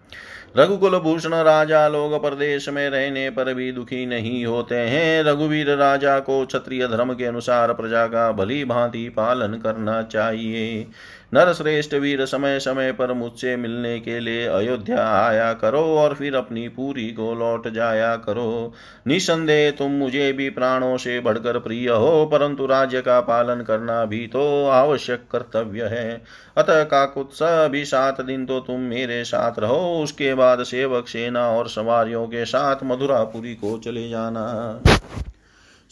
रघुकुल 0.58 1.00
भूषण 1.00 1.34
राजा 1.34 1.88
लोग 1.88 2.22
प्रदेश 2.22 2.70
में 2.70 2.90
रहने 2.90 3.30
पर 3.30 3.54
भी 3.54 3.72
दुखी 3.72 4.06
नहीं 4.06 4.46
होते 4.46 4.76
हैं। 4.76 5.24
रघुवीर 5.24 5.76
राजा 5.76 6.20
को 6.20 6.46
क्षत्रिय 6.46 6.88
धर्म 6.88 7.14
के 7.14 7.26
अनुसार 7.26 7.74
प्रजा 7.74 8.08
का 8.08 8.32
भली 8.32 8.66
भांति 8.66 9.10
पालन 9.10 9.54
करना 9.54 10.02
चाहिए। 10.02 10.88
नर 11.32 11.52
श्रेष्ठ 11.54 11.94
वीर 11.94 12.26
समय 12.26 12.60
समय 12.60 12.92
पर 12.92 13.12
मुझसे 13.14 13.56
मिलने 13.56 14.00
के 14.00 14.20
लिए 14.20 14.46
अयोध्या 14.48 15.04
आया 15.10 15.52
करो 15.54 15.82
और 15.98 16.14
फिर 16.14 16.36
अपनी 16.36 16.68
पूरी 16.68 17.06
को 17.10 17.34
लौट 17.36 17.68
जाया 17.68 18.16
करो। 18.16 18.74
निसंदेह 19.08 19.70
तुम 19.72 19.92
मुझे 19.92 20.32
भी 20.34 20.50
प्राणों 20.50 20.98
से 20.98 21.20
बढ़कर 21.20 21.60
प्रिय 21.60 21.90
हो, 21.90 22.26
परंतु 22.26 22.66
राज्य 22.66 23.02
का 23.02 23.20
पालन 23.22 23.62
करना 23.62 24.04
भी 24.06 24.26
तो 24.28 24.66
आवश्यक 24.68 25.28
कर्तव्य 25.32 25.86
है। 25.86 26.22
अतः 26.58 26.84
काकुत्स 26.84 27.40
भी 27.72 27.86
सात 27.86 28.22
दिन 28.22 28.46
तो 28.46 28.60
तुम 28.60 28.80
मेरे 28.80 29.24
साथ 29.24 29.60
रहो, 29.60 30.04
उसके 30.04 30.34
बाद 30.34 30.64
सेवक, 30.64 31.08
सेना 31.08 31.48
और 31.50 31.70
सवारियों 31.70 32.26
के 32.28 32.46
साथ 32.46 32.84
मधुरापुरी 32.84 33.56
को 33.56 33.78
चले 33.78 34.10
जाना। 34.10 34.82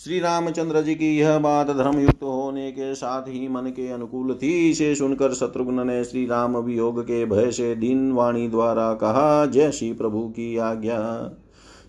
श्री 0.08 0.20
रामचंद्र 0.20 0.82
जी 0.82 0.93
की 0.96 1.08
यह 1.17 1.38
बात 1.38 1.67
धर्मयुक्त 1.67 2.24
होने 2.24 2.70
के 2.72 2.93
साथ 2.96 3.22
ही 3.22 3.48
मन 3.48 3.62
के 3.62 3.88
अनुकूल 3.91 4.34
थी, 4.34 4.70
इसे 4.70 4.93
सुनकर 4.96 5.34
शत्रुघ्न 5.34 5.86
ने 5.88 6.04
श्री 6.04 6.26
राम 6.26 6.58
वियोग 6.58 7.02
के 7.02 7.26
भय 7.26 7.52
से 7.52 7.76
दीन 7.76 8.12
वाणी 8.12 8.48
द्वारा 8.48 8.93
कहा, 8.93 9.46
जय 9.46 9.72
श्री 9.72 9.91
प्रभु 9.93 10.22
की 10.30 10.58
आज्ञा। 10.58 11.00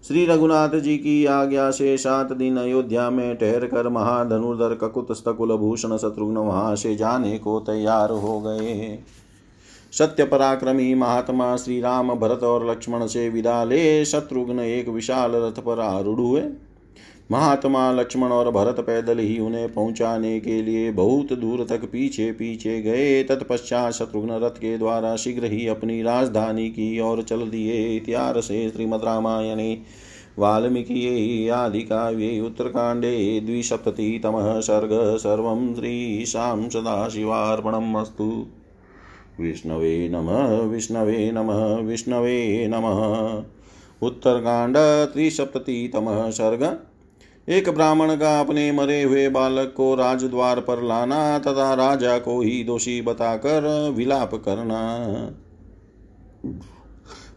श्री 0.08 0.26
रघुनाथ 0.26 0.78
जी 0.80 0.96
की 0.96 1.24
आज्ञा 1.26 1.70
से 1.70 1.96
सात 1.98 2.32
दिन 2.32 2.56
अयोध्या 2.56 3.08
में 3.10 3.36
ठहर 3.36 3.66
कर 3.66 3.88
महाधनुर्धर 3.88 4.74
ककुत 4.74 5.12
स्तकुल 5.12 5.56
भूषण 5.56 5.96
शत्रुघ्न 5.96 6.36
वहाँ 6.36 6.76
से 6.76 6.96
जाने 6.96 7.38
को 7.38 7.58
तैयार 7.60 8.10
हो 8.10 8.40
गए। 8.40 8.98
सत्य 9.92 10.24
पराक्रमी 10.24 10.94
महात्मा 10.94 11.56
श्री 11.56 11.80
राम 11.80 12.14
भरत 12.14 12.42
और 12.42 12.70
लक्ष्मण 12.70 13.06
से 13.06 13.28
विदा 13.28 13.62
ले, 13.64 14.04
शत्रुघ्न 14.04 14.58
एक 14.60 14.88
विशाल 14.88 15.32
रथ 15.34 15.62
पर 15.62 15.80
आरूढ़ 15.80 16.20
हुए। 16.20 16.42
महात्मा 17.32 17.92
लक्ष्मण 17.92 18.28
और 18.28 18.50
भरत 18.50 18.80
पैदल 18.80 19.18
ही 19.18 19.38
उन्हें 19.38 19.72
पहुँचाने 19.72 20.40
के 20.40 20.62
लिए 20.62 20.90
बहुत 20.90 21.32
दूर 21.32 21.66
तक 21.68 21.84
पीछे 21.84 22.32
पीछे 22.32 22.82
गए। 22.82 23.24
तत्पश्चात 23.24 23.92
शत्रुघ्न 23.92 24.30
रथ 24.30 24.50
के 24.50 24.78
द्वारा 24.78 25.16
शीघ्र 25.16 25.44
ही 25.44 25.68
अपनी 25.68 26.02
राजधानी 26.02 26.68
की 26.68 27.00
ओर 27.00 27.22
चल 27.22 27.40
दिए। 27.50 27.96
इतिहास 27.96 28.36
से 28.36 28.70
श्रीमद 28.70 29.00
रामायणे, 29.04 29.82
वाल्मीकि 30.38 31.08
आदि 31.08 31.50
आदिकाव्ये 31.50 32.40
उत्तरकाण्डे 32.40 33.40
द्विसप्ततितमः 33.40 34.60
सर्ग, 34.60 35.16
सर्वं 35.16 35.74
श्रीशां 35.74 36.68
सदाशिवार्पणम् 36.68 37.96
अस्तु। 37.96 38.46
विष्णवे 39.40 40.08
नमः 40.08 40.60
विष्णवे 40.60 41.32
नमः 41.32 41.76
विष्णवे 41.76 42.68
नमः। 42.68 43.42
उत्तरकाण्ड 44.06 44.76
त्रिसप्ततितमः 45.12 46.30
सर्ग 46.30 46.80
एक 47.48 47.68
ब्राह्मण 47.68 48.16
का 48.16 48.40
अपने 48.40 48.72
मरे 48.72 49.02
हुए 49.02 49.28
बालक 49.28 49.74
को 49.76 49.94
राजद्वार 49.94 50.60
पर 50.60 50.82
लाना 50.82 51.38
तथा 51.38 51.74
राजा 51.74 52.18
को 52.18 52.40
ही 52.40 52.64
दोषी 52.64 53.02
बताकर 53.02 53.92
विलाप 53.96 54.34
करना। 54.34 54.80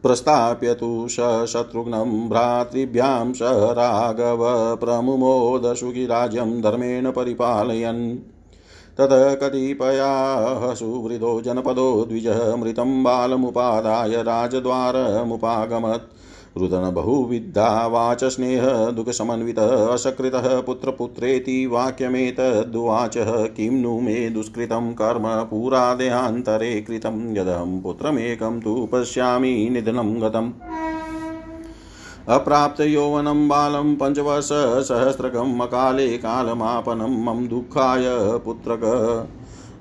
प्रस्ताप्य 0.04 0.74
तु 0.74 1.08
स 1.10 1.45
शत्रुघ्नं 1.45 2.30
भ्रातृभ्यां 2.30 3.34
स 3.34 3.39
राघव 3.78 4.76
प्रमुमोदशुगिराज्यं 4.76 6.62
धर्मेण 6.62 7.12
परिपालयन्। 7.12 8.17
ततः 8.97 9.34
कतिपयाः 9.36 10.74
सुवृदो 10.74 11.41
जनपदो 11.41 12.06
द्विजः 12.06 12.56
मृतं 12.56 13.04
बालमुपादाय 13.04 14.24
राजद्वारमुपागमत्। 14.24 16.21
रुदन 16.58 16.92
बहुविद्धा 16.94 17.88
वाच 17.88 18.24
स्नेह 18.24 18.92
दुःखसमन्वितः 18.92 19.88
असकृतः 19.88 20.62
पुत्रपुत्रेति 20.62 21.66
वाक्यमेतद्वाचः 21.66 23.46
किं 23.46 23.72
नु 23.72 24.00
मे 24.00 24.30
दुष्कृतं 24.30 24.94
कर्म 24.94 25.24
पुरादेहान्तरे 25.26 26.82
कृतं। 26.82 27.38
यदहं 27.38 27.82
पुत्रमेकं 27.82 28.62
तु 28.62 28.90
पश्यामि 28.92 29.70
निधनं 29.72 30.22
गतम्। 30.22 30.52
अप्राप्तयौवनं 32.30 33.48
बालं 33.48 33.96
पञ्चवर्षसहस्रकम् 33.96 35.62
अकाले 35.62 36.18
कालमापनं 36.18 37.24
मम 37.24 37.48
दुःखाय 37.48 38.04
पुत्रक 38.46 38.82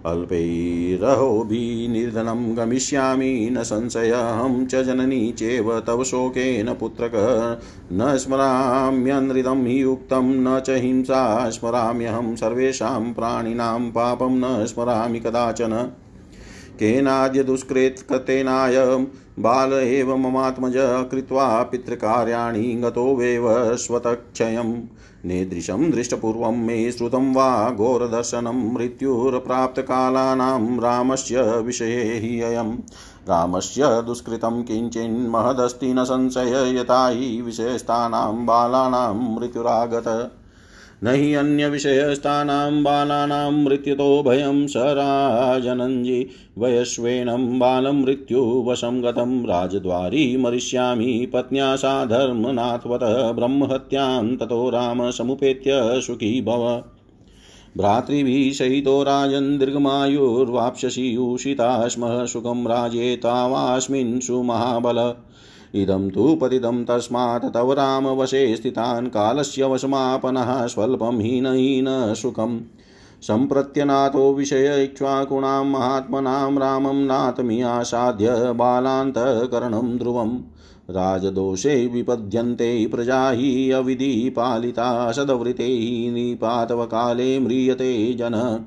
अल्पैरहोभिनिर्धनं 0.06 2.56
गमिष्यामि 2.56 3.48
न 3.52 3.62
संशयहं 3.62 4.66
च 4.66 4.74
जननी 4.74 5.32
चेव 5.32 5.80
तव 5.80 6.04
शोकेन 6.04 6.74
पुत्रक। 6.74 7.12
न 7.92 8.16
स्मराम्यनृतं 8.16 9.66
हि 9.66 9.84
उक्तं, 9.84 10.22
न 10.22 10.60
च 10.60 10.70
हिंसा 10.70 11.50
स्मराम्यहं 11.50 12.36
सर्वेषां 12.36 13.12
प्राणिनां 13.12 13.90
पापं 13.90 14.30
न 14.30 14.66
स्मरामि 14.66 15.20
कदाचन। 15.20 15.92
केनाद्य 16.78 17.42
दुष्कृत्कृतेनाय 17.42 19.06
बाल 19.38 19.72
एव 19.72 20.16
ममात्मज 20.16 21.08
कृत्वा 21.10 21.62
पितृकार्याणि 21.62 22.80
गतो 22.84 23.16
वेव 23.16 23.76
स्वतक्षयम्। 23.76 24.74
नेदृशं 25.24 25.90
दृष्टपूर्वं 25.90 26.52
मे 26.52 26.92
श्रुतं 26.92 27.34
वा 27.34 27.70
घोरदर्शनं 27.70 28.74
मृत्युर्प्राप्तकालानां 28.74 30.80
रामस्य 30.80 31.42
विषये 31.42 32.18
हि 32.18 32.40
अयम् 32.40 32.78
रामस्य 33.28 34.02
दुष्कृतं 34.02 34.62
किञ्चिन्महदस्ति 34.62 35.94
न 35.94 36.04
संशय 36.04 36.76
यथा 36.76 37.08
हि 37.08 37.42
विशेषतानां 37.42 38.46
बालानां 38.46 39.40
मृत्युरागत। 39.40 40.36
न 41.04 41.06
हि 41.06 41.34
अन्यविषयस्थानां 41.34 42.82
बालानां 42.82 43.52
मृत्युतो 43.52 44.22
भयं 44.22 44.66
स 44.66 44.72
राजनञ्जि 44.76 46.26
वयस्वेनं 46.58 47.58
बालं 47.58 47.92
मृत्युवशं 47.92 49.02
गतं 49.02 49.44
राजद्वारी 49.44 50.36
मरिष्यामि 50.36 51.30
पत्न्या 51.32 51.76
सा 51.76 52.04
धर्मनाथवतः 52.04 53.32
ब्रह्महत्यां 53.32 54.36
ततो 54.36 54.70
राम 54.70 55.10
सुखी 55.10 56.42
भव। 56.42 56.82
भ्रातृभिः 57.76 58.52
सहितो 58.52 59.02
राजन् 59.02 59.58
दीर्घमायुर्वाप्स्यसि 59.58 61.16
उषिता 61.16 61.88
स्म 61.88 62.26
सुखं 62.26 62.66
राजे 62.66 63.16
तावास्मिन् 63.16 64.20
सुमहाबल। 64.20 65.14
इदं 65.74 66.10
तु 66.10 66.36
पतितं 66.36 66.84
तस्मात् 66.84 67.54
तव 67.54 67.72
रामवशे 67.72 68.56
स्थितान् 68.56 69.08
कालस्य 69.08 69.64
वशमापनः 69.64 70.66
स्वल्पं 70.66 71.20
हीनहीनसुखम् 71.20 72.60
सम्प्रत्यनातो 73.22 74.34
विषय 74.34 74.84
इक्ष्वाकुणां 74.84 75.64
महात्मनां 75.64 76.58
रामं 76.58 76.94
नातमियासाद्य 76.94 78.52
बालान्तकरणं 78.52 79.98
ध्रुवम्। 79.98 80.38
राजदोषे 80.90 81.86
विपद्यन्ते 81.86 82.86
प्रजा 82.86 83.30
हि 83.30 83.70
अविधि 83.70 84.30
पालिता 84.30 85.12
सदवृते 85.12 85.68
निपातवकाले 86.10 87.38
म्रियते 87.38 88.14
जनः। 88.14 88.60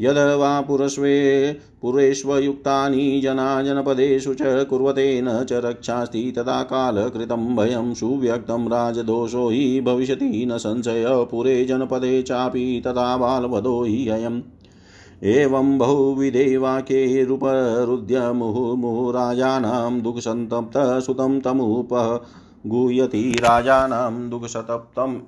यद 0.00 0.16
वा 0.16 0.60
पुरस्वे 0.60 1.52
पुरेष्वयुक्तानि 1.82 3.20
जना 3.20 3.62
जनपदेषु 3.62 4.34
च 4.34 4.42
न 4.42 5.46
च 5.48 5.52
रक्षास्ति 5.52 6.32
तदा 6.36 6.62
कालकृतं 6.62 7.56
भयं 7.56 7.94
सुव्यक्तं 7.94 8.68
राजदोषो 8.68 9.48
हि 9.48 9.80
भविष्यति 9.80 10.46
न 10.46 10.56
संशय, 10.58 11.04
पुरे 11.30 11.64
जनपदे 11.64 12.22
चापि 12.22 12.82
तथा 12.86 13.16
बालवधो 13.16 13.82
हि 13.84 14.08
अयम्। 14.08 14.42
एवं 15.24 15.78
बहुविधे 15.78 16.56
वाक्यैरुपरुद्य 16.56 18.32
मुहुर्मुहुराजानां 18.32 20.00
दुःखसन्तप्तसुतं 20.00 21.40
तमुपः 21.40 22.20
गुह्यति 22.66 23.36
राजानां 23.40 24.30
दुःखसतप्तं 24.30 25.18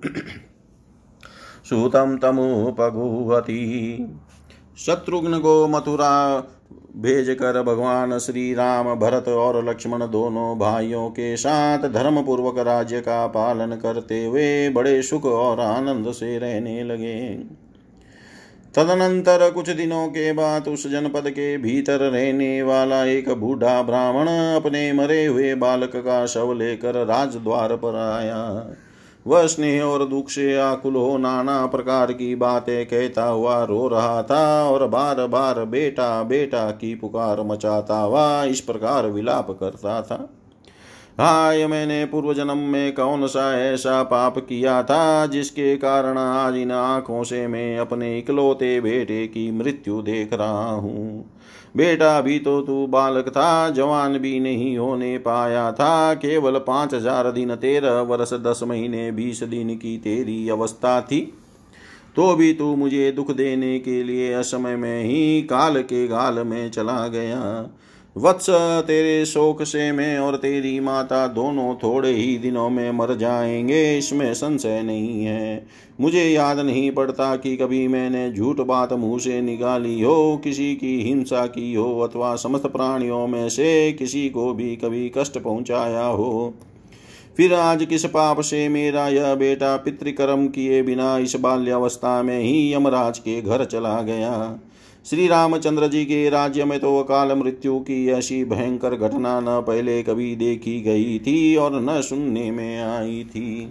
सुतं 1.64 2.18
तमुपगुहति 2.18 3.61
शत्रुघ्न 4.78 5.38
को 5.38 5.66
मथुरा 5.68 6.38
भेज 6.96 7.28
कर 7.30 7.62
भगवान 7.62 8.18
श्री 8.18 8.52
राम 8.54 8.94
भरत 8.94 9.28
और 9.28 9.64
लक्ष्मण 9.68 10.00
दोनों 10.00 10.59
भाइयों 10.59 11.09
के 11.11 11.37
साथ 11.37 11.88
धर्म 11.88 12.22
पूर्वक 12.22 12.59
राज्य 12.59 13.00
का 13.00 13.26
पालन 13.26 13.76
करते 13.76 14.24
हुए 14.24 14.68
बड़े 14.68 15.00
सुख 15.02 15.24
और 15.24 15.61
आनंद 15.61 16.12
से 16.12 16.38
रहने 16.38 16.83
लगे। 16.85 17.20
तदनंतर 18.74 19.50
कुछ 19.50 19.70
दिनों 19.70 20.06
के 20.09 20.33
बाद 20.33 20.68
उस 20.68 20.87
जनपद 20.87 21.30
के 21.30 21.56
भीतर 21.59 22.00
रहने 22.00 22.62
वाला 22.62 23.04
एक 23.04 23.28
बूढ़ा 23.30 23.80
ब्राह्मण 23.83 24.28
अपने 24.28 24.92
मरे 24.92 25.24
हुए 25.26 25.54
बालक 25.54 25.96
का 25.96 26.24
शव 26.26 26.52
लेकर 26.52 27.04
राजद्वार 27.06 27.76
पर 27.76 27.96
आया। 27.96 28.44
वह 29.26 29.46
स्नेह 29.46 29.83
और 29.83 30.04
दुख 30.04 30.28
से 30.28 30.56
आकुल 30.56 30.94
हो, 30.94 31.18
नाना 31.18 31.66
प्रकार 31.66 32.12
की 32.12 32.35
बातें 32.35 32.87
कहता 32.87 33.24
हुआ 33.24 33.64
रो 33.64 33.88
रहा 33.88 34.22
था 34.22 34.68
और 34.68 34.87
बार 34.87 35.26
बार 35.26 35.64
बेटा 35.64 36.22
बेटा 36.22 36.70
की 36.70 36.94
पुकार 36.94 37.42
मचाता 37.42 37.98
हुआ 37.98 38.44
इस 38.44 38.61
प्रकार 38.61 39.06
विलाप 39.06 39.50
करता 39.50 40.02
था। 40.02 40.28
हाय, 41.20 41.66
मैंने 41.66 42.04
पूर्व 42.04 42.35
जन्म 42.35 42.59
में 42.59 42.94
कौन 42.94 43.26
सा 43.26 43.61
ऐसा 43.61 44.02
पाप 44.02 44.38
किया 44.38 44.83
था 44.83 45.26
जिसके 45.26 45.76
कारण 45.76 46.18
आज 46.18 46.56
इन 46.56 46.72
आँखों 46.72 47.24
से 47.24 47.46
मैं 47.46 47.78
अपने 47.78 48.18
इकलौते 48.18 48.80
बेटे 48.80 49.26
की 49.26 49.50
मृत्यु 49.50 50.02
देख 50.02 50.33
रहा 50.33 50.70
हूँ? 50.70 51.39
बेटा 51.74 52.20
भी 52.20 52.38
तो 52.38 52.61
तू 52.61 52.87
बालक 52.87 53.28
था, 53.28 53.70
जवान 53.70 54.18
भी 54.18 54.38
नहीं 54.40 54.76
होने 54.78 55.16
पाया 55.18 55.70
था। 55.72 56.14
केवल 56.14 56.59
पाँच 56.59 56.94
हज़ार 56.94 57.30
दिन, 57.30 57.54
तेरह 57.54 58.00
वर्ष, 58.00 58.33
दस 58.35 58.61
महीने, 58.62 59.11
बीस 59.12 59.42
दिन 59.42 59.74
की 59.76 59.96
तेरी 59.98 60.48
अवस्था 60.48 61.00
थी। 61.00 61.20
तो 62.16 62.35
भी 62.35 62.52
तू 62.52 62.74
मुझे 62.76 63.11
दुख 63.12 63.30
देने 63.30 63.78
के 63.78 64.02
लिए 64.02 64.33
असमय 64.33 64.76
में 64.76 65.02
ही 65.04 65.42
काल 65.42 65.83
के 65.83 66.06
गाल 66.09 66.38
में 66.38 66.70
चला 66.70 67.06
गया। 67.09 67.40
वत्स 68.16 68.46
तेरे 68.86 69.26
शोक 69.26 69.62
से 69.62 69.92
मैं 69.92 70.18
और 70.18 70.36
तेरी 70.36 70.80
माता 70.80 71.26
दोनों 71.26 71.74
थोड़े 71.74 72.10
ही 72.12 72.38
दिनों 72.38 72.70
में 72.70 72.90
मर 72.92 73.14
जाएँगे, 73.14 73.98
इसमें 73.98 74.34
संशय 74.34 74.82
नहीं 74.82 75.24
है। 75.24 75.66
मुझे 76.00 76.24
याद 76.24 76.58
नहीं 76.58 76.90
पड़ता 76.90 77.36
कि 77.36 77.56
कभी 77.56 77.88
मैंने 77.88 78.32
झूठ 78.32 78.60
बात 78.60 78.92
मुँह 78.92 79.18
से 79.18 79.40
निकाली 79.40 80.00
हो, 80.00 80.40
किसी 80.44 80.74
की 80.74 81.02
हिंसा 81.02 81.46
की 81.46 81.74
हो, 81.74 82.00
अथवा 82.00 82.36
समस्त 82.36 82.66
प्राणियों 82.66 83.26
में 83.26 83.48
से 83.48 83.92
किसी 83.92 84.28
को 84.28 84.52
भी 84.54 84.76
कभी 84.76 85.12
कष्ट 85.18 85.38
पहुँचाया 85.38 86.04
हो। 86.04 86.54
फिर 87.36 87.54
आज 87.54 87.84
किस 87.84 88.04
पाप 88.04 88.40
से 88.40 88.68
मेरा 88.68 89.08
यह 89.08 89.34
बेटा 89.34 89.76
पितृकर्म 89.76 90.48
किए 90.48 90.82
बिना 90.82 91.18
इस 91.18 91.36
बाल्यावस्था 91.40 92.22
में 92.22 92.40
ही 92.40 92.74
यमराज 92.74 93.18
के 93.18 93.42
घर 93.42 93.64
चला 93.64 94.02
गया। 94.02 94.58
श्री 95.06 95.26
रामचंद्र 95.26 95.86
जी 95.86 96.04
के 96.04 96.28
राज्य 96.30 96.64
में 96.64 96.78
तो 96.80 96.98
अकाल 96.98 97.32
मृत्यु 97.32 97.78
की 97.78 98.08
ऐसी 98.08 98.44
भयंकर 98.44 98.94
घटना 98.94 99.40
न 99.40 99.60
पहले 99.60 100.02
कभी 100.02 100.34
देखी 100.36 100.80
गई 100.80 101.18
थी 101.18 101.56
और 101.56 101.80
न 101.82 102.00
सुनने 102.00 102.50
में 102.50 102.80
आई 102.80 103.24
थी। 103.24 103.70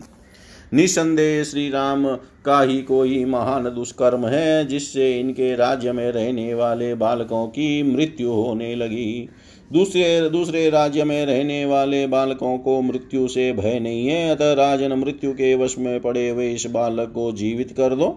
निसंदेह 0.73 1.43
श्री 1.43 1.69
राम 1.69 2.05
का 2.45 2.61
ही 2.61 2.81
कोई 2.81 3.25
महान 3.25 3.63
दुष्कर्म 3.63 4.25
है, 4.25 4.67
जिससे 4.67 5.19
इनके 5.19 5.55
राज्य 5.55 5.91
में 5.91 6.11
रहने 6.11 6.53
वाले 6.53 6.95
बालकों 6.95 7.47
की 7.47 7.83
मृत्यु 7.83 8.31
होने 8.31 8.75
लगी। 8.75 9.29
दूसरे 9.73 10.29
दूसरे 10.29 10.69
राज्य 10.69 11.03
में 11.03 11.25
रहने 11.25 11.65
वाले 11.65 12.07
बालकों 12.07 12.57
को 12.57 12.81
मृत्यु 12.81 13.27
से 13.27 13.51
भय 13.53 13.79
नहीं 13.79 14.07
है, 14.07 14.29
अतः 14.29 14.53
राजन 14.53 14.93
मृत्यु 14.93 15.31
के 15.31 15.55
वश 15.55 15.75
में 15.79 15.99
पड़े 15.99 16.29
हुए 16.29 16.51
इस 16.51 16.65
बालक 16.65 17.11
को 17.11 17.31
जीवित 17.31 17.71
कर 17.71 17.95
दो। 17.95 18.09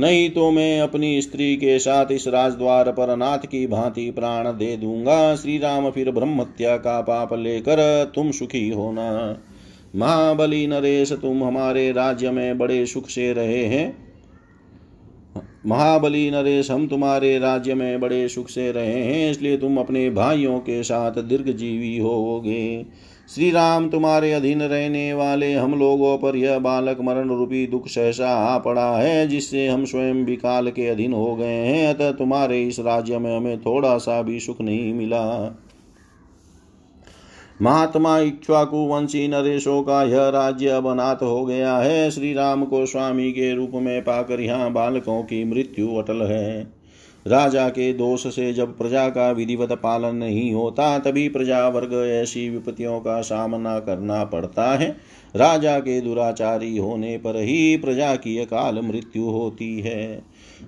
नहीं 0.00 0.28
तो 0.30 0.50
मैं 0.50 0.80
अपनी 0.80 1.20
स्त्री 1.22 1.56
के 1.56 1.78
साथ 1.78 2.06
इस 2.12 2.26
राजद्वार 2.28 2.90
पर 2.92 3.08
अनाथ 3.08 3.38
की 3.38 3.66
भांति 3.66 4.10
प्राण 4.10 4.48
दे 4.48 4.76
दूँगा। 4.76 5.36
श्री 5.36 5.58
राम 5.58 5.90
फिर 5.90 6.10
ब्रह्मत्या 6.10 6.76
का 6.76 7.00
पाप 7.00 7.32
लेकर 7.34 8.12
तुम 8.14 8.30
सुखी 8.30 8.68
होना। 8.68 9.38
महाबली 9.96 10.66
नरेश, 10.66 11.12
तुम 11.12 11.44
हमारे 11.44 11.90
राज्य 11.92 12.30
में 12.30 12.58
बड़े 12.58 12.84
सुख 12.86 13.08
से 13.08 13.32
रहे 13.32 13.64
हैं। 13.64 14.06
महाबली 15.66 16.30
नरेश, 16.30 16.70
हम 16.70 16.86
तुम्हारे 16.86 17.38
राज्य 17.38 17.74
में 17.74 18.00
बड़े 18.00 18.28
सुख 18.28 18.48
से 18.48 18.70
रहे 18.72 19.02
हैं, 19.02 19.30
इसलिए 19.30 19.56
तुम 19.56 19.78
अपने 19.78 20.10
भाइयों 20.10 20.58
के 20.58 20.82
साथ 20.82 21.12
दीर्घ 21.12 21.48
जीवी 21.50 21.98
होगे। 21.98 22.86
श्री 23.34 23.50
राम 23.50 23.88
तुम्हारे 23.88 24.32
अधीन 24.32 24.62
रहने 24.62 25.12
वाले 25.14 25.52
हम 25.54 25.78
लोगों 25.78 26.18
पर 26.18 26.36
यह 26.36 26.58
बालक 26.58 27.00
मरण 27.00 27.28
रूपी 27.28 27.66
दुख 27.66 27.86
सहसा 27.86 28.28
आ 28.28 28.58
पड़ा 28.58 28.96
है, 28.96 29.28
जिससे 29.28 29.66
हम 29.68 29.84
स्वयं 29.84 30.24
भी 30.24 30.36
काल 30.36 30.70
के 30.70 30.86
अधीन 30.88 31.12
हो 31.12 31.36
गए 31.36 31.56
हैं। 31.66 31.94
अतः 31.94 32.12
तुम्हारे 32.12 32.62
इस 32.62 32.80
राज्य 32.80 33.18
में 33.18 33.36
हमें 33.36 33.58
थोड़ा 33.60 33.98
सा 33.98 34.22
भी 34.22 34.40
सुख 34.40 34.60
नहीं 34.60 34.94
मिला। 34.94 35.56
महात्मा 37.62 38.18
इक्ष्वाकु 38.18 38.76
वंशी 38.76 39.28
नरेशों 39.28 39.82
का 39.82 40.02
यह 40.02 40.28
राज्य 40.28 40.68
अब 40.68 40.86
अनाथ 40.86 41.16
हो 41.16 41.44
गया 41.46 41.78
है। 41.78 42.10
श्री 42.10 42.32
राम 42.34 42.64
को 42.64 42.86
स्वामी 42.86 43.32
के 43.32 43.54
रूप 43.54 43.70
में 43.74 44.02
पाकर 44.02 44.40
यहाँ 44.40 44.72
बालकों 44.72 45.22
की 45.22 45.44
मृत्यु 45.44 45.96
अटल 45.96 46.22
है। 46.22 46.75
राजा 47.26 47.68
के 47.68 47.92
दोष 47.92 48.34
से 48.34 48.52
जब 48.52 48.78
प्रजा 48.78 49.08
का 49.08 49.30
विधिवत 49.30 49.72
पालन 49.72 50.16
नहीं 50.16 50.52
होता, 50.52 50.98
तभी 50.98 51.28
प्रजा 51.28 51.68
वर्ग 51.68 51.94
ऐसी 51.94 52.50
विपत्तियों 52.50 53.00
का 53.00 53.20
सामना 53.20 53.78
करना 53.78 54.24
पड़ता 54.24 54.76
है। 54.76 54.96
राजा 55.36 55.78
के 55.78 56.00
दुराचारी 56.00 56.76
होने 56.76 57.18
पर 57.18 57.36
ही 57.36 57.76
प्रजा 57.76 58.16
की 58.16 58.38
अकाल 58.38 58.80
मृत्यु 58.80 59.24
होती 59.24 59.80
है। 59.80 60.22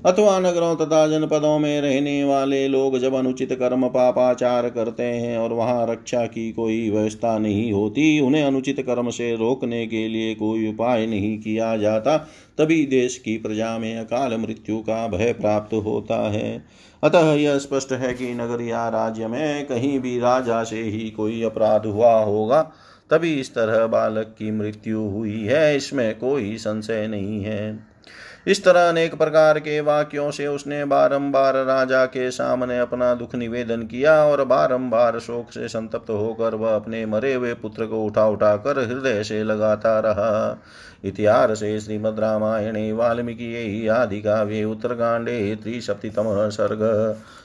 अथवा 0.06 0.38
नगरों 0.38 0.76
तथा 0.76 1.06
जनपदों 1.08 1.58
में 1.58 1.80
रहने 1.80 2.24
वाले 2.24 2.68
लोग 2.68 2.98
जब 2.98 3.14
अनुचित 3.14 3.52
कर्म, 3.52 3.88
पापाचार 3.88 4.68
करते 4.70 5.02
हैं 5.02 5.38
और 5.38 5.52
वहाँ 5.52 5.86
रक्षा 5.86 6.26
की 6.26 6.52
कोई 6.52 6.90
व्यवस्था 6.90 7.38
नहीं 7.38 7.72
होती, 7.72 8.20
उन्हें 8.20 8.44
अनुचित 8.44 8.80
कर्म 8.80 9.10
से 9.10 9.36
रोकने 9.36 9.86
के 9.86 10.08
लिए 10.08 10.34
कोई 10.34 10.68
उपाय 10.68 11.06
नहीं 11.06 11.38
किया 11.38 11.76
जाता, 11.76 12.16
तभी 12.58 12.86
देश 12.86 13.18
की 13.18 13.38
प्रजा 13.38 13.78
में 13.78 13.96
अकाल 13.96 14.36
मृत्यु 14.36 14.78
का 14.78 15.06
भय 15.08 15.32
प्राप्त 15.32 15.74
होता 15.74 16.30
है। 16.30 16.64
अतः 17.02 17.32
यह 17.32 17.58
स्पष्ट 17.58 17.92
है 17.92 18.14
कि 18.14 18.34
नगर 18.34 18.62
या 18.62 18.88
राज्य 18.88 19.26
में 19.26 19.66
कहीं 19.66 20.00
भी 20.00 20.18
राजा 20.18 20.64
से 20.64 20.82
ही 20.82 21.10
कोई 21.10 21.42
अपराध 21.42 21.86
हुआ 21.86 22.20
होगा, 22.20 22.62
तभी 23.10 23.34
इस 23.34 23.54
तरह 23.54 23.86
बालक 23.86 24.34
की 24.38 24.50
मृत्यु 24.50 25.00
हुई 25.00 25.40
है, 25.40 25.76
इसमें 25.76 26.18
कोई 26.18 26.56
संशय 26.56 27.06
नहीं 27.06 27.44
है। 27.44 27.97
इस 28.46 28.64
तरह 28.64 28.88
अनेक 28.88 29.14
प्रकार 29.14 29.58
के 29.58 29.80
वाक्यों 29.80 30.30
से 30.30 30.46
उसने 30.46 30.84
बारंबार 30.84 31.54
राजा 31.54 32.06
के 32.06 32.30
सामने 32.30 32.78
अपना 32.78 33.14
दुख 33.14 33.34
निवेदन 33.34 33.82
किया 33.82 34.24
और 34.24 34.44
बारंबार 34.44 35.18
शोक 35.18 35.52
से 35.52 35.68
संतप्त 35.68 36.10
होकर 36.10 36.54
वह 36.54 36.76
अपने 36.76 37.06
मरे 37.06 37.34
हुए 37.34 37.54
पुत्र 37.54 37.86
को 37.86 38.04
उठा 38.04 38.26
उठा 38.26 38.56
कर 38.56 38.78
हृदय 38.78 39.24
से 39.24 39.44
लगाता 39.44 40.00
रहा। 40.00 40.62
इतिहास 41.04 41.50
से 41.50 41.80
श्रीमद् 41.80 42.20
रामायणे, 42.20 42.92
वाल्मीकि 42.92 43.88
आदि 43.88 44.20
काव्ये 44.20 44.64
उत्तरकाण्डे 44.64 45.56
त्रिसप्तितमः 45.56 46.48
सर्ग। 46.48 46.78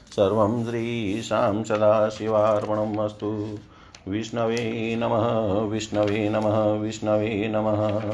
सर्वं 0.09 0.65
श्रीशां 0.65 1.63
सदाशिवार्पणम् 1.63 2.97
अस्तु। 2.97 3.59
विष्णवे 4.07 4.95
नमः 4.95 5.61
विष्णवे 5.71 6.29
नमः 6.29 6.73
विष्णवे 6.73 7.51
नमः। 7.55 8.13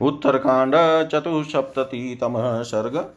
उत्तरकांड 0.00 0.74
चतुसप्ततितमः 1.08 2.62
सर्ग। 2.62 3.10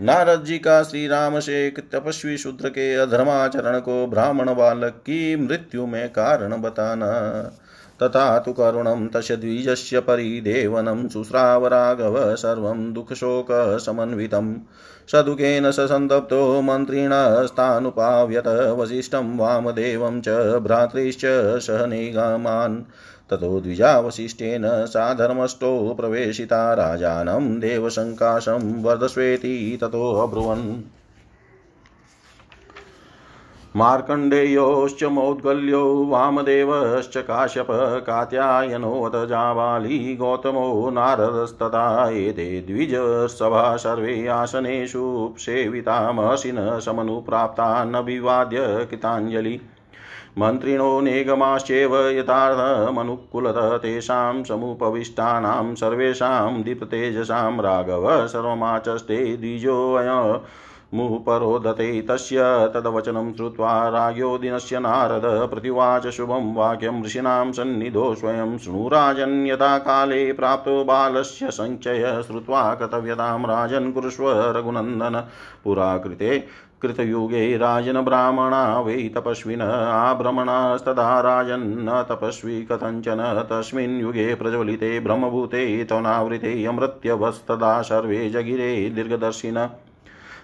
नारद 0.00 0.44
जी 0.44 0.58
का 0.58 0.82
श्री 0.82 1.08
राम 1.08 1.40
से 1.40 1.66
एक 1.66 1.78
तपस्वी 1.78 2.36
शूद्र 2.38 2.68
के 2.68 2.94
अधर्माचरण 2.94 3.78
को 3.78 4.06
ब्राह्मण 4.06 4.54
बालक 4.54 4.92
की 4.92 5.36
मृत्यु 5.36 5.86
में 5.86 6.08
कारण 6.08 6.62
बताना। 6.62 7.10
तथा 8.02 8.38
तु 8.38 8.52
करुणं 8.52 9.08
तस्य 9.08 9.36
द्विजस्य 9.36 9.98
राघव 11.66 12.36
सर्वं 12.36 12.92
दुःखशोकसमन्वितं 12.92 14.54
सदुखेन 15.12 15.70
स 15.70 15.80
सन्तप्तो 15.80 16.60
मन्त्रिणस्तानुपाव्यत 16.62 18.46
वसिष्ठं 18.48 19.36
वामदेवं 19.36 20.20
च 20.20 20.28
भ्रातृश्च 20.58 21.22
सहनेगामान्। 21.58 22.82
ततो 23.30 23.60
द्विजावशिष्टेन 23.60 24.86
साधर्मष्टो 24.86 25.94
प्रवेशिता 25.94 26.74
राजानं 26.74 27.60
देवशङ्काशं 27.60 28.82
वर्धस्वेति 28.82 29.78
ततोऽब्रुवन् 29.82 30.82
मार्कण्डेयोश्च 33.76 35.04
मौद्गल्यो 35.04 36.04
वामदेवश्च 36.04 37.16
काश्यप 37.16 37.66
कात्यायनोऽत 38.06 39.28
जाबाली 39.28 40.16
गौतमो 40.16 40.90
नारदस्तथा 40.90 42.10
एते 42.10 42.60
द्विजसभा 42.60 43.76
सर्वे 43.76 44.26
आसनेषु 44.26 45.34
सेविता 45.38 46.12
महर्षिणः 46.12 46.78
समनुप्राप्तान्नभिवाद्य 46.78 48.86
कृताञ्जलि। 48.90 49.60
मन्त्रिणो 50.38 51.00
नेगमाश्चैव 51.00 51.94
यथार्थमनुकूलतः 52.08 53.76
तेषां 53.76 54.42
समुपविष्टानां 54.44 55.74
सर्वेषां 55.74 56.62
दीप्तेजसां 56.62 57.60
राघव 57.60 58.08
सर्वमाचष्टे 58.26 59.36
द्विजोऽय 59.36 60.10
मुपरोदते 60.94 61.90
तस्य 62.02 62.42
तद्वचनं 62.74 63.32
श्रुत्वा 63.32 63.72
राज्ञो 63.88 64.36
दिनस्य 64.38 64.78
नारद 64.78 65.24
प्रतिवाच 65.50 66.06
शुभं 66.06 66.54
वाक्यं 66.54 67.02
ऋषीणां 67.04 67.52
सन्निधो 67.52 68.14
स्वयं 68.14 68.56
शृणुराजन् 68.58 69.46
यथा 69.46 69.76
काले 69.78 70.20
प्राप्तो 70.32 70.82
बालस्य 70.84 71.50
सञ्चय 71.50 72.22
श्रुत्वा 72.26 72.62
कर्तव्यतां 72.74 73.40
राजन् 73.46 73.92
कुरुष्व 73.92 74.30
रघुनन्दन 74.56 75.20
पुरा 75.64 75.96
कृते 75.98 76.38
कृतयुगे 76.82 77.56
राजन् 77.56 78.04
ब्राह्मणा 78.04 78.80
वै 78.80 79.10
तपस्विन 79.14 79.62
आभ्रमणस्तदा 79.62 81.20
राजन्न 81.20 82.02
तपस्वी 82.02 82.64
कथञ्चन, 82.64 83.46
तस्मिन् 83.50 84.00
युगे 84.00 84.34
प्रज्वलिते 84.34 85.00
ब्रह्मभूते 85.00 85.84
त्वनावृते 85.84 86.64
अमृत्यवस्तदा 86.64 87.82
सर्वे 87.82 88.30
जगिरे 88.30 88.90
दीर्घदर्शिन। 88.90 89.68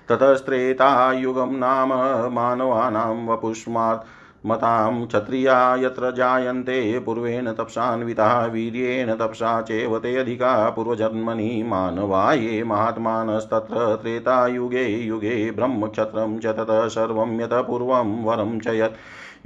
ततस्त्रेतायुगं 0.08 1.52
नाम 1.52 1.88
मानवानां 2.34 3.26
वपुष्मात्। 3.26 4.06
मतां 4.46 5.06
क्षत्रिया 5.06 5.76
यत्र 5.76 6.10
जायन्ते, 6.10 6.98
पूर्वेण 6.98 7.52
तपसान्विता, 7.52 8.46
वीर्येण 8.46 9.14
तपसा 9.14 9.60
चैव 9.62 9.98
ते 9.98 10.16
अधिका, 10.16 10.70
पूर्वजन्मनि 10.70 11.62
मानवा 11.62 12.32
ये 12.32 12.64
महात्मानस्तत्र 12.64 13.96
त्रेतायुगे 13.96 14.86
युगे 14.86 15.50
ब्रह्मक्षत्रं 15.50 16.38
च 16.38 16.46
ततः 16.46 16.88
सर्वं 16.88 17.40
यत 17.40 17.50
पूर्वं 17.52 18.24
वरं 18.24 18.58
च 18.60 18.66
यत्। 18.66 18.96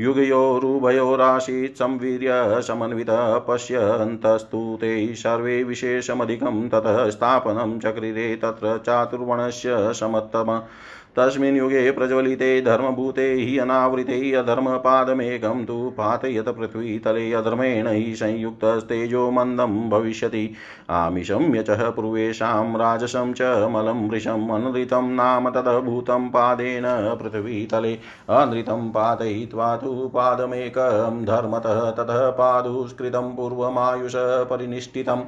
युगयोरुभयोरासीत् 0.00 1.76
संवीर्य 1.76 2.28
समन्वितः 2.62 3.38
पश्यन्तस्तु 3.38 4.78
ते 4.80 5.14
सर्वे 5.14 5.64
विशेषमधिकं 5.64 6.68
ततः 6.68 7.10
स्थापनं 7.10 7.78
चक्रिरे 7.78 8.36
तत्र 8.36 8.78
चातुर्वर्णस्य 8.78 9.92
समत्तम। 9.92 10.62
तस्मिन् 11.16 11.56
युगे 11.56 11.90
प्रज्वलिते 11.90 12.60
धर्मभूते 12.60 13.34
हि 13.34 13.58
अनावृते 13.58 14.32
अधर्मपादमेकं 14.32 15.64
तु 15.64 15.94
पातयत 15.98 16.48
पृथ्वीतले 16.48 17.32
अधर्मेण 17.32 17.88
हि 17.88 18.14
संयुक्तस्तेजो 18.16 19.30
मन्दं 19.30 19.90
भविष्यति। 19.90 20.54
आमिषं 20.90 21.54
यचः 21.54 21.90
पूर्वेषां, 21.90 22.76
राजसं 22.76 23.32
च 23.32 23.42
मलं 23.42 24.08
वृषम् 24.08 24.50
अनृतं 24.50 25.10
नाम 25.10 25.50
ततः 25.50 25.78
भूतं 25.78 26.28
पादेन 26.28 26.84
पृथ्वीतले 27.22 27.92
अनृतं 28.30 28.88
पातयित्वा 28.90 29.76
तु 29.76 30.10
पादमेकं 30.14 31.24
धर्मतः 31.24 31.90
ततः 31.90 32.30
पादुष्कृतं 32.30 33.36
पूर्वमायुष 33.36 34.12
परिनिष्ठितम् 34.50 35.22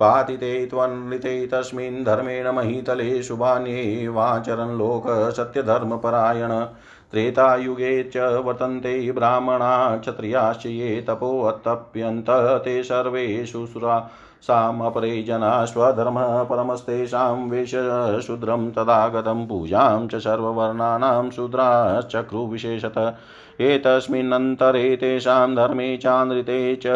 पातिते 0.00 0.66
त्वन्विते 0.66 1.46
तस्मिन् 1.46 2.04
धर्मेण 2.04 2.48
महीतले 2.48 3.22
शुभान्येवाचरन् 3.22 4.76
लोक 4.78 5.04
सत्यधर्मपरायण 5.36 6.64
त्रेतायुगे 7.12 8.02
च 8.04 8.16
वर्तन्ते 8.16 9.12
ब्राह्मणा 9.12 9.96
क्षत्रियाश्च 9.96 10.66
ये 10.66 11.00
तपोऽतप्यन्त 11.08 12.30
ते 12.64 12.82
सर्वे 12.82 13.46
शुश्रा 13.46 13.98
सामपरे 14.44 15.22
जना 15.22 15.64
स्वधर्म 15.64 16.44
परमस्तेषां 16.44 17.50
वेशशूद्रं 17.50 18.70
तदागतं 18.70 19.46
पूजां 19.46 20.08
च 20.08 20.16
सर्ववर्णानां 20.16 21.30
शूद्राश्चक्रुविशेषतः। 21.30 23.12
एतस्मिन्नन्तरे 23.60 24.96
तेषां 24.96 25.54
धर्मे 25.54 25.96
चान्द्रिते 25.96 26.80
च 26.82 26.86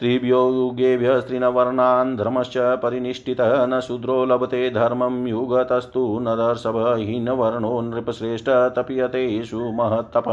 त्रिभ्यो 0.00 0.40
युगेभ्य 0.54 1.20
स्त्रीनवर्णान् 1.20 2.16
धर्मश्च 2.16 2.56
परिनिष्ठितः 2.82 3.66
न 3.66 3.80
शूद्रो 3.80 4.24
लभते 4.24 4.70
धर्मं 4.70 5.26
युगतस्तु 5.26 6.02
न 6.22 6.34
दर्शभहीनवर्णो 6.36 7.80
नृपश्रेष्ठ 7.80 8.48
तप्यते 8.76 9.44
सुमहत्तप। 9.44 10.28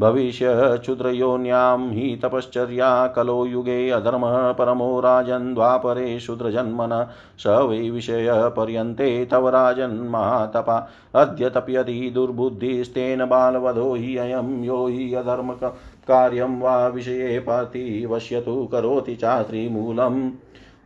भविष्यक्षुद्रयोन्यां 0.00 1.90
हि 1.90 2.20
तपश्चर्या 2.22 3.06
कलो 3.06 3.44
युगे 3.46 3.90
अधर्मः 3.90 4.52
परमो 4.52 5.00
राजन् 5.00 5.54
द्वापरे 5.54 6.18
शूद्रजन्मन 6.20 7.06
स 7.38 7.46
वै 7.68 7.78
विषयपर्यन्ते 7.90 9.08
तव 9.24 9.48
राजन्मातपा 9.48 10.76
अद्य 11.14 11.50
तप्यति 11.50 12.10
दुर्बुद्धिस्तेन 12.14 13.24
बालवधो 13.24 13.94
हि 13.94 14.16
अयं 14.16 14.62
यो 14.64 14.86
हि 14.86 15.14
अधर्मक 15.14 15.64
कार्यं 16.08 16.60
वा 16.60 16.88
विषये 16.88 17.38
पातिवश्यतु 17.38 18.68
करोति 18.72 19.16
चास्त्रीमूलम् 19.16 20.30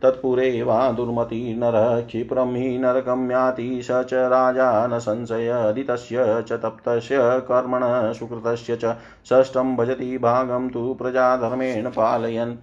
तत्पुरे 0.03 0.63
वा 0.63 0.91
दुर्मतिर्नरः 0.91 2.01
क्षिप्रं 2.01 2.55
हि 2.55 2.77
नरकं 2.77 3.31
याति, 3.31 3.81
स 3.83 3.87
च 3.91 4.13
राजा 4.13 4.87
न 4.87 4.99
संशयदितस्य 4.99 6.43
च 6.47 6.53
तप्तस्य 6.53 7.17
कर्मणः 7.21 8.13
सुकृतस्य 8.13 8.75
च, 8.75 8.95
षष्ठं 9.29 9.75
भजति 9.75 10.17
भागं 10.17 10.69
तु 10.69 10.93
प्रजाधर्मेण 10.93 11.89
पालयन्। 11.89 12.55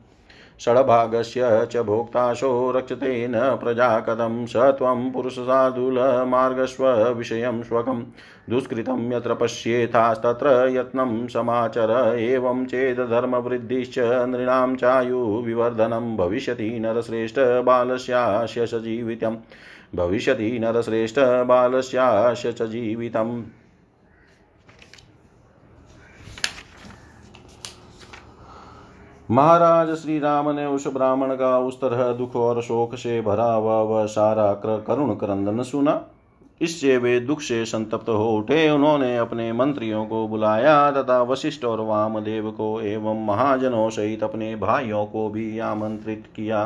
षड्भागस्य 0.60 1.66
च 1.72 1.76
भोक्ताशो 1.76 2.70
रक्षतेन 2.70 3.32
प्रजा 3.56 3.88
कथं 4.00 4.46
स 4.46 4.56
त्वं 4.56 5.10
पुरुषसाधुलमार्गस्व 5.10 6.86
विषयं 7.08 7.62
स्वकं। 7.62 8.02
दुष्कृतं 8.50 9.12
यत्र 9.12 9.34
पश्येथास्तत्र 9.34 10.68
यत्नं 10.68 11.26
समाचर 11.26 12.16
एवं 12.18 12.64
चेदधर्मवृद्धिश्च 12.66 13.98
नृणां 13.98 14.76
चायुविवर्धनं 14.76 16.16
भविष्यति 16.16 16.70
नरश्रेष्ठ 16.80 17.38
बालस्यास्य 17.38 18.66
सजीवितं 18.66 19.36
भविष्यति 19.94 20.58
नरश्रेष्ठ 20.58 21.18
बालस्यास्य 21.18 22.52
च 22.52 22.62
जीवितम्। 22.62 23.42
महाराज 29.36 29.88
श्री 29.94 30.18
राम 30.18 30.48
ने 30.50 30.64
उस 30.66 30.86
ब्राह्मण 30.86 31.34
का 31.34 31.58
उस 31.58 31.74
तरह 31.76 32.12
दुख 32.12 32.36
और 32.36 32.60
शोक 32.62 32.94
से 32.94 33.20
भरा 33.20 33.52
हुआ 33.52 33.80
वह 33.82 34.04
सारा 34.06 34.52
करुण 34.82 35.14
क्रंदन 35.14 35.62
सुना। 35.62 36.00
इससे 36.60 36.96
वे 36.96 37.18
दुख 37.20 37.40
से 37.40 37.64
संतप्त 37.64 38.08
हो 38.08 38.28
उठे। 38.32 38.68
उन्होंने 38.70 39.16
अपने 39.16 39.52
मंत्रियों 39.52 40.04
को 40.06 40.26
बुलाया 40.28 40.90
तथा 40.90 41.20
वशिष्ठ 41.22 41.64
और 41.64 41.80
वामदेव 41.80 42.50
को 42.50 42.80
एवं 42.82 43.24
महाजनों 43.26 43.88
सहित 43.90 44.22
अपने 44.22 44.54
भाइयों 44.56 45.04
को 45.06 45.28
भी 45.28 45.58
आमंत्रित 45.58 46.24
किया। 46.36 46.62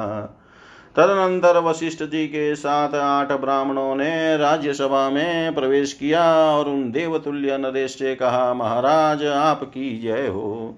तदनंतर 0.96 1.58
वशिष्ठ 1.60 2.02
जी 2.04 2.26
के 2.26 2.54
साथ 2.54 2.94
आठ 2.96 3.32
ब्राह्मणों 3.40 3.94
ने 3.96 4.36
राज्यसभा 4.36 5.08
में 5.10 5.54
प्रवेश 5.54 5.92
किया 5.92 6.22
और 6.50 6.68
उन 6.68 6.90
देवतुल्य 6.90 7.58
नरेश 7.58 7.98
से 7.98 8.14
कहा, 8.14 8.54
महाराज 8.54 9.24
आपकी 9.26 9.98
जय 9.98 10.26
हो। 10.26 10.76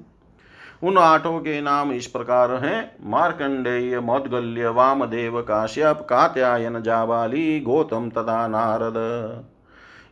उन 0.83 0.99
आठों 0.99 1.39
के 1.41 1.61
नाम 1.61 1.93
इस 1.93 2.07
प्रकार 2.07 2.53
हैं। 2.53 2.97
मार्कंडेय, 3.05 4.01
मौदगल्य, 4.01 4.68
वामदेव, 4.68 5.41
काश्यप, 5.41 6.07
कात्यायन, 6.11 6.83
जाबाली, 6.83 7.61
गौतम 7.61 8.11
तथा 8.11 8.47
नारद। 8.49 9.45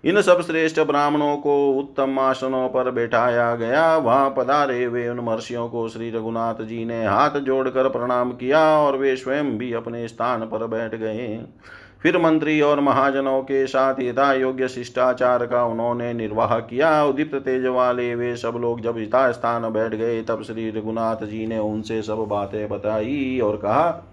इन 0.05 0.21
सब 0.23 0.41
श्रेष्ठ 0.43 0.81
ब्राह्मणों 0.81 1.37
को 1.37 1.71
उत्तम 1.71 2.19
आसनों 2.19 2.69
पर 2.69 2.91
बैठाया 2.91 3.55
गया। 3.55 3.97
वहाँ 3.97 4.35
पधारे 4.37 4.87
वे 4.87 5.09
उन 5.09 5.21
महर्षियों 5.21 5.69
को 5.69 5.89
श्री 5.89 6.11
रघुनाथ 6.11 6.63
जी 6.63 6.85
ने 6.85 7.07
हाथ 7.07 7.31
जोड़कर 7.31 7.89
प्रणाम 7.89 8.31
किया 8.31 8.65
और 8.79 8.97
वे 8.97 9.17
स्वयं 9.17 9.59
भी 9.59 9.73
अपने 9.73 10.09
स्थान 10.09 10.41
पर 10.41 10.67
बैठ 10.67 10.95
गए। 10.95 11.47
फिर 12.03 12.19
मंत्री 12.19 12.61
और 12.61 12.81
महाजनों 12.81 13.41
के 13.43 13.67
साथ 13.67 13.95
यथा 14.01 14.33
योग्य 14.33 14.69
शिष्टाचार 14.69 15.47
का 15.47 15.65
उन्होंने 15.65 16.13
निर्वाह 16.15 16.59
किया। 16.59 17.05
उदित 17.05 17.35
तेज 17.35 17.67
वाले 17.67 18.15
वे 18.15 18.37
सब 18.37 18.59
लोग 18.61 18.81
जब 18.81 18.99
यथा 18.99 19.31
स्थान 19.33 19.69
बैठ 19.73 19.95
गए, 19.95 20.23
तब 20.23 20.43
श्री 20.43 20.71
रघुनाथ 20.71 21.25
जी 21.25 21.47
ने 21.47 21.59
उनसे 21.59 22.03
सब 22.03 22.25
बातें 22.29 22.69
बताई 22.69 23.41
और 23.41 23.57
कहा, 23.57 24.07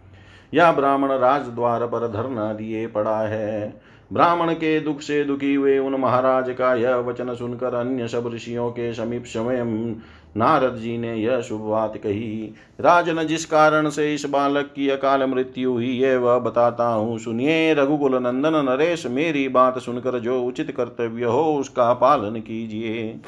यह 0.54 0.72
ब्राह्मण 0.72 1.12
राज 1.12 1.46
द्वार 1.46 1.86
पर 1.86 2.08
धरना 2.08 2.54
दिए 2.54 2.88
पड़ा 2.88 3.20
है। 3.20 3.82
ब्राह्मण 4.12 4.54
के 4.54 4.80
दुख 4.80 5.02
से 5.02 5.24
दुखी 5.24 5.54
हुए 5.56 5.78
उन 5.78 5.96
महाराज 5.96 6.50
का 6.50 6.74
यह 6.76 6.96
वचन 6.96 7.34
सुनकर 7.36 7.74
अन्य 7.76 8.08
सब 8.08 8.32
ऋषियों 8.34 8.70
के 8.72 8.94
समीप 8.94 9.24
स्वयं 9.26 9.94
नारद 10.38 10.76
जी 10.76 10.98
ने 10.98 11.16
यह 11.16 11.42
शुभ 11.42 11.62
बात 11.62 11.98
कही। 11.98 12.54
राजन, 12.82 13.24
जिस 13.24 13.46
कारण 13.46 13.90
से 13.90 14.14
इस 14.14 14.26
बालक 14.26 14.72
की 14.76 14.90
अकाल 14.90 15.24
मृत्यु 15.26 15.72
हुई 15.72 16.00
है 16.00 16.18
वह 16.18 16.40
बताता 16.40 16.88
हूँ। 16.88 17.20
सुनिए, 17.20 17.74
रघुकुल 17.74 18.16
नंदन, 18.16 18.56
नरेश, 18.56 19.06
मेरी 19.08 19.48
बात 19.50 19.80
सुनकर 19.80 20.20
जो 20.20 20.44
उचित 20.44 20.72
कर्तव्य 20.72 21.26
हो, 21.26 21.56
उसका 21.56 21.94
पालन 21.94 22.40
कीजिए। 22.40 23.20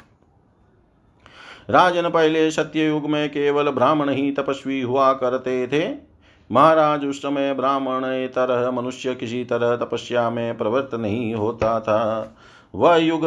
राजन 1.70 2.10
पहले 2.10 2.52
सत्य 2.52 2.88
युग 2.88 3.10
में 3.10 3.30
केवल 3.30 3.70
ब्राह्मण 3.70 4.10
ही 4.10 4.32
तपस्वी 4.32 4.82
हुआ 4.82 5.14
करते 5.14 5.68
थे। 5.68 6.10
महाराज, 6.52 7.06
उस 7.06 7.20
समय 7.20 7.54
ब्राह्मण 7.54 8.28
तरह 8.28 8.72
मनुष्य 8.72 9.16
किसी 9.16 9.44
तरह 9.44 9.76
तपस्या 9.76 10.30
में 10.30 10.58
प्रवृत्त 10.58 10.96
नहीं 10.96 11.34
होता 11.36 11.80
था। 11.80 12.36
वह 12.76 12.96
युग 12.96 13.22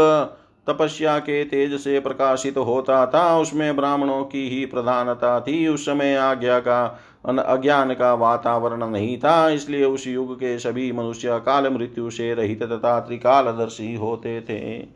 तपस्या 0.66 1.18
के 1.18 1.44
तेज 1.44 1.74
से 1.80 2.00
प्रकाशित 2.00 2.56
होता 2.56 3.06
था। 3.06 3.38
उसमें 3.38 3.76
ब्राह्मणों 3.76 4.24
की 4.24 4.48
ही 4.48 4.66
प्रधानता 4.66 5.40
थी। 5.40 5.66
उस 5.68 5.86
समय 5.86 6.14
आज्ञा 6.14 6.58
का 6.58 6.84
अज्ञान 7.28 7.94
का 7.94 8.14
वातावरण 8.14 8.86
नहीं 8.86 9.18
था। 9.18 9.48
इसलिए 9.50 9.84
उस 9.84 10.06
युग 10.06 10.34
के 10.36 10.58
सभी 10.58 10.92
मनुष्य 10.92 11.38
काल 11.38 11.68
मृत्यु 11.68 12.10
से 12.10 12.34
रहित 12.34 12.62
तथा 12.62 13.00
त्रिकालदर्शी 13.00 13.94
होते 13.94 14.40
थे। 14.40 14.86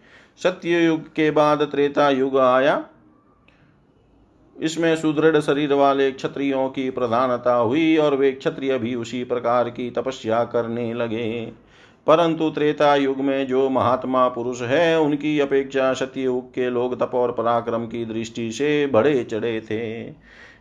सत्य 0.42 0.84
युग 0.84 1.08
के 1.08 1.30
बाद 1.30 1.62
त्रेता 1.62 2.10
युग 2.10 2.38
आया। 2.38 2.84
इसमें 4.56 4.96
सुदृढ़ 4.96 5.40
शरीर 5.40 5.72
वाले 5.72 6.10
क्षत्रियों 6.12 6.68
की 6.68 6.90
प्रधानता 6.90 7.54
हुई 7.54 7.96
और 7.96 8.14
वे 8.16 8.32
क्षत्रिय 8.32 8.78
भी 8.78 8.94
उसी 8.94 9.24
प्रकार 9.24 9.70
की 9.70 9.90
तपस्या 9.90 10.44
करने 10.44 10.94
लगे। 10.94 11.52
परंतु 12.06 12.50
त्रेता 12.50 12.94
युग 12.96 13.20
में 13.20 13.46
जो 13.46 13.68
महात्मा 13.70 14.28
पुरुष 14.28 14.62
है, 14.62 15.00
उनकी 15.00 15.38
अपेक्षा 15.40 15.92
सत्ययुग 15.94 16.50
के 16.50 16.70
लोग 16.70 16.98
तप 17.00 17.14
और 17.14 17.32
पराक्रम 17.32 17.86
की 17.86 18.04
दृष्टि 18.04 18.50
से 18.52 18.86
बड़े 18.86 19.24
चढ़े 19.24 19.60
थे। 19.60 20.04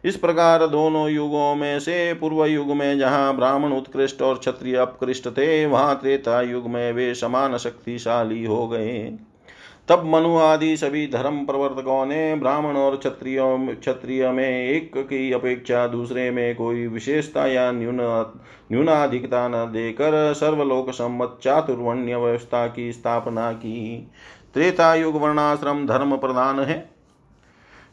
इस 0.06 0.16
प्रकार 0.16 0.66
दोनों 0.68 1.10
युगों 1.10 1.56
में 1.56 1.80
से 1.80 2.14
पूर्व 2.14 2.46
युग 2.46 2.68
में 2.68 2.98
जहाँ 3.00 3.36
ब्राह्मण 3.36 3.74
उत्कृष्ट 3.74 4.22
और 4.22 4.38
क्षत्रिय 4.38 4.76
अपकृष्ट 4.76 5.28
थे, 5.28 5.66
वहाँ 5.66 5.96
त्रेता 5.96 6.42
युग 6.42 6.68
में 6.68 6.92
वे 6.94 7.14
समान 7.16 7.58
शक्तिशाली 7.58 8.44
हो 8.46 8.68
गए। 8.68 9.18
तब 9.90 10.04
मनु 10.06 10.38
आदि 10.38 10.78
सभी 10.78 11.08
धर्म 11.08 11.46
प्रवर्तकों 11.46 12.06
ने 12.06 12.36
ब्राह्मण 12.36 12.78
और 12.78 12.96
क्षत्रियो, 12.98 13.58
क्षत्रिय 13.80 14.32
में 14.32 14.68
एक 14.68 14.92
की 14.98 15.32
अपेक्षा 15.32 15.88
दूसरे 15.88 16.32
में 16.32 16.56
कोई 16.56 16.88
विशेषता 16.88 17.48
या 17.48 17.72
न्यून, 17.72 17.98
न्यूनाधिकता 18.72 19.48
न 19.48 19.54
देकर 19.54 20.34
सर्वलोक 20.34 20.90
सम्मत 20.90 21.38
चातुर्वण्य 21.44 22.16
व्यवस्था 22.16 22.68
की 22.68 22.94
स्थापना 22.94 23.52
की। 23.52 24.12
त्रेता 24.54 24.96
युग 24.96 25.16
वर्णाश्रम 25.16 25.86
धर्म 25.88 26.18
प्रधान 26.18 26.60
है। 26.60 26.90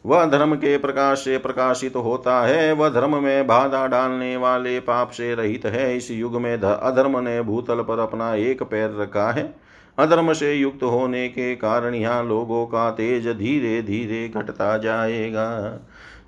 वह 0.07 0.24
धर्म 0.24 0.55
के 0.55 0.78
प्रकाश 0.78 1.18
से 1.18 1.38
प्रकाशित 1.38 1.93
तो 1.93 2.01
होता 2.01 2.47
है। 2.47 2.72
वह 2.72 2.88
धर्म 2.88 3.22
में 3.22 3.47
बाधा 3.47 3.86
डालने 3.86 4.36
वाले 4.36 4.80
पाप 4.80 5.11
से 5.11 5.34
रहित 5.34 5.66
है। 5.66 5.97
इस 5.97 6.11
युग 6.11 6.40
में 6.40 6.59
अधर्म 6.59 7.18
ने 7.18 7.43
भूतल 7.43 7.80
पर 7.80 7.99
अपना 7.99 8.34
एक 8.34 8.62
पैर 8.62 8.90
रखा 9.01 9.32
है। 9.32 9.61
अधर्म 9.99 10.32
से 10.32 10.55
युक्त 10.55 10.82
होने 10.82 11.28
के 11.28 11.55
कारण 11.57 11.95
यहाँ 11.95 12.24
लोगों 12.24 12.64
का 12.66 12.90
तेज 12.90 13.28
धीरे 13.28 13.80
धीरे 13.82 14.28
घटता 14.28 14.76
जाएगा। 14.78 15.78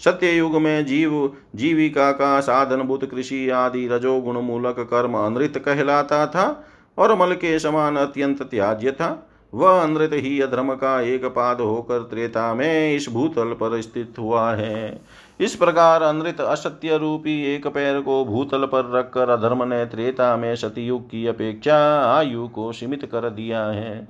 सत्य 0.00 0.30
युग 0.30 0.56
में 0.56 0.84
जीव, 0.86 1.32
जीविका 1.56 2.10
का 2.12 2.40
साधन 2.40 2.82
बुद्ध 2.82 3.06
कृषि 3.06 3.48
आदि 3.50 3.86
रजोगुण 3.88 4.40
मूलक 4.40 4.80
कर्म 4.80 5.14
अनृत 5.16 5.58
कहलाता 5.58 6.26
था 6.26 6.64
और 6.98 7.14
मल 7.18 7.34
के 7.34 7.58
समान 7.58 7.96
अत्यंत 7.96 8.42
त्याज्य 8.42 8.92
था। 8.92 9.30
वह 9.52 9.80
अनृत 9.82 10.10
ही 10.14 10.40
अधर्म 10.40 10.72
का 10.74 11.00
एक 11.00 11.24
पाद 11.24 11.60
होकर 11.60 11.98
त्रेता 12.00 12.52
में 12.54 12.94
इस 12.96 13.08
भूतल 13.08 13.52
पर 13.52 13.80
स्थित 13.80 14.14
हुआ 14.18 14.54
है। 14.54 15.00
इस 15.40 15.54
प्रकार 15.56 16.02
अनृत 16.02 16.40
असत्य 16.40 16.96
रूपी 16.96 17.54
एक 17.54 17.66
पैर 17.66 18.00
को 18.00 18.24
भूतल 18.24 18.64
पर 18.64 18.90
रखकर 18.90 19.28
अधर्म 19.28 19.64
ने 19.68 19.84
त्रेता 19.84 20.36
में 20.36 20.56
सतयुग 20.56 21.06
की 21.06 21.26
अपेक्षा 21.26 21.76
आयु 22.16 22.48
को 22.48 22.72
सीमित 22.72 23.04
कर 23.04 23.30
दिया 23.30 23.64
है। 23.66 24.08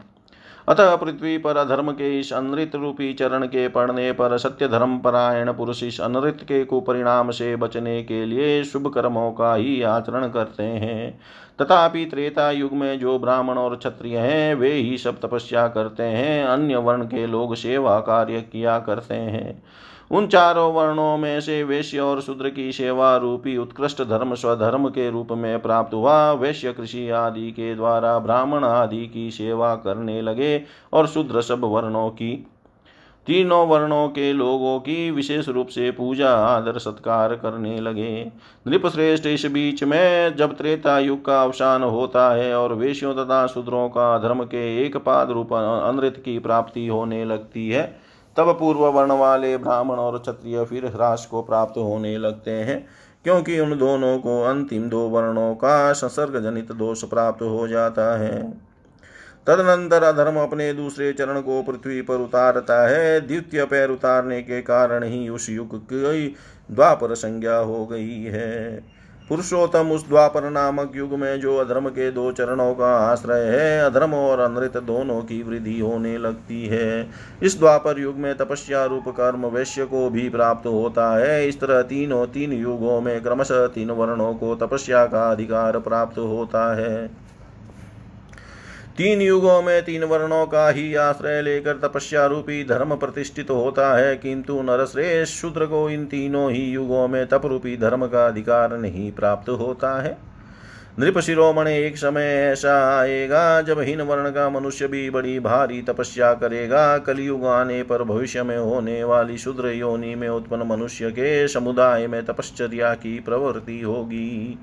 अतः 0.69 0.97
पृथ्वी 0.97 1.39
पर 1.39 1.57
अधर्म 1.57 1.91
के 1.93 2.21
इस 2.21 2.33
अनृत 2.33 2.75
रूपी 2.75 3.13
चरण 3.15 3.47
के 3.47 3.69
पड़ने 3.69 4.13
पर 4.13 4.39
सत्य 4.39 4.69
धर्म 4.69 4.99
परायण 4.99 5.53
पुरुष 5.53 5.83
इस 5.83 6.01
अनृत 6.01 6.39
के 6.43 6.65
कुपरिणाम 6.65 7.31
से 7.31 7.57
बचने 7.57 8.03
के 8.03 8.25
लिए 8.27 8.65
शुभ 8.65 8.93
कर्मों 8.95 9.31
का 9.33 9.55
ही 9.55 9.83
आचरण 9.83 10.29
करते 10.29 10.63
हैं। 10.63 11.21
तथापि 11.63 12.05
त्रेता 12.05 12.51
युग 12.51 12.73
में 12.73 12.99
जो 12.99 13.19
ब्राह्मण 13.19 13.59
और 13.59 13.77
क्षत्रिय 13.77 14.19
हैं, 14.19 14.55
वे 14.55 14.73
ही 14.73 14.99
सब 14.99 15.21
तपस्या 15.21 15.69
करते 15.69 16.03
हैं, 16.03 16.45
अन्य 16.45 16.77
वर्ण 16.77 17.05
के 17.05 17.27
लोग 17.27 17.55
सेवा 17.55 18.01
कार्य 18.01 18.41
किया 18.41 18.79
करते 18.79 19.15
हैं। 19.15 19.63
उन 20.15 20.27
चारों 20.27 20.73
वर्णों 20.73 21.17
में 21.19 21.41
से 21.41 21.63
वैश्य 21.63 21.99
और 21.99 22.21
शूद्र 22.21 22.49
की 22.49 22.71
सेवा 22.73 23.17
रूपी 23.17 23.57
उत्कृष्ट 23.57 24.03
धर्म 24.03 24.35
स्वधर्म 24.35 24.89
के 24.89 25.09
रूप 25.11 25.33
में 25.33 25.63
प्राप्त 25.63 25.95
हुआ। 25.95 26.33
वैश्य 26.33 26.73
कृषि 26.73 27.09
आदि 27.11 27.51
के 27.51 27.75
द्वारा 27.75 28.19
ब्राह्मण 28.19 28.65
आदि 28.65 29.07
की 29.07 29.31
सेवा 29.31 29.75
करने 29.77 30.21
लगे 30.23 30.61
और 30.93 31.07
शूद्र 31.07 31.43
सब 31.43 31.65
वर्णों 31.65 32.09
की, 32.11 32.47
तीनों 33.27 33.67
वर्णों 33.69 34.09
के 34.09 34.33
लोगों 34.33 34.79
की 34.81 35.11
विशेष 35.11 35.49
रूप 35.49 35.69
से 35.69 35.91
पूजा, 35.91 36.31
आदर, 36.31 36.79
सत्कार 36.79 37.35
करने 37.35 37.81
लगे। 37.81 38.33
नृप 38.67 38.87
श्रेष्ठ 38.87 39.27
इस 39.27 39.47
बीच 39.47 39.85
में 39.85 40.37
जब 40.37 40.57
त्रेता 40.57 40.99
युग 40.99 41.25
का 41.25 41.43
अवसान 41.43 41.83
होता 41.83 42.31
है 42.35 42.55
और 42.59 42.75
वेश्यों 42.75 43.15
तथा 43.15 43.47
शूद्रों 43.47 43.89
का 43.89 44.19
धर्म 44.19 44.45
के 44.45 44.87
एक 44.87 44.97
पाद 44.97 45.31
रूप 45.31 45.53
अनृत 45.53 46.23
की 46.25 46.39
प्राप्ति 46.39 46.87
होने 46.87 47.25
लगती 47.25 47.69
है 47.71 48.04
तब 48.37 48.51
पूर्व 48.59 48.85
वर्ण 48.89 49.13
वाले 49.13 49.57
ब्राह्मण 49.57 49.97
और 49.97 50.19
क्षत्रिय 50.19 50.65
फिर 50.65 50.87
ह्रास 50.87 51.27
को 51.31 51.43
प्राप्त 51.43 51.79
होने 51.79 52.17
लगते 52.19 52.51
हैं, 52.51 52.85
क्योंकि 53.25 53.59
उन 53.61 53.77
दोनों 53.79 54.19
को 54.19 54.41
अंतिम 54.43 54.89
दो 54.89 55.01
वर्णों 55.09 55.55
का 55.55 55.93
संसर्ग 55.93 56.43
जनित 56.43 56.73
दोष 56.73 57.05
प्राप्त 57.05 57.43
हो 57.43 57.67
जाता 57.69 58.17
है। 58.19 58.43
तदनंतर 59.47 60.03
अधर्म 60.03 60.39
अपने 60.41 60.73
दूसरे 60.73 61.13
चरण 61.13 61.41
को 61.41 61.63
पृथ्वी 61.63 62.01
पर 62.03 62.17
उतारता 62.17 62.81
है। 62.89 63.21
द्वितीय 63.21 63.65
पैर 63.65 63.91
उतारने 63.91 64.41
के 64.43 64.61
कारण 64.63 65.05
ही 65.05 65.29
उस 65.29 65.49
युग 65.51 65.77
की 65.85 66.29
द्वापर 66.71 67.15
संज्ञा 67.15 67.57
हो 67.57 67.85
गई 67.87 68.23
है। 68.23 68.77
पुरुषोत्तम 69.29 69.91
उस 69.91 70.09
द्वापर 70.09 70.51
नामक 70.51 70.93
युग 70.97 71.13
में 71.13 71.41
जो 71.41 71.57
अधर्म 71.57 71.89
के 71.89 72.11
दो 72.11 72.33
चरणों 72.33 72.75
का 72.75 72.97
आश्रय 72.97 73.45
है, 73.45 73.81
अधर्म 73.87 74.15
और 74.15 74.41
अनृत 74.41 74.77
दोनों 74.77 75.21
की 75.23 75.43
वृद्धि 75.43 75.79
होने 75.81 76.19
लगती 76.19 76.67
है। 76.67 77.11
इस 77.43 77.59
द्वापर 77.59 78.01
युग 78.01 78.17
में 78.17 78.37
तपस्या 78.37 78.85
रूप 78.85 79.09
कर्म 79.09 79.47
वैश्य 79.47 79.85
को 79.85 80.11
भी 80.11 80.29
प्राप्त 80.29 80.67
होता 80.67 81.11
है। 81.17 81.49
इस 81.49 81.61
तरह 81.61 81.83
तीनों 81.83 82.27
तीन 82.27 82.53
युगों 82.53 83.01
में 83.01 83.23
क्रमशः 83.23 83.67
तीन 83.67 83.91
वर्णों 83.91 84.35
को 84.35 84.55
तपस्या 84.55 85.07
का 85.07 85.31
अधिकार 85.31 85.79
प्राप्त 85.79 86.19
होता 86.19 86.75
है। 86.75 87.24
तीन 88.99 89.23
युगों 89.23 89.63
में 89.63 89.83
तीन 89.83 90.05
वर्णों 90.05 90.47
का 90.47 90.69
ही 90.69 90.95
आश्रय 90.95 91.41
लेकर 91.43 91.79
तपस्या 91.79 92.27
रूपी 92.27 92.63
धर्म 92.65 92.95
प्रतिष्ठित 92.97 93.51
होता 93.51 93.97
है, 93.97 94.17
किंतु 94.17 94.61
नरश्रेष्ठ 94.63 95.35
शूद्र 95.35 95.67
को 95.67 95.89
इन 95.91 96.05
तीनों 96.05 96.51
ही 96.51 96.63
युगों 96.65 97.09
में 97.09 97.27
तप 97.27 97.47
रूपी 97.47 97.77
धर्म 97.77 98.07
का 98.07 98.27
अधिकार 98.27 98.77
नहीं 98.77 99.11
प्राप्त 99.13 99.49
होता 99.51 99.91
है। 100.03 100.17
नृप 100.99 101.19
शिरोमण 101.19 101.69
एक 101.69 101.97
समय 101.97 102.25
ऐसा 102.53 102.77
आएगा, 103.01 103.61
जब 103.63 103.81
हीन 103.81 104.01
वर्ण 104.01 104.31
का 104.31 104.49
मनुष्य 104.51 104.89
भी 104.89 105.09
बड़ी 105.11 105.39
भारी 105.41 105.83
तपस्या 105.83 106.33
करेगा। 106.35 106.99
कलयुग 106.99 107.47
आने 107.47 107.83
पर 107.83 108.03
भविष्य 108.03 108.43
में 108.43 108.57
होने 108.59 109.03
वाली 109.05 109.39
शुद्र 109.39 109.69
योनि 109.69 110.15
में 110.15 110.29
उत्पन्न 110.29 110.67
मनुष्य 110.67 111.11
के 111.11 111.49
समुदाय 111.49 112.07
में 112.07 112.25
तपश्चर्या 112.25 112.95
की 112.95 113.19
प्रवृत्ति 113.21 113.81
होगी। 113.81 114.59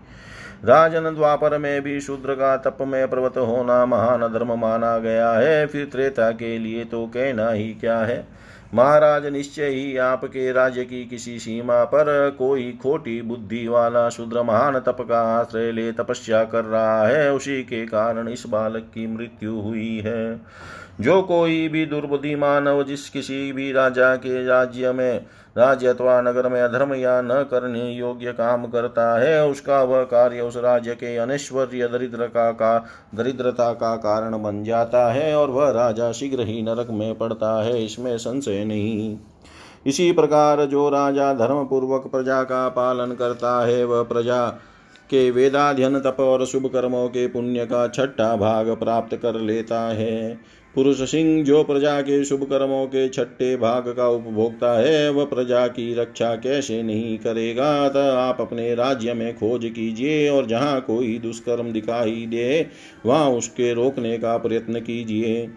राजन 0.66 1.03
द्वापर 1.16 1.57
में 1.57 1.82
भी 1.82 1.99
शूद्र 2.01 2.34
का 2.34 2.57
तप 2.57 2.78
में 2.82 3.07
पर्वत 3.07 3.38
होना 3.38 3.86
महान 3.86 4.28
धर्म 4.28 4.59
माना 4.59 4.97
गया 4.97 5.32
है। 5.32 5.66
फिर 5.68 5.86
त्रेता 5.86 6.32
के 6.32 6.57
लिए 6.57 6.86
तो 6.86 7.05
कहना 7.05 7.49
ही 7.49 7.74
क्या 7.74 7.97
है? 7.97 8.28
महाराज 8.74 9.26
निश्चय 9.26 9.66
ही 9.66 9.97
आपके 9.97 10.51
राज्य 10.51 10.84
की 10.84 11.05
किसी 11.05 11.39
सीमा 11.39 11.84
पर 11.84 12.36
कोई 12.39 12.80
खोटी 12.84 13.22
बुद्धि 13.22 13.68
वाला 13.68 14.09
शूद्र 14.09 14.43
महान 14.43 14.80
तप 14.80 14.97
का 15.01 15.22
आश्रय 15.39 15.72
ले 15.72 15.91
तपस्या 15.91 16.43
कर 16.43 16.66
रहा 16.66 17.07
है। 17.07 17.34
उसी 17.34 17.64
के 17.64 17.86
कारण 17.86 18.30
इस 18.30 18.43
बालक 18.49 18.91
की 18.93 19.07
मृत्यु 19.07 19.59
हुई 19.59 20.01
है। 20.05 20.41
जो 21.01 21.22
कोई 21.22 21.68
भी 21.68 21.86
दुर्बुद्धि 21.86 22.36
मानव 22.36 22.84
जिस 22.84 23.09
किसी 23.09 23.51
भी 23.51 23.72
राजा 23.72 24.16
के 24.16 24.45
राज्य 24.45 24.91
में 24.91 25.26
राज्य 25.56 25.88
अथवा 25.88 26.20
नगर 26.22 26.47
में 26.49 26.62
अधर्म 26.62 26.93
या 26.93 27.22
न 27.22 27.41
करने 27.52 27.91
योग्य 27.91 28.32
काम 28.32 28.66
करता 28.66 29.20
है 29.20 29.47
उसका 29.47 29.82
वह 29.84 30.04
कार्य 30.04 30.41
उस 30.41 30.58
राज्य 30.58 30.95
के 30.95 31.16
अनैश्वर्य 31.18 31.88
दरिद्र 31.88 32.28
का, 32.28 32.52
का 32.52 32.86
दरिद्रता 33.16 33.72
का 33.74 33.95
कारण 33.95 34.41
बन 34.43 34.64
जाता 34.64 35.12
है 35.12 35.36
और 35.38 35.49
वह 35.49 35.70
राजा 35.72 36.12
शीघ्र 36.12 36.45
ही 36.45 36.62
नरक 36.62 36.88
में 36.91 37.18
पड़ता 37.18 37.62
है 37.64 37.84
इसमें 37.86 38.18
संशय 38.18 38.64
नहीं। 38.66 39.18
इसी 39.86 40.12
प्रकार 40.12 40.66
जो 40.66 40.89
राजा 40.89 41.34
धर्म 41.34 41.64
पूर्वक 41.66 42.08
प्रजा 42.08 42.43
का 42.43 42.68
पालन 42.70 43.16
करता 43.16 43.60
है 43.66 43.84
वह 43.86 44.04
प्रजा 44.04 44.45
के 45.10 45.30
वेदाध्यन 45.32 45.99
तप 45.99 46.18
और 46.20 46.45
शुभ 46.45 46.66
कर्मों 46.68 47.08
के 47.08 47.28
पुण्य 47.28 47.66
का 47.66 47.88
छठा 47.88 48.36
भाग 48.36 48.70
प्राप्त 48.70 49.16
कर 49.16 49.36
लेता 49.36 49.80
है। 49.80 50.39
पुरुष 50.76 51.12
सिंह 51.12 51.44
जो 51.44 51.64
प्रजा 51.64 52.02
के 52.02 52.26
शुभ 52.26 52.44
कर्मों 52.44 52.86
के 52.88 53.10
छठे 53.10 53.58
भाग 53.58 53.88
का 53.88 54.08
उपभोक्ता 54.08 54.80
है, 54.80 55.10
वह 55.10 55.26
प्रजा 55.26 55.68
की 55.68 55.94
रक्षा 55.94 56.36
कैसे 56.36 56.84
नहीं 56.84 57.18
करेगा? 57.18 57.86
अतः 57.86 58.14
आप 58.14 58.42
अपने 58.42 58.76
राज्य 58.76 59.14
में 59.14 59.36
खोज 59.36 59.66
कीजिए 59.66 60.30
और 60.30 60.46
जहाँ 60.46 60.82
कोई 60.82 61.20
दुष्कर्म 61.20 61.72
दिखाई 61.72 62.26
दे, 62.30 62.68
वहाँ 63.06 63.30
उसके 63.30 63.74
रोकने 63.74 64.18
का 64.18 64.38
प्रयत्न 64.38 64.80
कीजिए। 64.80 65.50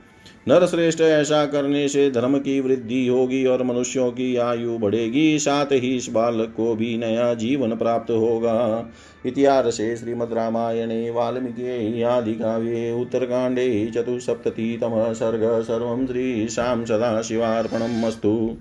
नर 0.49 0.67
श्रेष्ठ 0.67 1.01
ऐसा 1.01 1.47
करने 1.47 1.89
से 1.89 2.11
धर्म 2.11 2.39
की 2.39 2.61
वृद्धि 2.61 3.07
होगी 3.07 3.47
और 3.47 3.63
मनुष्यों 3.63 4.13
की 4.13 4.37
आयु 4.37 4.79
बढ़ेगी। 4.79 5.39
साथ 5.39 5.67
ही 5.67 5.97
इस 5.97 6.09
बालक 6.13 6.55
को 6.57 6.75
भी 6.75 6.99
नया 6.99 7.35
जीवन 7.35 7.77
प्राप्त 7.77 8.11
होगा। 8.11 8.89
इतिहासे 9.27 9.97
श्रीमद्रामायणे 9.97 11.11
वाल्मीकि 11.11 12.03
आदिकाव्ये 12.03 12.93
उत्तरकाण्डे 12.93 13.93
चतुस्सप्ततितमः 13.95 15.13
सर्ग, 15.13 15.63
सर्वं 15.63 16.07
श्रीशां 16.07 16.85
सदाशिवार्पणम् 16.85 18.05
अस्तु। 18.05 18.57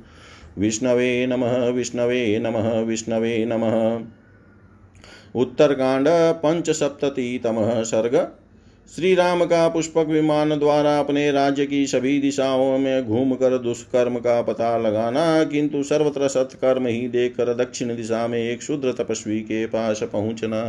विष्णवे 0.57 1.27
नमः 1.27 1.67
विष्णवे 1.67 2.39
नमः 2.39 2.79
विष्णवे 2.79 3.45
नमः। 3.45 4.05
उत्तरकाण्ड 5.35 6.07
पञ्चसप्ततितमः 6.09 7.83
सर्ग। 7.83 8.31
श्री 8.89 9.13
राम 9.15 9.43
का 9.45 9.67
पुष्पक 9.67 10.07
विमान 10.07 10.57
द्वारा 10.59 10.97
अपने 10.99 11.31
राज्य 11.31 11.65
की 11.65 11.85
सभी 11.87 12.19
दिशाओं 12.21 12.77
में 12.77 13.07
घूमकर 13.07 13.57
दुष्कर्म 13.57 14.17
का 14.17 14.41
पता 14.41 14.77
लगाना, 14.77 15.43
किंतु 15.43 15.83
सर्वत्र 15.83 16.27
सत्कर्म 16.27 16.87
ही 16.87 17.07
देखकर 17.07 17.53
दक्षिण 17.53 17.95
दिशा 17.95 18.27
में 18.27 18.37
एक 18.39 18.63
शुद्र 18.63 18.93
तपस्वी 18.93 19.39
के 19.41 19.65
पास 19.65 20.03
पहुँचना। 20.03 20.61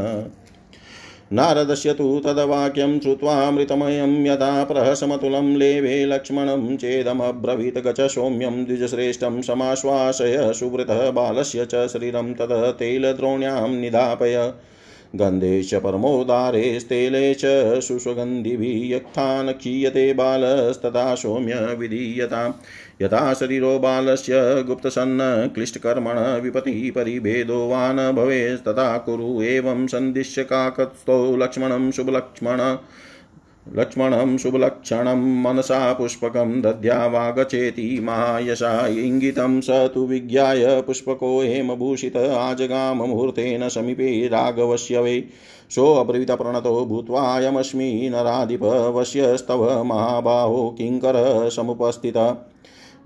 नारदस्य 1.33 1.93
तु 1.93 2.21
तदवाक्यं 2.25 2.99
श्रुत्वामृतमयं 3.01 4.27
यदा 4.27 4.65
प्रहसमतुलं 4.65 5.57
लेभे 5.57 6.05
लक्ष्मणं 6.07 6.77
चेदमब्रवीत् 6.77 7.79
गच 7.79 8.01
सौम्यं 8.01 8.65
द्विजश्रेष्ठं 8.65 9.41
समाश्वासय 9.43 10.53
सुवृतः 10.53 11.11
बालस्य 11.11 11.67
च 11.67 11.87
शरीरं 11.89 12.33
ततः 12.35 12.71
तैलद्रोण्यां 12.71 13.69
निधापय 13.71 14.37
गन्धे 15.15 15.63
च 15.63 15.75
परमोदारेस्तेले 15.75 17.35
च 17.35 17.45
सुस्वगन्धिभिः 17.81 18.97
यत्थान् 18.97 19.53
क्षीयते 19.53 20.13
बालस्तदा 20.15 21.15
सौम्य 21.15 21.77
विधीयताम् 21.79 22.53
यथा 23.03 23.33
शरीरो 23.35 23.79
बालस्य 23.79 24.63
गुप्तसन्न 24.67 25.51
क्लिष्टकर्मण 25.55 26.19
विपतिः 26.41 26.91
परिभेदो 26.93 27.69
न 27.75 28.13
भवेस्तथा 28.13 28.97
कुरु 28.99 29.43
एवं 29.43 29.87
सन्दिश्य 29.87 30.45
काकत्स्थौ 30.45 31.37
लक्ष्मणं 31.37 31.91
शुभलक्ष्मण। 31.91 32.61
लक्ष्मणं 33.73 34.37
शुभलक्षणं 34.37 35.43
मनसा 35.43 35.93
पुष्पकं 35.93 36.61
दद्यावागचेति 36.61 38.01
महायशा 38.03 38.87
इङ्गितं 38.87 39.61
स 39.61 39.71
तु 39.95 40.01
विज्ञाय 40.07 40.83
पुष्पको 40.87 41.41
हेमभूषित 41.41 42.17
आजगाममुहूर्तेन 42.17 43.69
समीपे 43.69 44.29
राघवस्य 44.29 44.99
वै 44.99 45.21
सोऽब्रवीतप्रणतो 45.71 46.85
भूत्वायमस्मि 46.85 48.11
नराधिपवश्यस्तव 48.13 49.85
महाबाहो 49.85 50.69
किङ्कर 50.79 51.49
समुपस्थितः। 51.51 52.35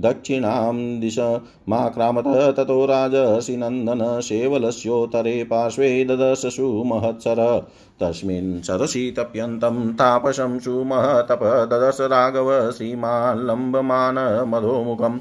दक्षिणां 0.00 1.00
दिशमाक्रामतः 1.00 2.52
ततो 2.52 2.86
राजसि 2.86 3.56
नन्दन 3.56 4.20
सेवलस्योत्तरे 4.20 5.44
पार्श्वे 5.44 6.04
ददशसु 6.04 6.82
महत्सर 6.86 7.68
तस्मिन् 8.00 8.62
सरसि 8.62 9.14
तप्यन्तं 9.18 9.94
तापशं 9.94 10.58
सुमहतप 10.58 11.40
ददश 11.72 11.98
राघव 12.12 12.70
श्रीमान् 12.70 13.46
लम्बमान 13.46 14.44
मधोमुखम् 14.48 15.18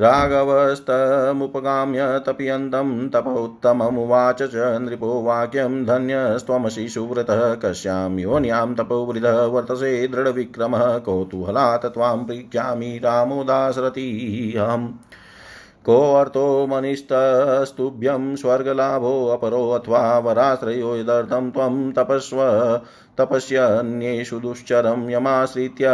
राघवस्तमुपगाम्य 0.00 0.84
तप्यन्तं 2.26 3.08
तपोत्तममुवाच 3.14 4.42
च 4.42 4.68
नृपो 4.82 5.10
वाक्यं 5.22 5.84
धन्यस्त्वमसि 5.86 6.88
सुव्रतः 6.88 7.42
कस्यां 7.54 8.18
योन्यां 8.18 8.74
तपोवृधः 8.74 9.44
वर्तसे 9.54 9.92
दृढविक्रमः 10.08 10.84
कौतूहलात् 10.98 11.86
त्वां 11.94 12.16
पृच्छामि 12.24 12.90
रामो 13.04 13.42
दासरथीहम् 13.44 14.88
कोऽर्थो 15.86 16.46
मनिस्तस्तुभ्यं 16.66 18.34
स्वर्गलाभोऽपरोऽथवा 18.36 20.02
वराश्रयो 20.18 20.96
यदर्थं 20.96 21.50
त्वं 21.50 21.90
तपस्व 21.92 22.38
तपस्यन्येषु 23.18 24.38
दुश्चरं 24.40 25.08
यमाश्रित्य 25.10 25.90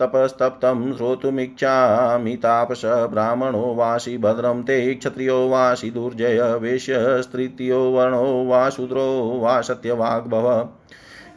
तपस्तप्तं 0.00 0.92
श्रोतुमिच्छामि 0.92 2.36
तापस 2.36 2.82
ब्राह्मणो 2.84 3.74
वासि 3.74 4.16
भद्रं 4.18 4.62
ते 4.62 4.94
क्षत्रियो 4.94 5.48
वासि 5.48 5.90
दुर्जय 5.90 6.40
वेश्यस्त्रीत्यो 6.60 7.78
वर्णो 7.90 8.44
वा 8.44 8.70
शूद्रो 8.70 9.06
वा 9.42 9.60
सत्यवाग्भव 9.60 10.68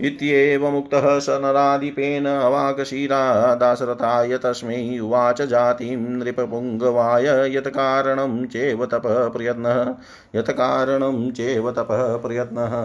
इत्येवमुक्तः 0.01 1.19
स 1.19 1.29
नराधिपेन 1.29 2.25
अवाकशिरा 2.25 3.21
दासरथाय 3.55 4.37
तस्मै 4.37 4.99
उवाच 4.99 5.41
जातिं 5.41 5.97
नृपपुङ्गवाय 5.97 7.25
यत्कारणं 7.55 8.45
चेव 8.45 8.85
तपः 8.85 9.27
प्रयत्नः 9.27 9.95
यत्कारणं 10.35 11.31
चेव 11.31 11.71
तपः 11.71 12.15
प्रयत्नः। 12.17 12.75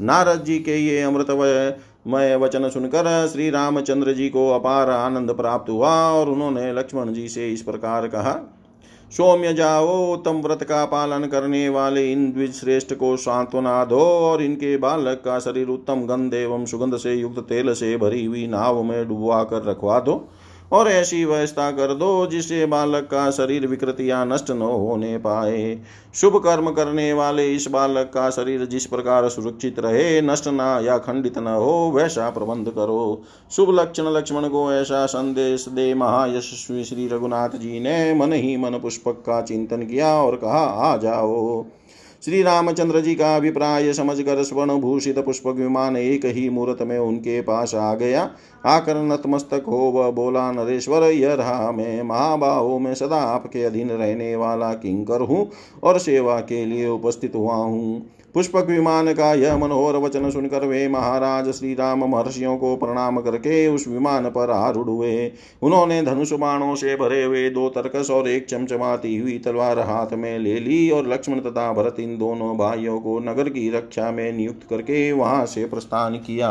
नारद 0.00 0.44
जी 0.44 0.58
के 0.58 0.76
ये 0.76 1.06
अमृतमय 2.06 2.34
वचन 2.36 2.68
सुनकर 2.68 3.28
श्री 3.32 3.48
रामचंद्र 3.50 4.12
जी 4.12 4.28
को 4.28 4.48
अपार 4.50 4.90
आनंद 4.90 5.30
प्राप्त 5.30 5.70
हुआ 5.70 5.90
और 6.10 6.28
उन्होंने 6.28 6.72
लक्ष्मण 6.72 7.12
जी 7.12 7.28
से 7.28 7.48
इस 7.48 7.62
प्रकार 7.62 8.06
कहा, 8.08 8.32
सौम्य 9.12 9.52
जाओ, 9.52 10.12
उत्तम 10.12 10.40
व्रत 10.42 10.62
का 10.62 10.84
पालन 10.84 11.26
करने 11.26 11.68
वाले 11.68 12.10
इन 12.12 12.30
द्विज 12.32 12.54
श्रेष्ठ 12.54 12.94
को 12.94 13.16
सांत्वना 13.16 13.84
दो 13.84 14.00
और 14.00 14.42
इनके 14.42 14.76
बालक 14.76 15.22
का 15.24 15.38
शरीर 15.38 15.68
उत्तम 15.68 16.06
गंध 16.06 16.34
एवं 16.34 16.64
सुगंध 16.66 16.96
से 16.96 17.14
युक्त 17.14 17.38
तेल 17.38 17.72
से 17.74 17.96
भरी 17.96 18.24
हुई 18.24 18.46
नाव 18.46 18.82
में 18.82 19.08
डुबवा 19.08 19.42
कर 19.44 19.64
रखवा 19.64 20.00
दो। 20.00 20.14
और 20.72 20.88
ऐसी 20.88 21.24
व्यवस्था 21.24 21.70
कर 21.70 21.94
दो 21.94 22.26
जिससे 22.26 22.66
बालक 22.66 23.04
का 23.04 23.30
शरीर 23.30 23.66
विकृतियाँ 23.66 24.24
नष्ट 24.26 24.50
न 24.50 24.62
होने 24.62 25.16
पाए। 25.18 25.78
शुभ 26.14 26.36
कर्म 26.36 26.70
करने 26.70 27.12
वाले 27.12 27.52
इस 27.52 27.68
बालक 27.70 28.10
का 28.14 28.28
शरीर 28.30 28.64
जिस 28.64 28.86
प्रकार 28.86 29.28
सुरक्षित 29.28 29.78
रहे, 29.78 30.20
नष्ट 30.20 30.44
न 30.48 30.82
या 30.84 30.98
खंडित 30.98 31.38
न 31.38 31.46
हो, 31.46 31.92
वैसा 31.94 32.30
प्रबंध 32.30 32.68
करो। 32.68 33.22
शुभ 33.50 33.70
लक्षण 33.70 34.08
लक्ष्मण 34.08 34.48
को 34.48 34.72
ऐसा 34.72 35.06
संदेश 35.06 35.68
दे 35.68 35.92
महायशस्वी 35.94 36.84
श्री 36.84 37.08
रघुनाथ 37.08 37.56
जी 37.56 37.80
ने 37.80 38.14
मन 38.14 38.32
ही 38.32 38.56
मन 38.56 38.78
पुष्पक 38.78 39.22
का 39.26 39.40
चिंतन 39.42 39.82
किया 39.82 40.14
और 40.14 40.36
कहा, 40.36 40.64
आ 40.64 40.96
जाओ। 40.96 41.64
श्री 42.24 42.42
रामचंद्र 42.42 43.00
जी 43.00 43.14
का 43.14 43.36
अभिप्राय 43.36 43.92
समझकर 43.92 44.42
स्वर्ण 44.42 44.78
भूषित 44.80 45.18
पुष्प 45.18 45.46
विमान 45.46 45.96
एक 45.96 46.26
ही 46.26 46.48
मुहूर्त 46.48 46.82
में 46.82 46.98
उनके 46.98 47.40
पास 47.40 47.74
आ 47.74 47.94
गया। 47.94 48.30
आकर 48.66 48.96
नतमस्तक 48.96 49.64
हो 49.68 49.76
वह 49.76 50.10
बोला, 50.10 50.52
नरेश्वर, 50.52 51.02
यह 51.02 51.34
रहा 51.34 51.72
मैं। 51.72 52.02
महाबाहो, 52.02 52.78
में 52.78 52.94
सदा 52.94 53.16
आपके 53.16 53.62
अधीन 53.62 53.90
रहने 53.90 54.36
वाला 54.36 54.72
किंकर 54.74 55.20
हूँ 55.20 55.50
और 55.82 55.98
सेवा 55.98 56.40
के 56.40 56.64
लिए 56.64 56.88
उपस्थित 56.88 57.34
हुआ 57.34 57.54
हूँ। 57.54 58.06
पुष्पक 58.34 58.66
विमान 58.66 59.12
का 59.12 59.32
यह 59.34 59.56
मनोहर 59.56 59.96
वचन 59.96 60.30
सुनकर 60.30 60.64
वे 60.66 60.86
महाराज 60.88 61.50
श्री 61.50 61.72
राम 61.74 62.04
महर्षियों 62.04 62.56
को 62.58 62.74
प्रणाम 62.76 63.20
करके 63.20 63.66
उस 63.68 63.86
विमान 63.88 64.28
पर 64.30 64.50
आरूढ़ 64.50 64.88
हुए। 64.88 65.30
उन्होंने 65.62 66.00
धनुष 66.02 66.32
बाणों 66.34 66.74
से 66.74 66.94
भरे 66.96 67.22
हुए 67.24 67.48
दो 67.50 67.68
तरकस 67.68 68.10
और 68.10 68.28
एक 68.28 68.46
चमचमाती 68.48 69.16
हुई 69.16 69.38
तलवार 69.38 69.78
हाथ 69.80 70.14
में 70.14 70.38
ले 70.38 70.58
ली 70.60 70.90
और 70.90 71.12
लक्ष्मण 71.12 71.40
तथा 71.40 71.72
भरत 71.72 72.00
इन 72.00 72.16
दोनों 72.18 72.56
भाइयों 72.58 72.98
को 73.00 73.18
नगर 73.20 73.48
की 73.48 73.68
रक्षा 73.70 74.10
में 74.10 74.32
नियुक्त 74.32 74.66
करके 74.70 75.12
वहाँ 75.12 75.44
से 75.46 75.64
प्रस्थान 75.64 76.16
किया। 76.16 76.50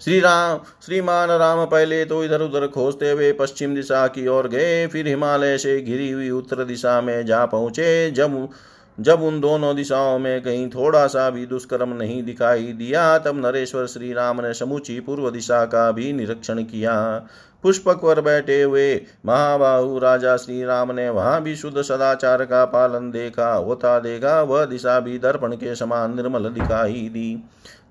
श्री 0.00 0.18
राम 0.20 0.58
श्रीमान 0.82 1.30
राम 1.30 1.64
पहले 1.66 2.04
तो 2.04 2.22
इधर 2.24 2.42
उधर 2.42 2.66
खोजते 2.68 3.10
हुए 3.10 3.32
पश्चिम 3.32 3.74
दिशा 3.74 4.06
की 4.08 4.26
ओर 4.28 4.48
गए, 4.48 4.86
फिर 4.86 5.08
हिमालय 5.08 5.58
से 5.58 5.80
घिरी 5.80 6.10
हुई 6.10 6.30
उत्तर 6.30 6.64
दिशा 6.64 7.00
में 7.00 7.24
जा 7.26 7.44
पहुँचे। 7.46 8.10
जब 8.10 8.48
जब 8.98 9.22
उन 9.22 9.40
दोनों 9.40 9.74
दिशाओं 9.76 10.18
में 10.18 10.42
कहीं 10.42 10.68
थोड़ा 10.68 11.06
सा 11.06 11.28
भी 11.30 11.46
दुष्कर्म 11.46 11.92
नहीं 11.92 12.22
दिखाई 12.22 12.72
दिया, 12.72 13.18
तब 13.18 13.46
नरेश्वर 13.46 13.86
श्री 13.86 14.12
राम 14.12 14.40
ने 14.40 14.52
समूची 14.54 14.98
पूर्व 15.00 15.30
दिशा 15.30 15.64
का 15.64 15.90
भी 15.92 16.12
निरीक्षण 16.12 16.62
किया। 16.62 16.94
पुष्पक 17.62 17.96
पर 17.96 18.20
बैठे 18.20 18.62
हुए 18.62 18.94
महाबाहु 19.26 19.98
राजा 19.98 20.36
श्री 20.36 20.64
राम 20.64 20.92
ने 20.92 21.08
वहाँ 21.10 21.42
भी 21.42 21.54
शुद्ध 21.56 21.82
सदाचार 21.82 22.44
का 22.44 22.64
पालन 22.64 23.10
देखा, 23.10 23.52
होता 23.52 23.98
देखा, 23.98 24.40
वह 24.42 24.64
दिशा 24.64 24.98
भी 25.00 25.18
दर्पण 25.18 25.52
के 25.52 25.74
समान 25.74 26.16
निर्मल 26.16 26.48
दिखाई 26.48 27.08
दी। 27.12 27.42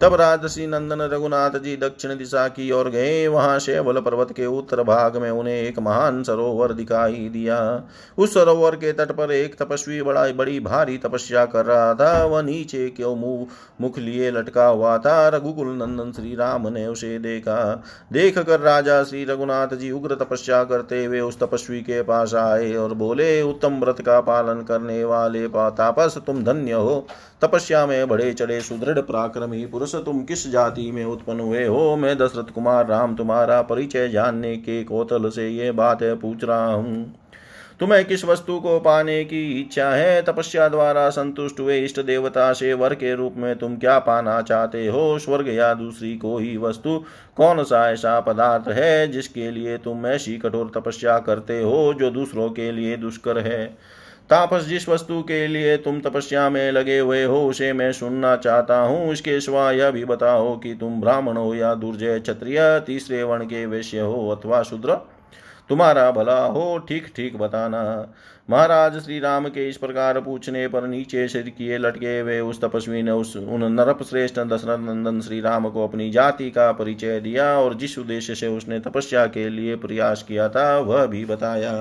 तब 0.02 0.14
राजसी 0.14 0.66
नंदन 0.68 1.02
रघुनाथ 1.02 1.52
जी 1.60 1.76
दक्षिण 1.78 2.18
दिशा 2.18 2.48
की 2.48 2.72
ओर 2.72 2.90
गए। 2.90 3.28
वहाँ 3.28 3.60
शेवल 3.60 4.00
पर्वत 4.00 4.32
के 4.32 4.46
उत्तर 4.46 4.82
भाग 4.84 5.18
में 5.18 5.30
उन्हें 5.32 5.54
एक 5.54 5.80
महान 5.80 6.22
सरोवर 6.24 6.74
दिखाई 6.74 7.30
दिया। 7.34 7.60
उस 8.18 8.34
सरोवर 8.34 8.76
के 8.76 8.92
तट 8.94 9.12
पर 9.12 9.32
एक 9.32 9.56
तपस्वी 9.60 10.02
बड़ा, 10.02 10.28
बड़ी, 10.28 10.60
भारी 10.60 10.98
तपस्या 10.98 11.46
कर 11.46 11.66
रहा 11.66 11.94
था। 11.94 12.26
वह 12.26 12.42
नीचे 12.42 12.88
क्यों 12.90 13.16
मुँह 13.16 13.48
मुख 13.82 14.00
लिए 14.00 14.32
लटका 14.32 14.66
हुआ 14.66 14.98
था। 14.98 15.28
रघुकुल 15.28 15.68
नंदन 15.68 16.12
श्री 16.12 16.36
राम 16.36 16.68
ने 16.68 16.86
उसे 16.88 17.18
देखा। 17.20 17.84
देख 18.14 18.40
कर 18.40 18.60
राजा 18.60 19.04
श्री 19.04 19.24
रघुनाथ 19.26 19.76
जी 19.76 19.92
उग्र 19.92 20.16
तपस्या 20.16 20.64
करते 20.64 21.04
हुए 21.06 21.20
उस 21.20 21.40
तपस्वी 21.40 21.82
के 21.82 22.02
पास 22.02 22.34
आए 22.34 22.74
और 22.74 22.94
बोले, 22.94 23.42
उत्तम 23.42 23.80
व्रत 23.80 24.02
का 24.02 24.20
पालन 24.22 24.62
करने 24.62 25.04
वाले 25.04 25.48
तापस 25.48 26.18
तुम 26.28 26.44
धन्य 26.44 26.72
हो। 26.72 27.06
तपस्या 27.42 27.86
में 27.86 28.08
बड़े 28.08 28.34
चढ़े 28.34 28.62
सुदृढ़ 28.62 29.00
पराक्रमी 29.00 29.66
पुरुष 29.66 29.85
तुम 29.94 30.24
किस 30.24 30.52
जाति 30.52 30.92
में 30.92 31.06
उत्पन्न 31.06 31.40
हुए 31.40 31.66
हो? 31.66 31.96
मैं 31.96 32.18
दशरथ 32.18 32.52
कुमार 32.52 32.88
राम, 32.88 33.16
तुम्हारा 33.16 33.62
परिचय 33.62 34.10
जानने 34.10 34.56
के 34.56 34.84
कौतल 34.84 35.30
से 35.30 35.50
ये 35.50 35.72
बात 35.72 36.00
पूछ 36.04 36.44
रहा 36.44 36.74
हूँ। 36.74 37.16
तुम्हें 37.80 38.06
किस 38.06 38.26
वस्तु 38.26 38.60
को 38.60 38.80
पाने 38.80 39.26
की 39.26 39.62
इच्छा 39.62 39.90
है? 39.90 40.22
तपस्या 40.22 40.70
द्वारा 40.70 41.10
संतुष्ट 41.10 41.60
हुए 41.60 41.80
इष्ट 41.80 42.02
देवता 42.02 42.54
से 42.54 42.74
वर 42.74 42.94
के 42.94 43.16
रूप 43.16 43.34
में 43.38 43.56
तुम 43.56 43.78
क्या 43.78 44.00
पाना 44.00 44.42
चाहते 44.42 44.88
हो? 44.88 45.20
स्वर्ग 45.20 45.48
या 45.50 45.74
दूसरी 45.74 46.18
कोई 46.18 46.58
वस्तु? 46.58 47.04
कौन 47.36 47.64
सा 47.64 47.92
ऐसा 47.92 48.20
पदार्थ 48.20 48.68
है 48.68 49.08
जिसके 49.08 49.52
लिए 49.52 49.78
तुम 49.78 50.08
ऐसी 50.08 50.38
कठोर 50.38 50.72
तपस्या 50.76 51.20
करते 51.20 51.62
हो, 51.62 51.94
जो 51.94 52.10
दूसरों 52.10 52.50
के 52.50 52.72
लिए 52.72 52.98
दुष्कर 52.98 53.38
है? 53.38 53.78
तापस 54.30 54.64
जिस 54.66 54.88
वस्तु 54.90 55.22
के 55.22 55.46
लिए 55.48 55.76
तुम 55.78 56.00
तपस्या 56.02 56.50
में 56.50 56.72
लगे 56.72 56.98
हुए 57.00 57.24
हो, 57.24 57.46
उसे 57.48 57.72
मैं 57.74 57.92
सुनना 57.92 58.36
चाहता 58.36 58.80
हूँ। 58.80 59.12
इसके 59.14 59.40
सिवा 59.42 59.72
यह 59.72 59.92
भी 59.92 60.06
बताओ 60.06 60.58
कि 60.60 60.74
तुम 60.76 61.00
ब्राह्मण 61.02 61.38
हो 61.38 61.54
या 61.56 61.74
दुर्जय, 61.76 62.20
क्षत्रिय, 62.20 62.60
तीसरे 62.80 63.22
वर्ण 63.24 63.46
के 63.46 63.66
वैश्य 63.66 64.00
हो 64.00 64.30
अथवा 64.30 64.62
शूद्र। 64.64 64.96
तुम्हारा 65.70 66.10
भला 66.12 66.40
हो, 66.46 66.78
ठीक 66.80 67.12
ठीक 67.16 67.38
बताना। 67.38 67.84
महाराज 68.50 68.98
श्री 69.04 69.20
राम 69.20 69.48
के 69.50 69.68
इस 69.70 69.78
प्रकार 69.78 70.20
पूछने 70.22 70.68
पर 70.68 70.88
नीचे 70.88 71.28
सिर 71.28 71.50
किए 71.50 71.78
लटके 71.78 72.20
हुए 72.20 72.40
उस 72.40 72.62
तपस्वी 72.62 73.02
ने 73.04 73.12
उस, 73.12 73.36
उन 73.38 73.72
नरप 73.74 74.04
श्रेष्ठ 74.04 74.40
दशरथ 74.40 74.80
नंदन 74.80 75.22
श्री 75.22 75.40
राम 75.42 75.70
को 75.70 75.88
अपनी 75.88 76.10
जाति 76.12 76.50
का 76.50 76.72
परिचय 76.72 77.20
दिया 77.20 77.48
और 77.60 77.74
जिस 77.74 77.98
उद्देश्य 78.00 78.36
से 78.36 78.48
उसने 78.48 78.80
तपस्या 78.80 79.26
के 79.28 79.48
लिए 79.50 79.76
प्रयास 79.76 80.24
किया 80.24 80.50
था, 80.50 80.78
वह 80.80 81.06
भी 81.06 81.26
बताया। 81.26 81.74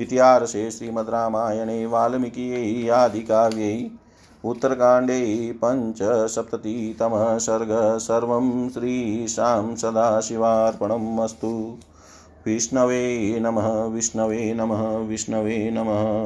इतिहासे 0.00 0.70
श्रीमद्रामायणे 0.70 1.86
वाल्मीकि 1.86 2.88
आदिकाव्यै 2.88 3.90
उत्तरकाण्डे 4.44 5.52
पञ्चसप्ततितमः 5.64 7.38
सर्ग 7.38 7.98
सर्वं 7.98 8.68
श्रीशां 8.68 9.76
सदाशिवार्पणम् 9.76 11.20
अस्तु। 11.20 11.78
विष्णवे 12.46 13.38
नमः 13.40 13.84
विष्णवे 13.84 14.54
नमः 14.54 14.96
विष्णवे 14.96 15.70
नमः। 15.70 16.10